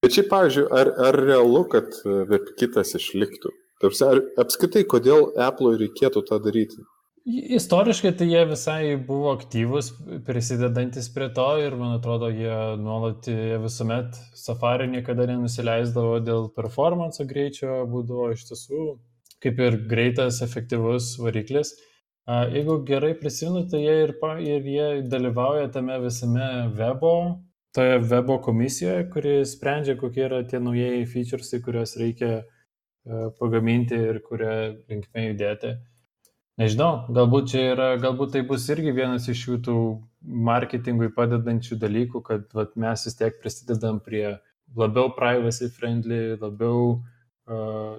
Bet 0.00 0.16
šiaip, 0.16 0.30
pavyzdžiui, 0.30 0.68
ar, 0.72 0.92
ar 1.08 1.18
realu, 1.20 1.66
kad 1.68 1.98
WebKitas 2.04 2.94
išliktų? 2.96 3.52
Tarsi, 3.80 4.06
ar 4.06 4.22
apskritai, 4.40 4.86
kodėl 4.88 5.28
Apple'ui 5.40 5.76
reikėtų 5.82 6.24
tą 6.28 6.40
daryti? 6.40 6.80
Istoriškai 7.58 8.14
tai 8.16 8.30
jie 8.30 8.46
visai 8.48 8.80
buvo 8.96 9.34
aktyvus, 9.36 9.90
prisidedantis 10.24 11.10
prie 11.12 11.28
to 11.36 11.46
ir 11.60 11.76
man 11.76 11.98
atrodo, 11.98 12.30
jie 12.32 12.56
nuolat, 12.80 13.28
jie 13.28 13.58
visuomet 13.60 14.16
Safari 14.40 14.88
niekada 14.88 15.28
nenusileisdavo 15.28 16.16
dėl 16.24 16.48
performance 16.56 17.24
greičio, 17.28 17.82
būdavo 17.92 18.32
iš 18.32 18.48
tiesų 18.48 18.84
kaip 19.42 19.60
ir 19.60 19.78
greitas, 19.88 20.40
efektyvus 20.44 21.14
variklis. 21.20 21.74
Jeigu 22.28 22.76
gerai 22.86 23.14
prisimenu, 23.18 23.64
tai 23.70 23.80
jie 23.82 23.94
ir, 24.04 24.12
ir 24.44 24.66
jie 24.68 24.88
dalyvauja 25.10 25.70
tame 25.72 25.96
visame 26.04 26.48
webo 26.76 27.14
toje 27.74 27.98
webo 28.10 28.38
komisijoje, 28.42 29.06
kuri 29.10 29.34
sprendžia, 29.46 29.96
kokie 29.98 30.24
yra 30.26 30.42
tie 30.46 30.58
naujieji 30.62 31.06
featuresai, 31.06 31.60
kuriuos 31.62 31.94
reikia 32.00 32.30
e, 32.40 32.42
pagaminti 33.38 33.94
ir 33.94 34.18
kurie 34.26 34.54
linkme 34.90 35.28
judėti. 35.28 35.76
Nežinau, 36.58 37.06
galbūt 37.14 37.52
čia 37.52 37.62
yra, 37.76 37.88
galbūt 38.02 38.34
tai 38.34 38.42
bus 38.48 38.66
irgi 38.74 38.90
vienas 38.96 39.28
iš 39.30 39.44
jų 39.46 39.60
tų 39.68 39.76
marketingui 40.50 41.12
padedančių 41.14 41.78
dalykų, 41.84 42.24
kad 42.26 42.50
vat, 42.58 42.74
mes 42.74 43.06
vis 43.06 43.16
tiek 43.22 43.38
prisidedam 43.42 44.02
prie 44.02 44.24
labiau 44.76 45.14
privacy 45.14 45.70
friendly, 45.70 46.34
labiau 46.42 46.82
uh, 46.96 47.19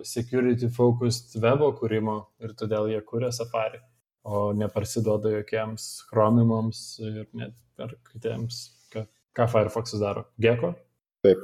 security 0.07 0.69
focused 0.71 1.35
webo 1.43 1.71
kūrimo 1.77 2.17
ir 2.43 2.53
todėl 2.57 2.89
jie 2.91 2.99
kūrė 3.07 3.31
Safari, 3.35 3.81
o 4.23 4.51
neparsiduoda 4.57 5.33
jokiems 5.37 5.87
chromimams 6.09 6.83
ir 7.03 7.25
net 7.37 7.55
per 7.79 7.95
kitiems, 8.11 8.61
ką, 8.93 9.05
ką 9.37 9.47
Firefox'as 9.55 10.03
daro. 10.03 10.27
Geko? 10.41 10.75
Taip. 11.25 11.43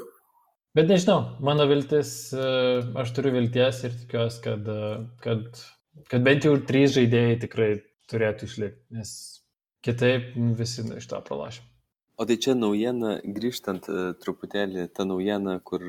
Bet 0.77 0.91
nežinau, 0.91 1.23
mano 1.41 1.65
viltis, 1.69 2.11
aš 2.37 3.13
turiu 3.17 3.33
vilties 3.33 3.81
ir 3.87 3.95
tikiuosi, 4.03 4.43
kad, 4.43 4.67
kad, 5.23 5.61
kad 6.11 6.25
bent 6.25 6.45
jau 6.45 6.53
trys 6.69 6.93
žaidėjai 6.99 7.39
tikrai 7.47 7.71
turėtų 8.11 8.45
išlikti, 8.45 8.83
nes 8.93 9.13
kitaip 9.85 10.35
visi 10.59 10.85
iš 10.99 11.09
to 11.09 11.21
pralašim. 11.25 11.65
O 12.17 12.25
tai 12.25 12.39
čia 12.41 12.55
naujiena, 12.57 13.19
grįžtant 13.21 13.85
uh, 13.91 14.09
truputėlį, 14.17 14.87
ta 14.97 15.05
naujiena, 15.05 15.59
kur 15.61 15.83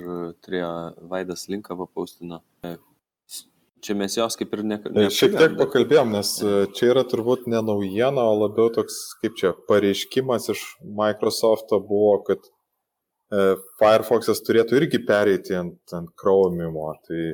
turėjo 0.44 0.72
Vaidas 1.08 1.46
Linką 1.48 1.76
papaustino. 1.78 2.42
Uh, 2.66 2.76
čia 3.80 3.96
mes 3.96 4.16
jos 4.18 4.36
kaip 4.38 4.52
ir 4.56 4.64
ne... 4.66 4.78
ne 4.92 5.06
Šiek 5.14 5.36
tiek 5.38 5.56
pakalbėjom, 5.58 6.12
nes 6.12 6.34
čia 6.76 6.90
yra 6.92 7.04
turbūt 7.08 7.48
ne 7.50 7.62
naujiena, 7.64 8.26
o 8.28 8.36
labiau 8.42 8.72
toks, 8.74 8.98
kaip 9.22 9.38
čia, 9.40 9.54
pareiškimas 9.70 10.50
iš 10.54 10.64
Microsoft'o 10.82 11.80
buvo, 11.84 12.18
kad 12.28 12.48
Firefox'as 13.80 14.40
turėtų 14.44 14.78
irgi 14.80 15.02
pereiti 15.04 15.56
ant, 15.58 15.80
ant 15.92 16.08
Chrome'imo. 16.20 16.90
Tai, 17.04 17.24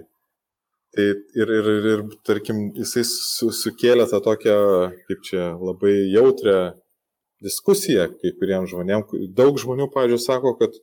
tai 0.94 1.04
ir, 1.12 1.52
ir, 1.58 1.68
ir, 1.74 1.90
ir, 1.92 2.02
tarkim, 2.26 2.66
jisai 2.74 3.04
su, 3.06 3.52
sukėlė 3.54 4.08
tą 4.10 4.18
tokią, 4.24 4.56
kaip 5.08 5.22
čia, 5.26 5.52
labai 5.58 5.94
jautrę 6.10 6.58
diskusija 7.44 8.08
kai 8.16 8.32
kuriems 8.38 8.72
žmonėms. 8.72 9.14
Daug 9.36 9.60
žmonių, 9.60 9.90
pavyzdžiui, 9.94 10.24
sako, 10.24 10.54
kad 10.60 10.76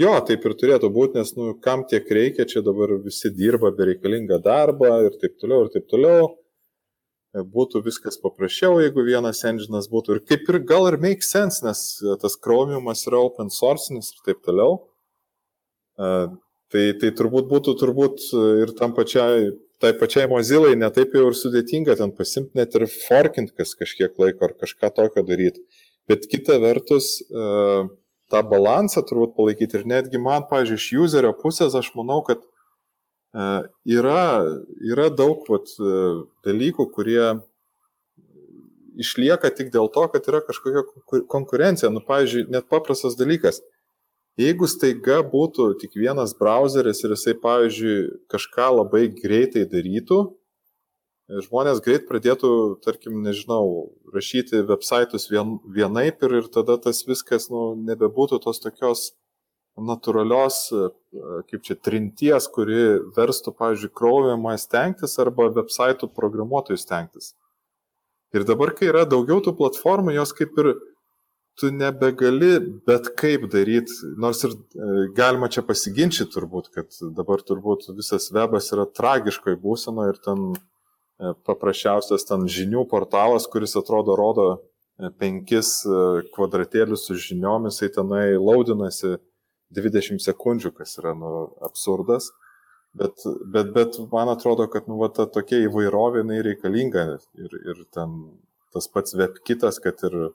jo, 0.00 0.12
taip 0.28 0.44
ir 0.48 0.56
turėtų 0.60 0.90
būti, 0.92 1.20
nes, 1.20 1.32
nu, 1.38 1.52
kam 1.64 1.86
tiek 1.88 2.08
reikia, 2.10 2.46
čia 2.48 2.64
dabar 2.66 2.96
visi 3.04 3.32
dirba 3.34 3.72
bereikalingą 3.78 4.40
darbą 4.44 4.94
ir 5.06 5.18
taip 5.22 5.38
toliau, 5.42 5.66
ir 5.66 5.74
taip 5.74 5.88
toliau. 5.92 6.30
Būtų 7.32 7.80
viskas 7.86 8.18
paprasčiau, 8.20 8.76
jeigu 8.82 9.06
vienas 9.06 9.38
enginas 9.48 9.86
būtų. 9.88 10.18
Ir 10.18 10.24
kaip 10.28 10.50
ir 10.52 10.58
gal 10.68 10.90
ir 10.90 10.98
make 11.00 11.24
sense, 11.24 11.62
nes 11.64 11.80
tas 12.20 12.36
Chromiumas 12.36 13.06
yra 13.08 13.22
open 13.24 13.48
source 13.48 13.88
ir 13.94 14.24
taip 14.26 14.42
toliau. 14.44 14.82
Tai, 16.72 16.84
tai 17.00 17.10
turbūt 17.16 17.48
būtų 17.50 17.74
turbūt 17.80 18.22
ir 18.64 18.72
tam 18.78 18.94
pačiai, 18.96 19.50
tai 19.82 19.90
pačiai 19.98 20.28
Mozilai 20.30 20.72
netaip 20.78 21.12
jau 21.16 21.26
ir 21.28 21.36
sudėtinga 21.36 21.96
ten 21.98 22.14
pasimti 22.16 22.56
net 22.56 22.76
ir 22.78 22.86
forkint 22.92 23.52
kas 23.56 23.74
kažkiek 23.76 24.16
laiko 24.20 24.48
ar 24.48 24.54
kažką 24.60 24.92
tokio 24.96 25.24
daryti. 25.28 25.60
Bet 26.10 26.26
kita 26.30 26.58
vertus, 26.62 27.20
e, 27.30 27.44
tą 28.32 28.40
balansą 28.48 29.04
turbūt 29.06 29.36
palaikyti 29.36 29.78
ir 29.78 29.86
netgi 29.88 30.20
man, 30.22 30.46
pažiūrėjau, 30.50 30.80
iš 30.80 31.06
userio 31.06 31.32
pusės 31.38 31.76
aš 31.78 31.92
manau, 31.98 32.22
kad 32.26 32.42
e, 32.42 33.46
yra, 33.98 34.24
yra 34.82 35.08
daug 35.14 35.46
vat, 35.52 35.70
e, 35.78 36.00
dalykų, 36.46 36.88
kurie 36.96 37.26
išlieka 39.00 39.52
tik 39.56 39.70
dėl 39.72 39.88
to, 39.92 40.06
kad 40.12 40.26
yra 40.28 40.42
kažkokia 40.44 41.22
konkurencija. 41.32 41.92
Nu, 41.92 42.02
pavyzdžiui, 42.04 42.48
net 42.52 42.68
paprastas 42.72 43.16
dalykas. 43.16 43.62
Jeigu 44.40 44.66
staiga 44.68 45.20
būtų 45.28 45.74
tik 45.80 45.96
vienas 46.00 46.32
browseris 46.36 47.02
ir 47.04 47.12
jisai, 47.12 47.34
pavyzdžiui, 47.40 47.96
kažką 48.32 48.68
labai 48.78 49.06
greitai 49.12 49.66
darytų, 49.68 50.22
žmonės 51.46 51.80
greit 51.84 52.06
pradėtų, 52.08 52.50
tarkim, 52.84 53.22
nežinau, 53.24 53.92
rašyti 54.12 54.62
websaitus 54.68 55.28
vien, 55.30 55.56
vienaip 55.64 56.22
ir, 56.26 56.38
ir 56.42 56.48
tada 56.52 56.76
tas 56.82 57.02
viskas, 57.08 57.48
nu, 57.52 57.72
nebebūtų 57.88 58.40
tos 58.44 58.60
tokios 58.62 59.10
natūralios, 59.80 60.66
kaip 61.48 61.62
čia, 61.64 61.76
trinties, 61.80 62.48
kuri 62.52 62.98
verstų, 63.16 63.54
pavyzdžiui, 63.56 63.92
krovimą 63.96 64.56
stengtis 64.60 65.16
arba 65.22 65.48
websaitų 65.54 66.10
programuotojų 66.12 66.80
stengtis. 66.80 67.32
Ir 68.36 68.44
dabar, 68.48 68.72
kai 68.76 68.90
yra 68.90 69.06
daugiau 69.08 69.40
tų 69.44 69.54
platformų, 69.56 70.14
jos 70.16 70.32
kaip 70.36 70.56
ir 70.60 70.74
tu 71.60 71.68
nebegali 71.72 72.54
bet 72.88 73.10
kaip 73.20 73.44
daryti, 73.52 73.92
nors 74.20 74.40
ir 74.44 74.54
e, 74.56 74.92
galima 75.16 75.50
čia 75.52 75.60
pasiginčyti 75.68 76.32
turbūt, 76.32 76.70
kad 76.72 76.96
dabar 77.12 77.44
turbūt 77.44 77.90
visas 77.96 78.30
webas 78.32 78.70
yra 78.72 78.86
tragiškoje 78.88 79.60
būsenoje 79.60 80.14
ir 80.14 80.20
ten 80.24 80.46
E, 80.56 80.71
paprasčiausias 81.46 82.26
ten 82.28 82.46
žinių 82.50 82.86
portalas, 82.90 83.46
kuris 83.50 83.76
atrodo 83.78 84.16
rodo 84.18 84.46
e, 84.52 85.10
penkis 85.18 85.82
e, 85.86 86.22
kvadratėlius 86.34 87.06
su 87.08 87.18
žiniomis, 87.20 87.80
tai 87.82 87.90
tenai 87.94 88.24
laudinasi 88.38 89.16
20 89.76 90.22
sekundžių, 90.22 90.72
kas 90.76 90.98
yra 91.00 91.14
nu, 91.18 91.32
absurdas. 91.64 92.30
Bet, 92.92 93.24
bet, 93.48 93.72
bet 93.72 93.96
man 94.12 94.28
atrodo, 94.28 94.66
kad 94.68 94.88
nu, 94.90 94.98
va, 95.00 95.08
ta 95.08 95.24
tokia 95.24 95.62
įvairovė 95.64 96.20
jinai 96.20 96.42
reikalinga 96.44 97.06
ir, 97.40 97.54
ir 97.72 97.84
ten 97.94 98.18
tas 98.72 98.88
pats 98.92 99.16
webkitas, 99.16 99.78
kad 99.84 100.00
ir 100.04 100.16
uh, 100.26 100.34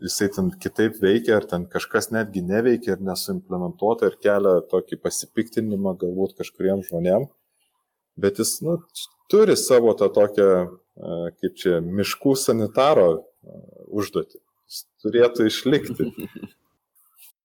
jisai 0.00 0.30
ten 0.32 0.48
kitaip 0.64 0.96
veikia, 1.02 1.36
ar 1.36 1.46
ten 1.48 1.66
kažkas 1.68 2.08
netgi 2.14 2.40
neveikia 2.44 2.96
ir 2.96 3.04
nesuimplementuota 3.04 4.08
ir 4.08 4.16
kelia 4.24 4.60
tokį 4.72 5.00
pasipiktinimą 5.04 5.96
galbūt 6.00 6.38
kažkuriem 6.40 6.80
žmonėm. 6.88 7.28
Bet 8.20 8.40
jis, 8.40 8.56
nu, 8.64 8.78
turi 9.30 9.56
savo 9.56 9.94
tą 9.98 10.10
tokią, 10.14 10.48
e, 10.60 11.18
kaip 11.40 11.58
čia, 11.60 11.80
miškų 11.84 12.36
sanitaro 12.38 13.10
e, 13.16 13.20
užduotį. 14.00 14.40
Jis 14.70 14.84
turėtų 15.02 15.50
išlikti. 15.50 16.10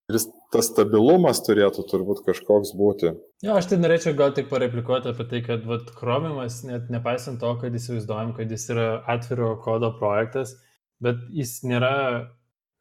Ir 0.05 0.19
tas 0.53 0.67
stabilumas 0.69 1.39
turėtų 1.47 1.83
turbūt 1.89 2.21
kažkoks 2.27 2.75
būti. 2.77 3.15
Jo, 3.41 3.55
aš 3.57 3.71
tai 3.71 3.79
norėčiau 3.81 4.13
gal 4.17 4.35
tik 4.37 4.51
pareplikuoti 4.51 5.09
apie 5.09 5.25
tai, 5.31 5.39
kad 5.47 5.65
vat, 5.65 5.89
Chromiumas, 5.97 6.59
net 6.67 6.91
nepaisant 6.93 7.39
to, 7.41 7.49
kad 7.61 7.73
įsivaizduojam, 7.73 8.35
kad 8.37 8.53
jis 8.53 8.67
yra 8.75 8.85
atviro 9.09 9.55
kodo 9.63 9.89
projektas, 9.97 10.53
bet 11.01 11.23
jis 11.33 11.55
nėra, 11.65 11.95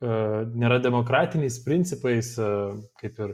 uh, 0.05 0.37
nėra 0.53 0.83
demokratiniais 0.85 1.57
principais, 1.65 2.35
uh, 2.37 2.77
kaip 3.01 3.17
ir 3.25 3.33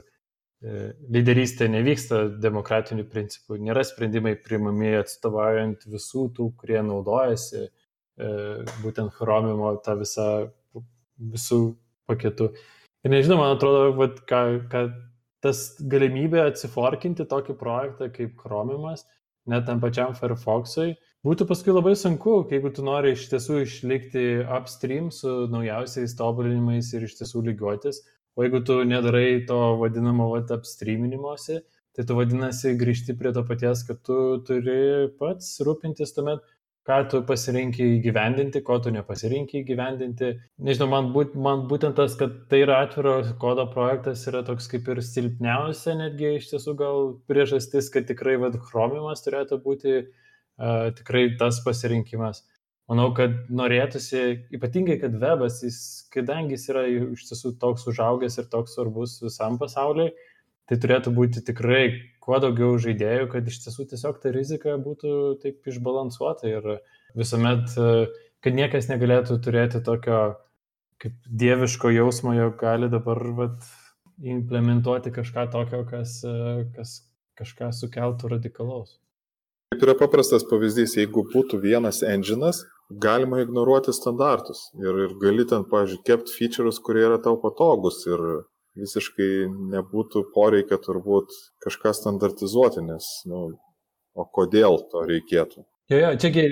lyderystė 0.61 1.65
nevyksta 1.73 2.25
demokratiniu 2.41 3.07
principu, 3.09 3.57
nėra 3.57 3.81
sprendimai 3.87 4.35
priimami 4.37 4.93
atstovaujant 4.99 5.87
visų 5.89 6.27
tų, 6.37 6.51
kurie 6.61 6.77
naudojasi 6.85 7.63
e, 7.65 7.69
būtent 8.83 9.15
Chromimo 9.17 9.73
tą 9.81 9.97
visą 10.03 10.27
visų 11.17 11.61
paketų. 12.09 12.51
Ir 13.01 13.13
nežinau, 13.15 13.39
man 13.41 13.55
atrodo, 13.55 13.89
vat, 13.97 14.21
ką, 14.29 14.43
ką 14.69 14.83
tas 15.41 15.63
galimybė 15.89 16.43
atsiforkinti 16.45 17.25
tokį 17.29 17.57
projektą 17.57 18.11
kaip 18.13 18.37
Chromimas, 18.43 19.07
net 19.49 19.65
tam 19.65 19.81
pačiam 19.81 20.13
Firefox'ui, 20.13 20.93
būtų 21.25 21.47
paskui 21.49 21.73
labai 21.73 21.95
sunku, 21.97 22.43
jeigu 22.53 22.69
tu 22.69 22.85
nori 22.85 23.15
iš 23.15 23.25
tiesų 23.33 23.63
išlikti 23.65 24.25
upstream 24.45 25.09
su 25.13 25.47
naujausiais 25.49 26.13
tobulinimais 26.19 26.93
ir 26.93 27.09
iš 27.09 27.17
tiesų 27.17 27.47
lygiuotis, 27.49 28.03
O 28.35 28.45
jeigu 28.45 28.63
tu 28.65 28.79
nedarai 28.87 29.43
to 29.47 29.59
vadinamo 29.81 30.29
vat, 30.31 30.51
apstreaminimuose, 30.55 31.59
tai 31.95 32.05
tu 32.07 32.15
vadinasi 32.15 32.77
grįžti 32.79 33.17
prie 33.19 33.33
to 33.35 33.43
paties, 33.47 33.83
kad 33.87 33.99
tu 34.07 34.17
turi 34.47 35.09
pats 35.19 35.57
rūpintis 35.67 36.15
tuomet, 36.15 36.45
ką 36.87 36.97
tu 37.11 37.19
pasirinkai 37.27 37.87
įgyvendinti, 37.97 38.63
ko 38.65 38.79
tu 38.81 38.93
nepasirinkai 38.95 39.59
įgyvendinti. 39.61 40.31
Nežinau, 40.65 40.87
man, 40.93 41.11
būt, 41.13 41.35
man 41.47 41.67
būtent 41.69 41.99
tas, 41.99 42.15
kad 42.17 42.39
tai 42.49 42.63
yra 42.63 42.79
atviro 42.85 43.19
kodo 43.41 43.67
projektas, 43.73 44.23
yra 44.31 44.41
toks 44.47 44.69
kaip 44.71 44.87
ir 44.89 45.03
silpniausia 45.05 45.97
netgi 45.99 46.37
iš 46.39 46.49
tiesų 46.53 46.77
gal 46.79 47.11
priežastis, 47.29 47.91
kad 47.93 48.07
tikrai 48.09 48.39
vad 48.41 48.57
chromimas 48.71 49.21
turėtų 49.27 49.59
būti 49.67 49.99
uh, 49.99 50.89
tikrai 50.97 51.27
tas 51.37 51.61
pasirinkimas 51.67 52.41
manau, 52.91 53.07
kad 53.15 53.37
norėtųsi, 53.47 54.23
ypatingai, 54.57 54.97
kad 55.01 55.15
webas, 55.21 55.61
jis, 55.63 55.79
kadangi 56.13 56.57
jis 56.57 56.67
yra 56.73 56.85
iš 56.91 57.23
tiesų 57.29 57.55
toks 57.61 57.87
užaugęs 57.91 58.37
ir 58.41 58.49
toks 58.51 58.75
svarbus 58.75 59.17
visam 59.23 59.57
pasauliui, 59.61 60.11
tai 60.67 60.79
turėtų 60.83 61.13
būti 61.15 61.43
tikrai 61.47 61.83
kuo 62.23 62.37
daugiau 62.43 62.75
žaidėjų, 62.81 63.29
kad 63.31 63.47
iš 63.47 63.61
tiesų 63.65 63.87
tiesiog 63.93 64.19
ta 64.23 64.31
rizika 64.35 64.77
būtų 64.79 65.13
taip 65.41 65.71
išbalansuota 65.71 66.51
ir 66.51 66.67
visuomet, 67.17 67.73
kad 68.43 68.57
niekas 68.57 68.91
negalėtų 68.91 69.39
turėti 69.43 69.81
tokio 69.85 70.21
kaip 71.01 71.15
dieviško 71.25 71.89
jausmo, 71.95 72.35
jog 72.37 72.59
gali 72.61 72.91
dabar 72.91 73.23
vat, 73.39 73.63
implementuoti 74.21 75.09
kažką 75.15 75.47
tokio, 75.53 75.81
kas, 75.89 76.19
kas 76.75 76.99
kažką 77.39 77.71
sukeltų 77.73 78.35
radikalaus. 78.35 78.99
Kaip 79.71 79.85
yra 79.87 79.95
paprastas 79.97 80.43
pavyzdys, 80.45 80.97
jeigu 80.99 81.23
būtų 81.31 81.61
vienas 81.63 82.01
enginas, 82.03 82.65
galima 82.99 83.41
ignoruoti 83.41 83.93
standartus 83.95 84.69
ir, 84.79 85.03
ir 85.07 85.17
gali 85.21 85.45
ten, 85.47 85.65
pavyzdžiui, 85.71 86.03
kepti 86.07 86.35
feature'us, 86.37 86.81
kurie 86.83 87.05
yra 87.07 87.19
tau 87.23 87.37
patogus 87.41 88.01
ir 88.09 88.23
visiškai 88.79 89.31
nebūtų 89.75 90.25
poreikia 90.35 90.79
turbūt 90.81 91.31
kažką 91.63 91.93
standartizuoti, 91.95 92.83
nes, 92.87 93.07
na, 93.27 93.45
nu, 93.47 93.59
o 94.15 94.27
kodėl 94.27 94.79
to 94.91 95.05
reikėtų? 95.07 95.65
Jo, 95.91 96.03
jo, 96.05 96.11
čiagi 96.19 96.45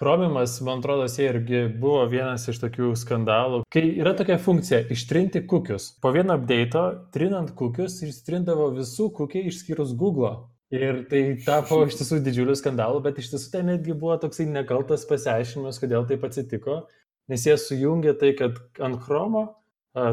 Chromimas, 0.00 0.54
man 0.64 0.78
atrodo, 0.80 1.04
irgi 1.20 1.66
buvo 1.80 2.06
vienas 2.08 2.46
iš 2.48 2.62
tokių 2.62 2.94
skandalų, 2.96 3.58
kai 3.68 3.82
yra 4.00 4.14
tokia 4.16 4.38
funkcija 4.40 4.86
ištrinti 4.94 5.42
kukius. 5.44 5.90
Po 6.00 6.08
vieno 6.16 6.38
update'o, 6.40 6.84
trinant 7.12 7.52
kukius, 7.58 7.98
ištrindavo 8.06 8.70
visų 8.78 9.10
kukiai 9.18 9.52
išskyrus 9.52 9.92
Google. 10.00 10.48
Ir 10.70 11.00
tai 11.10 11.20
tapo 11.42 11.80
iš 11.82 11.96
tiesų 11.98 12.20
didžiuliu 12.22 12.54
skandalu, 12.54 13.00
bet 13.02 13.18
iš 13.18 13.32
tiesų 13.32 13.48
tai 13.50 13.62
netgi 13.66 13.94
buvo 13.98 14.14
toksai 14.22 14.46
nekaltas 14.46 15.02
pasiaiškinimas, 15.10 15.80
kodėl 15.82 16.06
taip 16.06 16.22
atsitiko, 16.28 16.84
nes 17.30 17.46
jie 17.46 17.56
sujungė 17.58 18.14
tai, 18.20 18.30
kad 18.38 18.60
ant 18.78 19.00
Chromo 19.02 19.48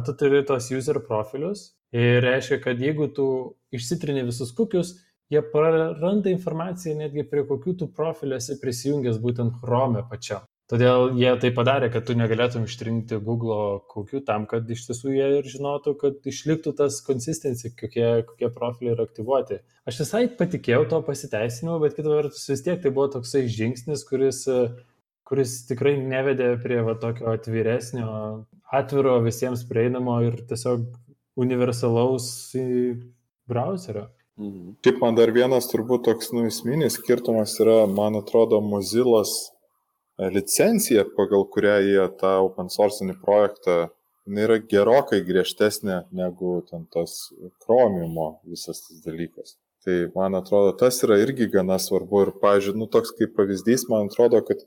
tu 0.05 0.15
turi 0.17 0.41
tos 0.49 0.71
user 0.73 0.97
profilius 1.05 1.75
ir 1.93 2.23
reiškia, 2.25 2.57
kad 2.63 2.81
jeigu 2.81 3.05
tu 3.13 3.27
išsitrini 3.77 4.25
visus 4.25 4.49
kukius, 4.57 4.95
jie 5.29 5.43
praranda 5.53 6.33
informaciją 6.33 6.97
netgi 7.03 7.27
prie 7.29 7.45
kokių 7.45 7.77
tu 7.77 7.91
profilių 7.93 8.39
esi 8.41 8.57
prisijungęs 8.61 9.21
būtent 9.21 9.59
Chrome 9.61 10.01
pačiam. 10.09 10.41
Todėl 10.67 11.13
jie 11.15 11.29
tai 11.39 11.53
padarė, 11.55 11.87
kad 11.93 12.03
tu 12.09 12.13
negalėtum 12.19 12.65
ištrinti 12.67 13.21
Google 13.23 13.77
kokių 13.87 14.19
tam, 14.27 14.43
kad 14.51 14.67
iš 14.67 14.81
tiesų 14.89 15.13
jie 15.15 15.29
ir 15.37 15.47
žinotų, 15.47 15.93
kad 16.01 16.27
išliktų 16.27 16.73
tas 16.75 16.97
consistency, 17.05 17.71
kokie, 17.71 18.03
kokie 18.27 18.49
profiliai 18.51 18.97
yra 18.97 19.05
aktyvuoti. 19.07 19.61
Aš 19.87 20.01
visai 20.03 20.25
patikėjau 20.27 20.83
to 20.91 20.99
pasiteisinimu, 21.07 21.79
bet 21.85 21.95
kitą 21.95 22.11
vertus 22.17 22.43
vis 22.51 22.65
tiek 22.65 22.83
tai 22.83 22.91
buvo 22.91 23.07
toksai 23.15 23.45
žingsnis, 23.47 24.03
kuris, 24.09 24.43
kuris 25.23 25.55
tikrai 25.71 25.95
nevedė 26.03 26.51
prie 26.59 26.83
va, 26.83 26.99
tokio 26.99 27.31
atviresnio, 27.31 28.11
atviro 28.67 29.21
visiems 29.23 29.63
prieinamo 29.71 30.19
ir 30.27 30.41
tiesiog 30.51 30.83
universalaus 31.39 32.27
browserio. 33.47 34.09
Mhm. 34.35 34.81
Taip, 34.83 34.99
man 34.99 35.15
dar 35.15 35.31
vienas 35.31 35.71
turbūt 35.71 36.09
toks 36.11 36.35
nu, 36.35 36.43
esminis 36.51 36.99
skirtumas 36.99 37.55
yra, 37.63 37.85
man 37.87 38.19
atrodo, 38.19 38.59
Mozilas 38.59 39.47
licencija, 40.17 41.05
pagal 41.17 41.45
kurią 41.53 41.77
jie 41.85 42.07
tą 42.19 42.33
open 42.45 42.69
source 42.69 43.05
projektą, 43.21 43.87
jinai 44.27 44.43
yra 44.47 44.57
gerokai 44.59 45.21
griežtesnė 45.23 46.01
negu 46.11 46.61
ten 46.69 46.85
tas 46.91 47.29
Chromiumo 47.63 48.39
visas 48.45 48.81
tas 48.87 49.03
dalykas. 49.05 49.55
Tai 49.85 49.97
man 50.15 50.35
atrodo, 50.35 50.73
tas 50.75 50.97
yra 51.05 51.19
irgi 51.21 51.47
gana 51.53 51.77
svarbu 51.79 52.25
ir, 52.25 52.31
pažiūrėjau, 52.41 52.79
nu, 52.81 52.87
toks 52.91 53.13
kaip 53.15 53.37
pavyzdys, 53.37 53.85
man 53.91 54.09
atrodo, 54.09 54.41
kad 54.43 54.65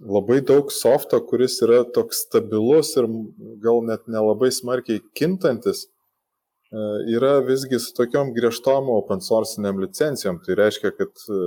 labai 0.00 0.38
daug 0.46 0.70
softo, 0.72 1.18
kuris 1.26 1.58
yra 1.64 1.80
toks 1.96 2.24
stabilus 2.26 2.92
ir 3.00 3.08
gal 3.64 3.82
net 3.88 4.06
nelabai 4.06 4.52
smarkiai 4.54 5.02
kintantis, 5.18 5.88
e, 6.70 6.84
yra 7.16 7.40
visgi 7.44 7.80
su 7.82 7.96
tokiom 7.96 8.30
griežtom 8.36 8.92
open 8.94 9.24
sourciniam 9.24 9.80
licencijom. 9.82 10.38
Tai 10.46 10.56
reiškia, 10.62 10.94
kad 11.00 11.26
e, 11.26 11.40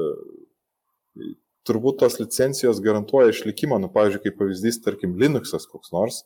turbūt 1.68 2.01
tos 2.01 2.20
licencijos 2.20 2.82
garantuoja 2.84 3.34
išlikimą, 3.34 3.80
nu, 3.84 3.89
pavyzdžiui, 3.93 4.24
kaip 4.26 4.39
pavyzdys, 4.41 4.82
tarkim, 4.84 5.18
Linuxas 5.20 5.68
koks 5.70 5.93
nors. 5.95 6.24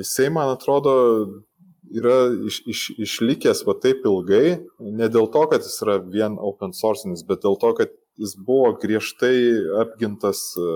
Jisai, 0.00 0.30
man 0.32 0.52
atrodo, 0.54 0.94
yra 1.90 2.18
iš, 2.46 2.60
iš, 2.70 2.84
išlikęs 3.06 3.64
va 3.66 3.74
taip 3.82 4.04
ilgai, 4.06 4.60
ne 4.80 5.08
dėl 5.12 5.28
to, 5.34 5.42
kad 5.50 5.66
jis 5.66 5.80
yra 5.84 5.98
vien 6.04 6.38
open 6.38 6.74
sourcinis, 6.76 7.24
bet 7.26 7.42
dėl 7.44 7.58
to, 7.60 7.72
kad 7.78 7.92
jis 8.20 8.36
buvo 8.36 8.72
griežtai 8.80 9.34
apgintas 9.80 10.42
e, 10.58 10.66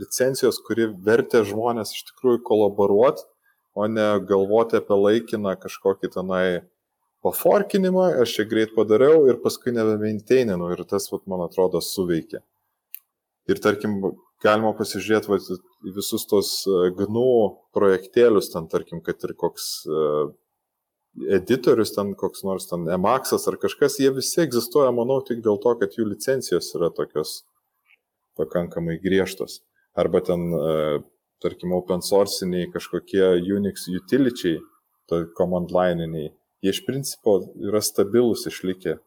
licencijos, 0.00 0.60
kuri 0.66 0.90
vertė 1.06 1.44
žmonės 1.48 1.94
iš 1.96 2.06
tikrųjų 2.10 2.42
kolaboruoti, 2.48 3.24
o 3.78 3.88
ne 3.88 4.08
galvoti 4.28 4.76
apie 4.78 4.98
laikiną 4.98 5.56
kažkokį 5.62 6.12
tenai 6.12 6.46
paforkinimą, 7.24 8.08
aš 8.22 8.38
čia 8.38 8.48
greit 8.50 8.74
padariau 8.76 9.28
ir 9.30 9.38
paskui 9.40 9.72
nebemainteininu 9.72 10.72
ir 10.74 10.82
tas, 10.90 11.06
vat, 11.12 11.24
man 11.30 11.46
atrodo, 11.46 11.80
suveikia. 11.80 12.42
Ir 13.50 13.58
tarkim, 13.62 13.98
galima 14.42 14.70
pasižiūrėti 14.78 15.30
vat, 15.30 15.48
visus 15.96 16.26
tos 16.30 16.52
e, 16.66 16.92
GNU 16.98 17.26
projektėlius, 17.74 18.52
ten 18.52 18.68
tarkim, 18.70 19.02
kad 19.02 19.22
ir 19.26 19.34
koks 19.38 19.68
e, 19.86 20.02
editorius, 21.38 21.94
ten 21.96 22.14
koks 22.18 22.44
nors 22.46 22.68
ten 22.70 22.86
Emaxas 22.94 23.48
ar 23.50 23.58
kažkas, 23.62 23.98
jie 24.00 24.12
visi 24.14 24.40
egzistuoja, 24.44 24.92
manau, 24.94 25.20
tik 25.26 25.42
dėl 25.44 25.58
to, 25.62 25.74
kad 25.80 25.98
jų 25.98 26.08
licencijos 26.12 26.70
yra 26.78 26.92
tokios 26.94 27.42
pakankamai 28.38 28.98
griežtos. 29.02 29.60
Arba 29.98 30.22
ten, 30.24 30.48
e, 30.54 31.00
tarkim, 31.42 31.74
open 31.76 32.04
sourciniai 32.04 32.70
kažkokie 32.72 33.34
Unix 33.52 33.88
utility, 33.90 34.58
tai 35.10 35.24
command 35.36 35.74
line'iniai, 35.74 36.30
jie 36.62 36.72
iš 36.72 36.84
principo 36.86 37.40
yra 37.60 37.82
stabilus 37.84 38.46
išlikę. 38.48 39.00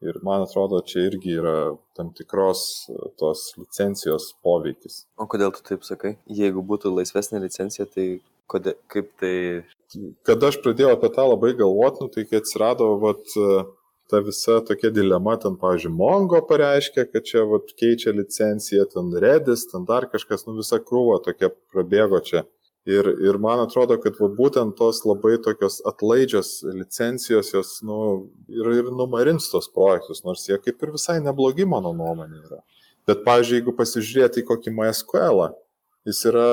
Ir 0.00 0.16
man 0.24 0.46
atrodo, 0.46 0.80
čia 0.80 1.02
irgi 1.10 1.34
yra 1.36 1.56
tam 1.96 2.08
tikros 2.16 2.62
e, 2.88 2.94
tos 3.20 3.50
licencijos 3.60 4.30
poveikis. 4.44 5.02
O 5.20 5.26
kodėl 5.28 5.52
tu 5.52 5.64
taip 5.66 5.84
sakai? 5.84 6.14
Jeigu 6.40 6.64
būtų 6.64 6.94
laisvesnė 6.94 7.42
licencija, 7.42 7.84
tai 7.84 8.06
kodėl, 8.48 8.78
kaip 8.92 9.12
tai 9.20 9.34
kada 10.26 10.48
aš 10.50 10.60
pradėjau 10.64 10.94
apie 10.94 11.10
tą 11.14 11.26
labai 11.28 11.52
galvoti, 11.58 12.04
nu, 12.04 12.12
tai 12.14 12.24
kai 12.28 12.40
atsirado 12.40 12.88
vat, 13.02 13.36
ta 14.10 14.22
visa 14.26 14.58
tokia 14.66 14.90
dilema, 14.94 15.36
ten, 15.42 15.56
pavyzdžiui, 15.60 15.92
Mongo 15.94 16.40
pareiškė, 16.48 17.06
kad 17.12 17.26
čia 17.26 17.44
vat, 17.50 17.70
keičia 17.78 18.14
licenciją, 18.16 18.86
ten 18.94 19.12
Redis, 19.24 19.66
ten 19.70 19.86
dar 19.88 20.08
kažkas, 20.10 20.46
nu 20.48 20.56
visa 20.58 20.80
krūva 20.82 21.20
tokia 21.26 21.52
prabėgo 21.72 22.22
čia. 22.26 22.44
Ir, 22.88 23.04
ir 23.20 23.36
man 23.36 23.60
atrodo, 23.60 23.98
kad 24.00 24.16
va, 24.16 24.30
būtent 24.32 24.72
tos 24.78 25.02
labai 25.04 25.34
tokios 25.44 25.82
atlaidžios 25.86 26.62
licencijos, 26.64 27.50
jos 27.52 27.74
nu, 27.84 27.98
ir, 28.48 28.70
ir 28.80 28.88
numarins 28.96 29.50
tos 29.52 29.68
projektus, 29.68 30.22
nors 30.24 30.46
jie 30.48 30.56
kaip 30.64 30.80
ir 30.80 30.94
visai 30.94 31.18
neblogi 31.20 31.68
mano 31.68 31.92
nuomonė 31.96 32.40
yra. 32.40 32.62
Bet, 33.08 33.20
pavyzdžiui, 33.26 33.58
jeigu 33.60 33.74
pasižiūrėti 33.76 34.40
į 34.40 34.48
kokį 34.48 34.72
MySQL, 34.78 35.44
jis 36.08 36.24
yra 36.30 36.46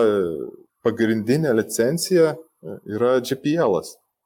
pagrindinė 0.83 1.53
licencija 1.55 2.35
yra 2.87 3.17
GPL, 3.23 3.79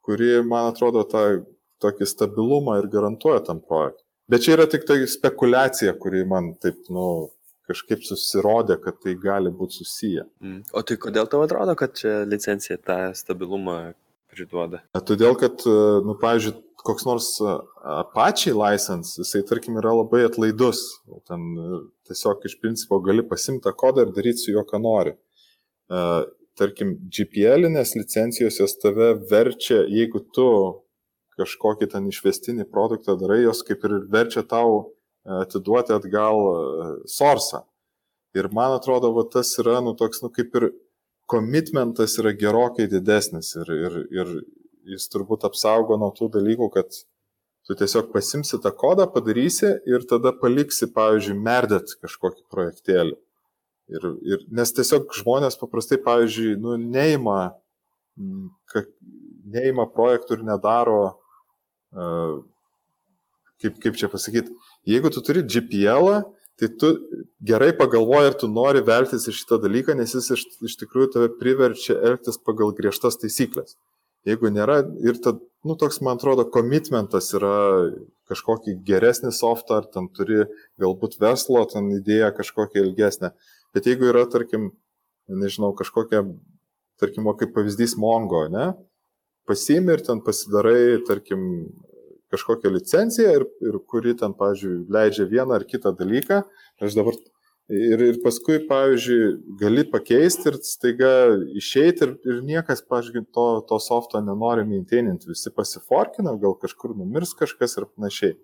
kuri, 0.06 0.40
man 0.48 0.72
atrodo, 0.72 1.04
tą 1.06 1.44
tokį 1.82 2.08
stabilumą 2.10 2.80
ir 2.82 2.90
garantuoja 2.94 3.44
tam 3.46 3.62
projektui. 3.62 4.06
Bet 4.32 4.46
čia 4.46 4.56
yra 4.56 4.68
tik 4.70 4.86
tai 4.88 5.02
spekulacija, 5.10 5.94
kuri 6.00 6.24
man 6.28 6.54
taip, 6.62 6.78
nu, 6.94 7.32
kažkaip 7.72 8.06
susirodė, 8.06 8.78
kad 8.84 9.00
tai 9.04 9.16
gali 9.20 9.52
būti 9.56 9.82
susiję. 9.82 10.28
Mm. 10.44 10.62
O 10.76 10.84
tai 10.86 11.00
kodėl 11.02 11.30
tau 11.32 11.42
atrodo, 11.46 11.76
kad 11.80 11.96
čia 11.98 12.22
licencija 12.30 12.78
tą 12.78 13.00
stabilumą 13.18 13.94
priduoda? 14.32 14.84
Todėl, 15.08 15.36
kad, 15.40 15.66
nu, 16.06 16.16
pavyzdžiui, 16.22 16.60
koks 16.82 17.06
nors 17.06 17.32
Apache 17.86 18.54
license, 18.58 19.18
jisai, 19.22 19.44
tarkim, 19.46 19.76
yra 19.82 19.92
labai 19.94 20.24
atlaidus. 20.26 20.82
Ten 21.30 21.50
tiesiog 22.10 22.48
iš 22.50 22.56
principo 22.62 23.02
gali 23.06 23.26
pasimti 23.28 23.68
tą 23.68 23.76
kodą 23.78 24.08
ir 24.08 24.14
daryti 24.16 24.46
su 24.46 24.56
juo, 24.56 24.64
ką 24.68 24.82
nori 24.82 25.18
tarkim, 26.60 26.96
GPL-inės 27.12 27.96
licencijos 27.98 28.60
jos 28.62 28.78
tave 28.82 29.14
verčia, 29.32 29.82
jeigu 29.90 30.22
tu 30.36 30.48
kažkokį 31.40 31.90
ten 31.94 32.10
išvestinį 32.12 32.68
produktą 32.70 33.16
darai, 33.20 33.42
jos 33.46 33.64
kaip 33.66 33.86
ir 33.88 34.02
verčia 34.12 34.44
tau 34.48 34.74
e, 34.78 34.84
atiduoti 35.26 35.94
atgal 35.96 36.40
e, 36.42 36.56
sorsą. 37.10 37.66
Ir 38.38 38.48
man 38.56 38.78
atrodo, 38.78 39.12
va, 39.16 39.26
tas 39.28 39.52
yra, 39.60 39.80
nu, 39.84 39.94
toks, 39.98 40.22
nu, 40.24 40.32
kaip 40.34 40.56
ir 40.60 40.70
komitmentas 41.32 42.18
yra 42.20 42.32
gerokai 42.36 42.88
didesnis 42.92 43.54
ir, 43.60 43.72
ir, 43.72 43.98
ir 44.12 44.36
jis 44.92 45.08
turbūt 45.12 45.46
apsaugo 45.48 45.98
nuo 46.00 46.12
tų 46.16 46.30
dalykų, 46.34 46.70
kad 46.74 46.96
tu 47.68 47.78
tiesiog 47.78 48.10
pasimsi 48.14 48.60
tą 48.64 48.72
kodą, 48.76 49.06
padarysi 49.12 49.76
ir 49.88 50.08
tada 50.10 50.34
paliksi, 50.36 50.90
pavyzdžiui, 50.96 51.38
merdėt 51.44 51.96
kažkokį 52.02 52.48
projektėlį. 52.52 53.18
Ir, 53.92 54.08
ir, 54.24 54.44
nes 54.56 54.72
tiesiog 54.72 55.12
žmonės 55.18 55.60
paprastai, 55.60 56.00
pavyzdžiui, 56.02 56.56
nu, 56.64 56.78
neima, 56.80 57.52
ka, 58.72 58.86
neima 59.52 59.86
projektų 59.92 60.40
ir 60.40 60.46
nedaro, 60.48 61.02
uh, 61.92 62.38
kaip, 63.62 63.80
kaip 63.84 64.00
čia 64.00 64.08
pasakyti, 64.12 64.56
jeigu 64.88 65.12
tu 65.14 65.24
turi 65.26 65.44
GPL, 65.44 66.22
tai 66.62 66.70
tu 66.78 66.92
gerai 67.42 67.72
pagalvoji, 67.78 68.32
ar 68.32 68.36
tu 68.38 68.50
nori 68.52 68.84
veltis 68.86 69.26
į 69.30 69.34
šitą 69.34 69.58
dalyką, 69.64 69.96
nes 69.98 70.14
jis 70.14 70.30
iš, 70.36 70.44
iš 70.70 70.76
tikrųjų 70.84 71.14
tave 71.16 71.32
priverčia 71.40 71.98
elgtis 71.98 72.38
pagal 72.38 72.74
griežtas 72.78 73.18
taisyklės. 73.22 73.78
Jeigu 74.30 74.52
nėra, 74.54 74.84
ir 75.02 75.18
tad, 75.24 75.40
nu, 75.66 75.74
toks, 75.82 75.98
man 76.06 76.20
atrodo, 76.20 76.46
komitmentas 76.54 77.32
yra 77.34 77.90
kažkokį 78.30 78.76
geresnį 78.86 79.32
softą, 79.34 79.82
ar 79.82 79.90
ten 79.90 80.12
turi 80.14 80.44
galbūt 80.82 81.18
verslo, 81.22 81.64
ten 81.70 81.90
idėją 81.98 82.30
kažkokią 82.38 82.86
ilgesnę. 82.86 83.34
Bet 83.74 83.90
jeigu 83.90 84.12
yra, 84.12 84.28
tarkim, 84.30 84.70
nežinau, 85.32 85.72
kažkokia, 85.78 86.28
tarkim, 87.02 87.32
kaip 87.40 87.56
pavyzdys 87.58 87.98
Mongo, 87.98 88.46
ne, 88.54 88.70
pasiimi 89.50 89.98
ir 89.98 90.06
ten 90.06 90.22
pasidarai, 90.22 91.02
tarkim, 91.08 91.42
kažkokią 92.32 92.72
licenciją 92.74 93.36
ir, 93.40 93.46
ir 93.68 93.78
kuri 93.90 94.16
ten, 94.20 94.34
pavyzdžiui, 94.38 94.86
leidžia 94.92 95.28
vieną 95.30 95.60
ar 95.60 95.68
kitą 95.68 95.94
dalyką. 95.98 96.42
Aš 96.82 96.98
dabar 96.98 97.18
ir, 97.72 98.04
ir 98.10 98.20
paskui, 98.24 98.60
pavyzdžiui, 98.70 99.32
gali 99.60 99.86
pakeisti 99.92 100.50
ir 100.52 100.60
staiga 100.66 101.12
išeiti 101.58 102.08
ir, 102.08 102.16
ir 102.28 102.40
niekas, 102.48 102.84
pavyzdžiui, 102.88 103.28
to, 103.36 103.48
to 103.70 103.80
softo 103.84 104.22
nenori 104.24 104.66
maintaininti, 104.68 105.30
visi 105.32 105.54
pasiforkina, 105.56 106.36
gal 106.42 106.58
kažkur 106.62 106.96
numirs 106.98 107.36
kažkas 107.40 107.78
ir 107.80 107.90
panašiai. 107.92 108.38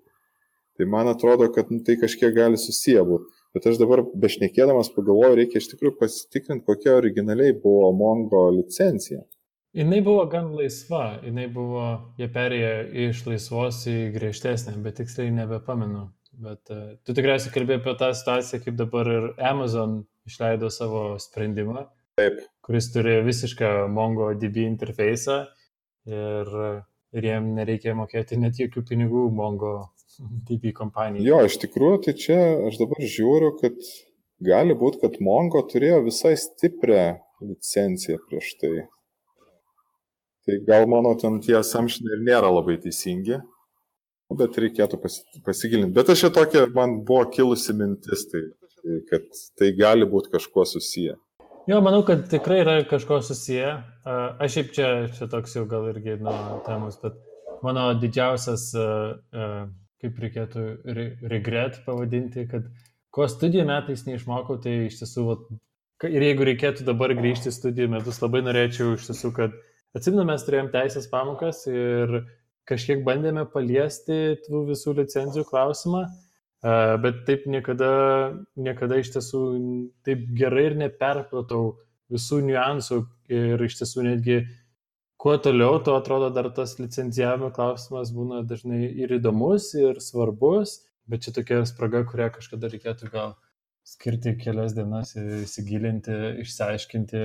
Tai 0.77 0.85
man 0.85 1.09
atrodo, 1.09 1.47
kad 1.53 1.71
nu, 1.73 1.81
tai 1.85 1.97
kažkiek 1.97 2.35
gali 2.35 2.59
susiję 2.61 3.01
būti. 3.07 3.31
Bet 3.55 3.65
aš 3.71 3.79
dabar 3.81 4.03
bešnekėdamas 4.21 4.91
pagalvoju, 4.93 5.39
reikia 5.39 5.57
iš 5.57 5.71
tikrųjų 5.71 5.95
pasitikrinti, 5.97 6.65
kokia 6.67 6.99
originaliai 6.99 7.55
buvo 7.57 7.89
Mongo 7.97 8.43
licencija. 8.53 9.23
Jinai 9.77 9.99
buvo 10.01 10.23
gan 10.25 10.47
laisva, 10.57 11.19
jinai 11.21 11.45
buvo, 11.53 11.83
jie 12.17 12.25
perėjo 12.33 12.69
iš 13.07 13.19
laisvos 13.27 13.83
į 13.91 13.97
griežtesnę, 14.15 14.73
bet 14.81 14.97
tiksliai 14.97 15.29
nebepamenu. 15.35 16.07
Bet 16.37 16.71
uh, 16.73 16.95
tu 17.05 17.13
tikriausiai 17.17 17.53
kalbėjai 17.53 17.81
apie 17.83 17.93
tą 17.99 18.09
situaciją, 18.17 18.61
kaip 18.63 18.79
dabar 18.79 19.09
ir 19.13 19.27
Amazon 19.51 19.99
išleido 20.29 20.71
savo 20.73 21.03
sprendimą, 21.21 21.85
Taip. 22.17 22.41
kuris 22.65 22.89
turėjo 22.93 23.21
visišką 23.27 23.71
MongoDB 23.93 24.63
interfejsą 24.65 25.37
ir, 26.09 26.51
ir 27.13 27.29
jiem 27.29 27.53
nereikia 27.57 27.93
mokėti 27.97 28.41
net 28.41 28.57
jokių 28.61 28.85
pinigų 28.89 29.27
MongoDB 29.37 30.69
kompanijai. 30.77 31.25
Jo, 31.29 31.43
iš 31.45 31.61
tikrųjų, 31.67 32.03
tai 32.07 32.17
čia 32.25 32.41
aš 32.71 32.81
dabar 32.81 33.07
žiūriu, 33.17 33.53
kad 33.61 33.77
gali 34.49 34.77
būti, 34.77 35.01
kad 35.05 35.21
Mongo 35.21 35.61
turėjo 35.69 36.03
visai 36.09 36.33
stiprią 36.37 37.07
licenciją 37.45 38.21
prieš 38.25 38.53
tai. 38.61 38.75
Tai 40.47 40.57
gal 40.63 40.87
mano 40.87 41.11
ten 41.19 41.41
tie 41.43 41.57
assumptionai 41.59 42.15
ir 42.15 42.21
nėra 42.23 42.47
labai 42.47 42.77
teisingi, 42.79 43.41
bet 44.39 44.55
reikėtų 44.63 44.99
pasi, 45.03 45.25
pasigilinti. 45.43 45.91
Bet 45.97 46.11
aš 46.13 46.23
čia 46.23 46.29
tokia, 46.37 46.61
man 46.71 47.01
buvo 47.07 47.25
kilusi 47.33 47.75
mintis, 47.75 48.23
tai, 48.31 48.45
kad 49.11 49.27
tai 49.59 49.73
gali 49.75 50.07
būti 50.07 50.31
kažkuo 50.31 50.63
susiję. 50.71 51.17
Jo, 51.67 51.81
manau, 51.83 51.99
kad 52.07 52.29
tikrai 52.31 52.61
yra 52.63 52.77
kažko 52.87 53.19
susiję. 53.27 53.73
Aš 54.07 54.53
šiaip 54.55 54.71
čia, 54.71 54.89
čia 55.17 55.27
toks 55.27 55.57
jau 55.57 55.65
gal 55.67 55.89
irgi 55.91 56.15
nuo 56.23 56.61
temos, 56.63 56.95
bet 57.01 57.19
mano 57.59 57.89
didžiausias, 57.99 58.69
kaip 59.99 60.21
reikėtų 60.23 60.67
regret 61.27 61.81
pavadinti, 61.83 62.47
kad 62.47 62.71
ko 63.11 63.27
studijų 63.27 63.67
metais 63.67 64.07
neišmokau, 64.07 64.61
tai 64.63 64.85
iš 64.85 65.01
tiesų, 65.01 65.27
ir 66.07 66.27
jeigu 66.29 66.47
reikėtų 66.53 66.87
dabar 66.87 67.11
grįžti 67.19 67.51
studijų 67.51 67.91
metus, 67.97 68.23
labai 68.23 68.45
norėčiau 68.47 68.95
iš 68.95 69.11
tiesų, 69.11 69.35
kad 69.35 69.59
atsimenu, 69.95 70.25
mes 70.27 70.43
turėjom 70.43 70.71
teisės 70.73 71.07
pamokas 71.11 71.63
ir 71.71 72.21
kažkiek 72.67 73.03
bandėme 73.07 73.45
paliesti 73.51 74.37
tų 74.45 74.65
visų 74.71 74.97
licenzijų 74.99 75.45
klausimą, 75.47 76.03
bet 77.03 77.23
taip 77.27 77.45
niekada, 77.47 77.91
niekada 78.59 78.99
iš 78.99 79.13
tiesų 79.15 79.41
taip 80.07 80.25
gerai 80.35 80.71
ir 80.71 80.79
neperpratau 80.81 81.77
visų 82.11 82.41
niuansų 82.47 83.01
ir 83.31 83.63
iš 83.63 83.79
tiesų 83.81 84.07
netgi 84.09 84.41
kuo 85.21 85.37
toliau, 85.41 85.79
tuo 85.83 85.97
atrodo 85.97 86.29
dar 86.33 86.49
tas 86.55 86.77
licenzijavimo 86.79 87.49
klausimas 87.55 88.11
būna 88.15 88.43
dažnai 88.47 88.83
ir 88.89 89.15
įdomus, 89.17 89.71
ir 89.77 90.01
svarbus, 90.03 90.81
bet 91.07 91.25
čia 91.25 91.33
tokia 91.35 91.63
spraga, 91.67 92.03
kurią 92.09 92.29
kažkada 92.35 92.69
reikėtų 92.73 93.11
gal 93.13 93.35
skirti 93.87 94.35
kelias 94.39 94.75
dienas, 94.75 95.15
įsigilinti, 95.15 96.15
išsiaiškinti, 96.43 97.23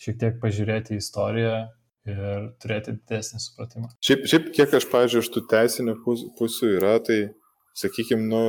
šiek 0.00 0.18
tiek 0.20 0.40
pažiūrėti 0.42 0.94
į 0.94 1.02
istoriją 1.02 1.56
ir 2.10 2.48
turėti 2.62 2.94
didesnį 2.96 3.40
supratimą. 3.44 3.90
Šiaip, 4.04 4.26
šiaip 4.30 4.50
kiek 4.56 4.74
aš, 4.78 4.86
pažiūrėjau, 4.92 5.24
iš 5.24 5.30
tų 5.34 5.44
teisinių 5.50 5.94
pusių 6.38 6.72
yra, 6.78 6.96
tai, 7.06 7.18
sakykime, 7.78 8.26
nu, 8.30 8.42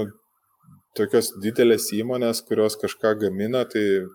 tokios 0.97 1.31
didelės 1.43 1.89
įmonės, 1.95 2.43
kurios 2.47 2.77
kažką 2.81 3.15
gamina, 3.23 3.63
tai 3.69 3.83
e, 4.01 4.05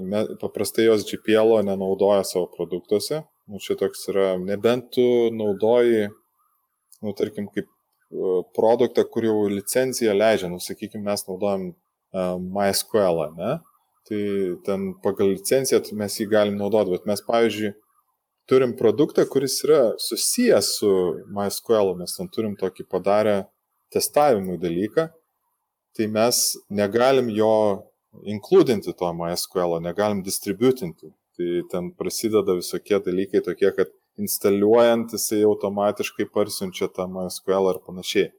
me, 0.00 0.24
paprastai 0.40 0.88
jos 0.88 1.06
GPL 1.08 1.60
nenaudoja 1.66 2.24
savo 2.28 2.48
produktuose. 2.54 3.24
Nu, 3.46 3.60
čia 3.62 3.76
toks 3.78 4.08
yra, 4.10 4.32
nebent 4.42 4.90
tu 4.96 5.06
naudoji, 5.34 6.08
nu, 7.04 7.14
tarkim, 7.18 7.50
kaip 7.54 7.68
e, 7.68 8.36
produktą, 8.56 9.06
kur 9.10 9.28
jau 9.28 9.38
licencija 9.52 10.16
leidžia, 10.16 10.50
nu, 10.52 10.62
sakykime, 10.62 11.04
mes 11.06 11.26
naudojam 11.28 11.70
uh, 11.70 12.36
MySQL, 12.40 13.22
ne? 13.36 13.56
Tai 14.06 14.20
ten 14.66 14.92
pagal 15.02 15.32
licenciją 15.34 15.80
mes 15.98 16.20
jį 16.20 16.28
galim 16.30 16.58
naudoti, 16.60 16.94
bet 16.94 17.06
mes, 17.10 17.22
pavyzdžiui, 17.26 17.72
turim 18.46 18.76
produktą, 18.78 19.26
kuris 19.26 19.58
yra 19.66 19.80
susijęs 19.98 20.70
su 20.78 20.90
MySQL, 21.34 21.94
mes 21.98 22.16
ten 22.16 22.30
turim 22.32 22.54
tokį 22.58 22.86
padarę 22.90 23.36
testavimui 23.94 24.58
dalyką, 24.62 25.08
tai 25.96 26.06
mes 26.12 26.40
negalim 26.70 27.30
jo 27.34 27.52
inkludinti 28.24 28.94
to 28.94 29.12
MySQL, 29.12 29.80
negalim 29.82 30.22
distributinti. 30.22 31.12
Tai 31.36 31.62
ten 31.70 31.90
prasideda 31.92 32.54
visokie 32.56 32.96
dalykai 33.04 33.42
tokie, 33.44 33.68
kad 33.76 33.90
instaliuojant 34.16 35.12
jisai 35.12 35.42
automatiškai 35.44 36.28
parsiunčia 36.32 36.88
tą 36.88 37.04
MySQL 37.12 37.72
ar 37.74 37.80
panašiai. 37.84 38.30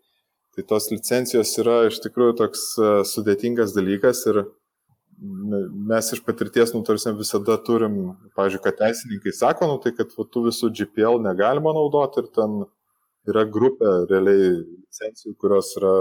Tai 0.57 0.65
tos 0.71 0.89
licencijos 0.89 1.51
yra 1.61 1.83
iš 1.85 1.99
tikrųjų 2.01 2.33
toks 2.39 2.63
e, 2.81 2.87
sudėtingas 3.05 3.75
dalykas 3.75 4.23
ir 4.31 4.39
mes 5.17 6.11
iš 6.13 6.21
patirties, 6.25 6.73
nu, 6.75 6.83
tarsi 6.85 7.11
visada 7.17 7.57
turim, 7.65 7.97
pavyzdžiui, 8.37 8.61
kad 8.63 8.77
teisininkai 8.77 9.33
sako, 9.33 9.69
nu, 9.71 9.77
tai 9.81 9.93
kad 9.97 10.11
va, 10.17 10.25
tų 10.29 10.47
visų 10.49 10.69
GPL 10.77 11.21
negalima 11.25 11.73
naudoti 11.73 12.21
ir 12.21 12.29
ten 12.35 12.59
yra 13.27 13.43
grupė 13.49 13.93
realiai 14.11 14.51
licencijų, 14.61 15.33
kurios 15.41 15.73
yra 15.79 15.93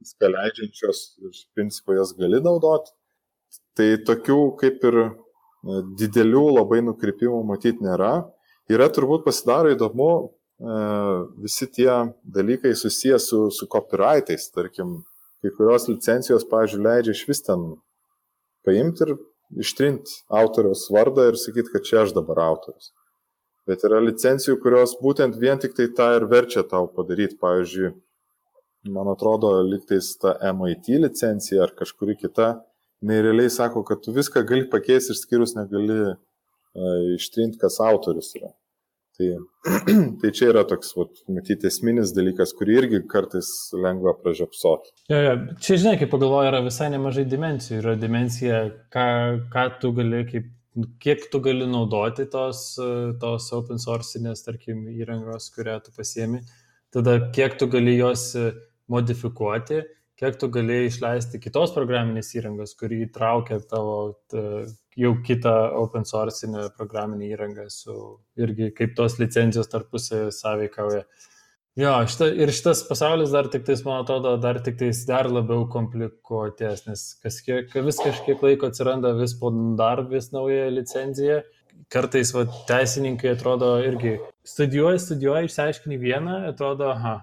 viską 0.00 0.32
leidžiančios 0.34 1.04
ir 1.22 1.30
iš 1.30 1.44
principo 1.54 1.94
jas 1.94 2.12
gali 2.18 2.42
naudoti. 2.42 2.92
Tai 3.78 3.88
tokių 4.06 4.40
kaip 4.60 4.84
ir 4.90 4.98
didelių 6.00 6.44
labai 6.58 6.80
nukrypimų 6.84 7.40
matyti 7.46 7.84
nėra. 7.84 8.12
Yra 8.70 8.86
turbūt 8.92 9.24
pasidaro 9.26 9.72
įdomu 9.74 10.10
visi 11.40 11.66
tie 11.72 11.90
dalykai 12.22 12.74
susijęs 12.76 13.30
su, 13.30 13.46
su 13.54 13.66
copyrightais, 13.70 14.50
tarkim, 14.52 15.00
kai 15.40 15.52
kurios 15.56 15.88
licencijos, 15.88 16.44
pavyzdžiui, 16.50 16.82
leidžia 16.84 17.14
iš 17.16 17.24
vis 17.30 17.40
ten 17.46 17.64
paimti 18.66 19.06
ir 19.06 19.14
ištrinti 19.64 20.20
autoriaus 20.40 20.86
vardą 20.94 21.28
ir 21.30 21.38
sakyti, 21.40 21.72
kad 21.72 21.86
čia 21.86 22.02
aš 22.04 22.14
dabar 22.16 22.42
autorius. 22.44 22.92
Bet 23.68 23.84
yra 23.86 24.00
licencijų, 24.02 24.56
kurios 24.62 24.96
būtent 25.02 25.36
vien 25.38 25.60
tik 25.62 25.76
tai 25.76 25.88
tą 25.96 26.08
ir 26.16 26.26
verčia 26.30 26.64
tau 26.66 26.88
padaryti. 26.90 27.38
Pavyzdžiui, 27.42 27.92
man 28.94 29.10
atrodo, 29.12 29.52
liktais 29.66 30.14
ta 30.22 30.34
MIT 30.54 30.88
licencija 31.04 31.66
ar 31.66 31.74
kažkuri 31.78 32.16
kita, 32.18 32.54
nerealiai 33.06 33.52
sako, 33.52 33.84
kad 33.86 34.02
tu 34.04 34.14
viską 34.16 34.42
gali 34.48 34.66
pakeisti 34.70 35.14
išskyrus 35.14 35.54
negali 35.58 36.00
uh, 36.08 36.16
ištrinti, 37.16 37.60
kas 37.60 37.80
autorius 37.84 38.32
yra. 38.38 38.52
Tai, 39.20 39.30
tai 40.20 40.30
čia 40.32 40.46
yra 40.48 40.62
toks, 40.68 40.94
vat, 40.96 41.18
matyti, 41.28 41.68
esminis 41.68 42.14
dalykas, 42.16 42.54
kurį 42.56 42.76
irgi 42.80 43.00
kartais 43.10 43.50
lengva 43.76 44.14
pražiopsoti. 44.22 44.94
Ja, 45.12 45.18
ja. 45.26 45.34
Čia, 45.60 45.76
žinai, 45.82 45.98
kaip 46.00 46.12
pagalvoju, 46.14 46.48
yra 46.48 46.62
visai 46.64 46.88
nemažai 46.94 47.26
dimensijų. 47.28 47.82
Yra 47.82 47.94
dimensija, 48.00 48.62
ką, 48.94 49.04
ką 49.52 49.66
tu 49.82 49.92
gali, 49.98 50.22
kaip, 50.30 50.48
kiek 51.04 51.28
tu 51.32 51.42
gali 51.44 51.68
naudoti 51.68 52.24
tos, 52.32 52.64
tos 53.20 53.52
open 53.56 53.82
sourcinės, 53.82 54.46
tarkim, 54.46 54.86
įrangos, 54.94 55.50
kurią 55.52 55.76
tu 55.84 55.92
pasiemi. 55.96 56.40
Tada 56.94 57.18
kiek 57.36 57.60
tu 57.60 57.68
gali 57.70 57.98
jos 57.98 58.30
modifikuoti, 58.90 59.84
kiek 60.20 60.40
tu 60.40 60.48
gali 60.52 60.86
išleisti 60.88 61.42
kitos 61.44 61.76
programinės 61.76 62.32
įrangos, 62.40 62.72
kuri 62.80 63.04
įtraukia 63.04 63.60
tavo 63.68 64.00
jau 64.98 65.14
kitą 65.26 65.52
open 65.78 66.04
source 66.04 66.48
programinę 66.76 67.28
įrangą 67.30 67.68
su 67.70 67.94
irgi 68.36 68.72
kaip 68.74 68.96
tos 68.96 69.18
licencijos 69.18 69.68
tarpusai 69.68 70.30
sąveikauja. 70.34 71.04
Jo, 71.78 71.92
šita, 72.10 72.26
ir 72.34 72.50
šitas 72.50 72.82
pasaulis 72.88 73.30
dar 73.30 73.46
tik 73.48 73.62
tais, 73.64 73.84
man 73.86 74.02
atrodo, 74.02 74.34
dar 74.42 74.58
tik 74.60 74.76
tais 74.80 75.04
dar 75.06 75.28
labiau 75.30 75.68
komplikuotės, 75.70 76.82
nes 76.88 77.04
kas 77.22 77.38
kiek, 77.46 77.70
vis 77.86 78.00
kažkiek 78.02 78.42
laiko 78.42 78.68
atsiranda 78.68 79.14
vis 79.14 79.36
po 79.38 79.52
dar 79.78 80.02
vis 80.10 80.32
nauja 80.34 80.66
licencija. 80.72 81.40
Kartais 81.90 82.34
va, 82.34 82.44
teisininkai 82.68 83.36
atrodo 83.36 83.76
irgi 83.86 84.18
studijuoja, 84.46 84.98
studijuoja, 85.00 85.46
išsiaiškini 85.46 86.00
vieną, 86.02 86.40
atrodo, 86.50 86.90
aha, 86.90 87.20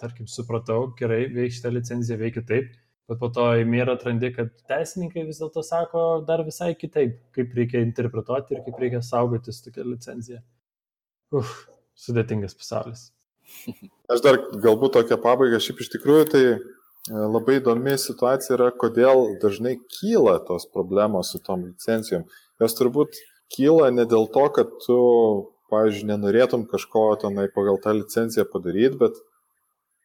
tarkim, 0.00 0.26
supratau, 0.32 0.94
gerai, 0.98 1.26
veikia 1.28 1.58
šitą 1.58 1.74
licenciją, 1.76 2.18
veikia 2.24 2.42
taip, 2.48 2.72
bet 3.10 3.18
po 3.18 3.28
to 3.34 3.44
ir 3.58 3.90
atrandi, 3.90 4.30
kad 4.34 4.52
teisininkai 4.70 5.26
vis 5.26 5.40
dėlto 5.42 5.64
sako 5.66 6.02
dar 6.28 6.44
visai 6.46 6.72
kitaip, 6.78 7.16
kaip 7.34 7.54
reikia 7.58 7.82
interpretuoti 7.82 8.54
ir 8.54 8.64
kaip 8.66 8.78
reikia 8.78 9.02
saugotis 9.02 9.58
tokią 9.64 9.86
licenciją. 9.88 10.42
Uf, 11.34 11.54
sudėtingas 11.98 12.54
pasaulis. 12.58 13.08
Aš 14.10 14.22
dar 14.22 14.38
galbūt 14.62 14.94
tokią 14.98 15.18
pabaigą, 15.22 15.58
šiaip 15.62 15.82
iš 15.82 15.90
tikrųjų 15.96 16.28
tai 16.30 16.42
e, 16.46 16.58
labai 17.10 17.58
įdomi 17.58 17.96
situacija 17.98 18.56
yra, 18.56 18.68
kodėl 18.82 19.34
dažnai 19.42 19.76
kyla 19.98 20.38
tos 20.46 20.68
problemos 20.70 21.32
su 21.34 21.42
tom 21.42 21.66
licencijom. 21.72 22.28
Jos 22.62 22.78
turbūt 22.78 23.18
kyla 23.54 23.90
ne 23.94 24.06
dėl 24.06 24.28
to, 24.34 24.46
kad 24.54 24.70
tu, 24.84 25.00
pavyzdžiui, 25.72 26.12
nenorėtum 26.12 26.66
kažko 26.70 27.08
tenai 27.22 27.48
pagal 27.54 27.82
tą 27.82 27.96
licenciją 27.98 28.46
padaryti, 28.52 29.00
bet 29.02 29.18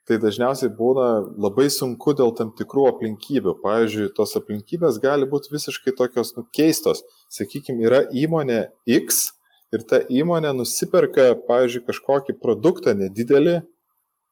tai 0.05 0.19
dažniausiai 0.21 0.69
būna 0.73 1.07
labai 1.41 1.65
sunku 1.73 2.13
dėl 2.17 2.33
tam 2.37 2.51
tikrų 2.57 2.87
aplinkybių. 2.91 3.55
Pavyzdžiui, 3.63 4.11
tos 4.17 4.35
aplinkybės 4.37 4.99
gali 5.03 5.27
būti 5.29 5.53
visiškai 5.53 5.95
tokios 5.97 6.35
nu, 6.37 6.45
keistos. 6.55 7.01
Sakykime, 7.33 7.81
yra 7.87 8.03
įmonė 8.13 8.67
X 8.85 9.31
ir 9.73 9.85
ta 9.89 10.03
įmonė 10.05 10.53
nusiperka, 10.57 11.31
pavyzdžiui, 11.49 11.85
kažkokį 11.89 12.37
produktą 12.41 12.93
nedidelį 12.97 13.63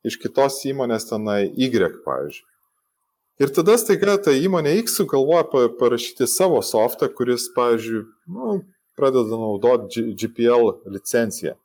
iš 0.05 0.19
kitos 0.21 0.61
įmonės 0.69 1.09
tenai 1.09 1.47
Y, 1.49 1.74
pavyzdžiui. 2.05 2.45
Ir 3.41 3.49
tada 3.49 3.80
staiga 3.82 4.19
ta 4.21 4.32
įmonė 4.38 4.76
X 4.84 4.99
sugalvoja 4.99 5.71
parašyti 5.80 6.30
savo 6.30 6.61
softą, 6.61 7.09
kuris, 7.09 7.47
pavyzdžiui, 7.55 8.05
nu, 8.30 8.59
pradeda 8.93 9.39
naudoti 9.41 10.05
GPL 10.13 10.76
licenciją. 10.93 11.57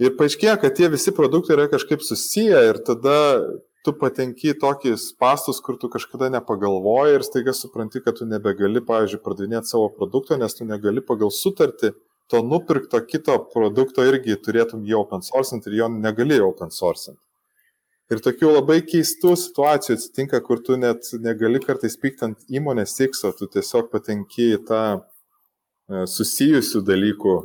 Ir 0.00 0.14
paaiškėja, 0.16 0.56
kad 0.62 0.76
tie 0.78 0.88
visi 0.88 1.12
produktai 1.12 1.58
yra 1.58 1.66
kažkaip 1.68 2.00
susiję 2.00 2.60
ir 2.70 2.78
tada 2.86 3.16
tu 3.84 3.92
patenki 3.96 4.52
į 4.52 4.58
tokius 4.60 5.10
pastus, 5.20 5.60
kur 5.64 5.76
tu 5.80 5.90
kažkada 5.92 6.30
nepagalvoji 6.32 7.18
ir 7.18 7.24
staiga 7.24 7.52
supranti, 7.56 8.00
kad 8.04 8.16
tu 8.16 8.28
nebegali, 8.28 8.80
pavyzdžiui, 8.84 9.20
pardavinėti 9.24 9.72
savo 9.72 9.90
produkto, 9.92 10.38
nes 10.40 10.56
tu 10.56 10.64
negali 10.68 11.04
pagal 11.04 11.32
sutartį 11.32 11.92
to 12.30 12.42
nupirkto 12.46 13.00
kito 13.10 13.36
produkto 13.52 14.04
irgi 14.06 14.38
turėtum 14.40 14.86
jį 14.88 14.96
open 15.00 15.24
sourcing 15.26 15.64
ir 15.66 15.80
jo 15.82 15.90
negali 15.92 16.40
open 16.44 16.72
sourcing. 16.72 17.18
Ir 18.10 18.24
tokių 18.24 18.56
labai 18.56 18.80
keistų 18.82 19.36
situacijų 19.38 19.96
atsitinka, 19.96 20.40
kur 20.42 20.62
tu 20.66 20.80
net 20.80 21.12
negali 21.22 21.60
kartais 21.62 21.94
pykti 22.00 22.26
ant 22.26 22.48
įmonės 22.50 22.96
tikslo, 22.96 23.30
tu 23.38 23.46
tiesiog 23.46 23.90
patenki 23.92 24.48
į 24.56 24.62
tą 24.66 24.82
e, 24.96 26.06
susijusių 26.10 26.82
dalykų 26.88 27.36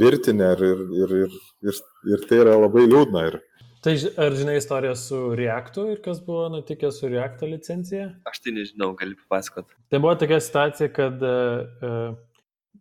virtinę 0.00 0.52
ir, 0.54 0.62
ir, 0.64 0.84
ir, 1.00 1.16
ir, 1.24 1.40
ir, 1.70 1.82
ir 2.14 2.28
tai 2.28 2.40
yra 2.44 2.56
labai 2.58 2.86
liūdna. 2.88 3.26
Ir, 3.30 3.40
Tai 3.84 3.92
ar 4.16 4.32
žinai 4.32 4.54
istoriją 4.56 4.94
su 4.96 5.16
Reactu 5.36 5.82
ir 5.92 5.98
kas 6.04 6.22
buvo 6.24 6.46
nutikę 6.48 6.88
su 6.92 7.08
Reacto 7.12 7.44
licencija? 7.44 8.06
Aš 8.30 8.38
tai 8.40 8.54
nežinau, 8.56 8.94
gali 8.96 9.12
papasakot. 9.18 9.74
Tai 9.92 10.00
buvo 10.00 10.14
tokia 10.22 10.38
situacija, 10.40 10.88
kad 10.96 11.20
uh, 11.20 12.14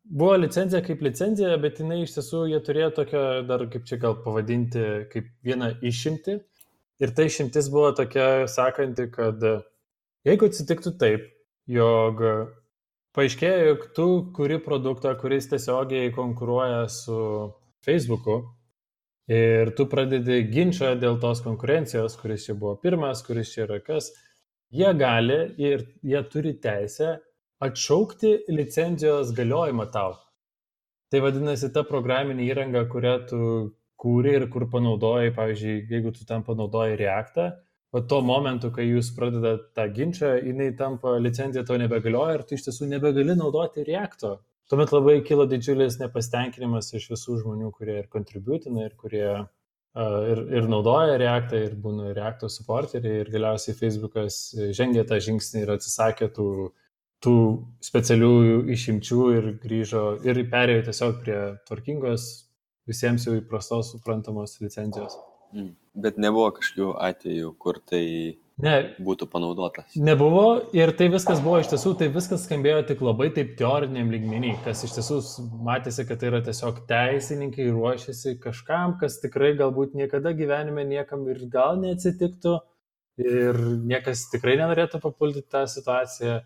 buvo 0.04 0.38
licencija 0.40 0.80
kaip 0.86 1.04
licencija, 1.04 1.58
bet 1.60 1.82
jinai 1.84 2.00
iš 2.06 2.16
tiesų 2.16 2.46
jie 2.54 2.62
turėjo 2.64 2.94
tokią, 3.02 3.26
dar 3.50 3.66
kaip 3.74 3.84
čia 3.90 4.00
gal 4.00 4.16
pavadinti, 4.24 4.86
kaip 5.12 5.28
vieną 5.44 5.74
išimti. 5.84 6.38
Ir 7.04 7.12
ta 7.18 7.28
išimtis 7.28 7.68
buvo 7.74 7.92
tokia 8.00 8.48
sakanti, 8.48 9.10
kad 9.12 9.44
jeigu 10.24 10.48
atsitiktų 10.48 10.96
taip, 11.04 11.28
jog 11.68 12.24
paaiškėjo, 13.16 13.62
jog 13.70 13.88
tu 13.98 14.08
kuri 14.36 14.60
produktą, 14.64 15.14
kuris 15.20 15.50
tiesiogiai 15.52 16.12
konkuruoja 16.16 16.88
su 16.92 17.18
Facebook'u, 17.86 18.42
Ir 19.32 19.72
tu 19.78 19.86
pradedi 19.88 20.42
ginčą 20.52 20.98
dėl 21.00 21.16
tos 21.22 21.40
konkurencijos, 21.46 22.18
kuris 22.20 22.44
čia 22.44 22.56
buvo 22.60 22.76
pirmas, 22.76 23.22
kuris 23.24 23.54
čia 23.54 23.64
yra 23.64 23.80
kas. 23.80 24.10
Jie 24.74 24.90
gali 25.00 25.38
ir 25.64 25.86
jie 26.04 26.22
turi 26.28 26.58
teisę 26.60 27.22
atšaukti 27.64 28.34
licenzijos 28.52 29.32
galiojimą 29.38 29.86
tau. 29.94 30.18
Tai 31.08 31.22
vadinasi, 31.24 31.72
ta 31.72 31.86
programinė 31.88 32.50
įranga, 32.50 32.84
kurią 32.92 33.16
tu 33.30 33.40
kūri 33.96 34.34
ir 34.42 34.50
kur 34.52 34.68
panaudojai, 34.68 35.32
pavyzdžiui, 35.38 35.86
jeigu 35.88 36.12
tu 36.12 36.26
tam 36.28 36.44
panaudojai 36.44 36.98
Reactą, 37.00 37.54
o 37.94 38.02
tuo 38.10 38.24
momentu, 38.26 38.72
kai 38.74 38.88
jūs 38.90 39.12
pradedat 39.16 39.70
tą 39.78 39.86
ginčą, 39.94 40.34
jinai 40.42 40.72
tampa 40.78 41.16
licencija 41.22 41.64
to 41.68 41.78
nebegalioja 41.78 42.40
ir 42.40 42.48
tu 42.48 42.58
iš 42.58 42.66
tiesų 42.68 42.90
nebegali 42.96 43.38
naudoti 43.38 43.86
Reacto 43.88 44.40
tuomet 44.74 44.94
labai 44.94 45.20
kilo 45.28 45.46
didžiulis 45.50 46.00
nepasitenkinimas 46.02 46.94
iš 46.98 47.10
visų 47.12 47.42
žmonių, 47.44 47.72
kurie 47.76 48.00
ir 48.02 48.08
kontributina, 48.14 48.88
ir 48.88 48.96
kurie 49.00 49.28
uh, 49.34 50.22
ir, 50.32 50.44
ir 50.60 50.70
naudoja 50.72 51.18
Reactą, 51.22 51.60
ir 51.68 51.76
būna 51.80 52.14
Reacto 52.18 52.50
supporteriai, 52.50 53.22
ir 53.22 53.34
galiausiai 53.34 53.78
Facebookas 53.78 54.40
žengė 54.78 55.06
tą 55.10 55.20
žingsnį 55.24 55.66
ir 55.66 55.74
atsisakė 55.76 56.32
tų, 56.38 56.48
tų 57.24 57.36
specialiųjų 57.86 58.64
išimčių 58.78 59.28
ir 59.38 59.52
grįžo 59.64 60.08
ir 60.26 60.42
perėjo 60.56 60.88
tiesiog 60.90 61.22
prie 61.22 61.38
tvarkingos, 61.68 62.32
visiems 62.90 63.28
jau 63.30 63.38
įprastos 63.38 63.94
suprantamos 63.94 64.58
licenzijos. 64.64 65.20
Mm. 65.54 65.74
Bet 66.04 66.18
nebuvo 66.18 66.50
kažkokių 66.58 66.94
atvejų, 67.10 67.52
kur 67.62 67.78
tai 67.86 68.06
Ne, 68.62 68.74
būtų 69.02 69.26
panaudotas. 69.32 69.96
Nebuvo 69.98 70.70
ir 70.78 70.92
tai 70.98 71.08
viskas 71.10 71.40
buvo 71.42 71.58
iš 71.64 71.72
tiesų, 71.72 71.96
tai 71.98 72.10
viskas 72.14 72.44
skambėjo 72.46 72.84
tik 72.92 73.02
labai 73.02 73.32
taip 73.34 73.56
teoriniam 73.58 74.12
lygmenį, 74.14 74.52
kas 74.66 74.84
iš 74.86 74.94
tiesų 75.00 75.18
matėsi, 75.66 76.06
kad 76.06 76.22
tai 76.22 76.30
yra 76.30 76.42
tiesiog 76.46 76.84
teisininkai 76.90 77.72
ruošiasi 77.72 78.36
kažkam, 78.44 78.94
kas 79.02 79.18
tikrai 79.24 79.56
galbūt 79.58 79.98
niekada 79.98 80.36
gyvenime 80.38 80.86
niekam 80.86 81.26
ir 81.34 81.42
gal 81.50 81.82
neatsitiktų 81.82 82.56
ir 83.26 83.60
niekas 83.90 84.28
tikrai 84.30 84.60
nenorėtų 84.62 85.02
papulti 85.02 85.42
tą 85.42 85.66
situaciją. 85.70 86.44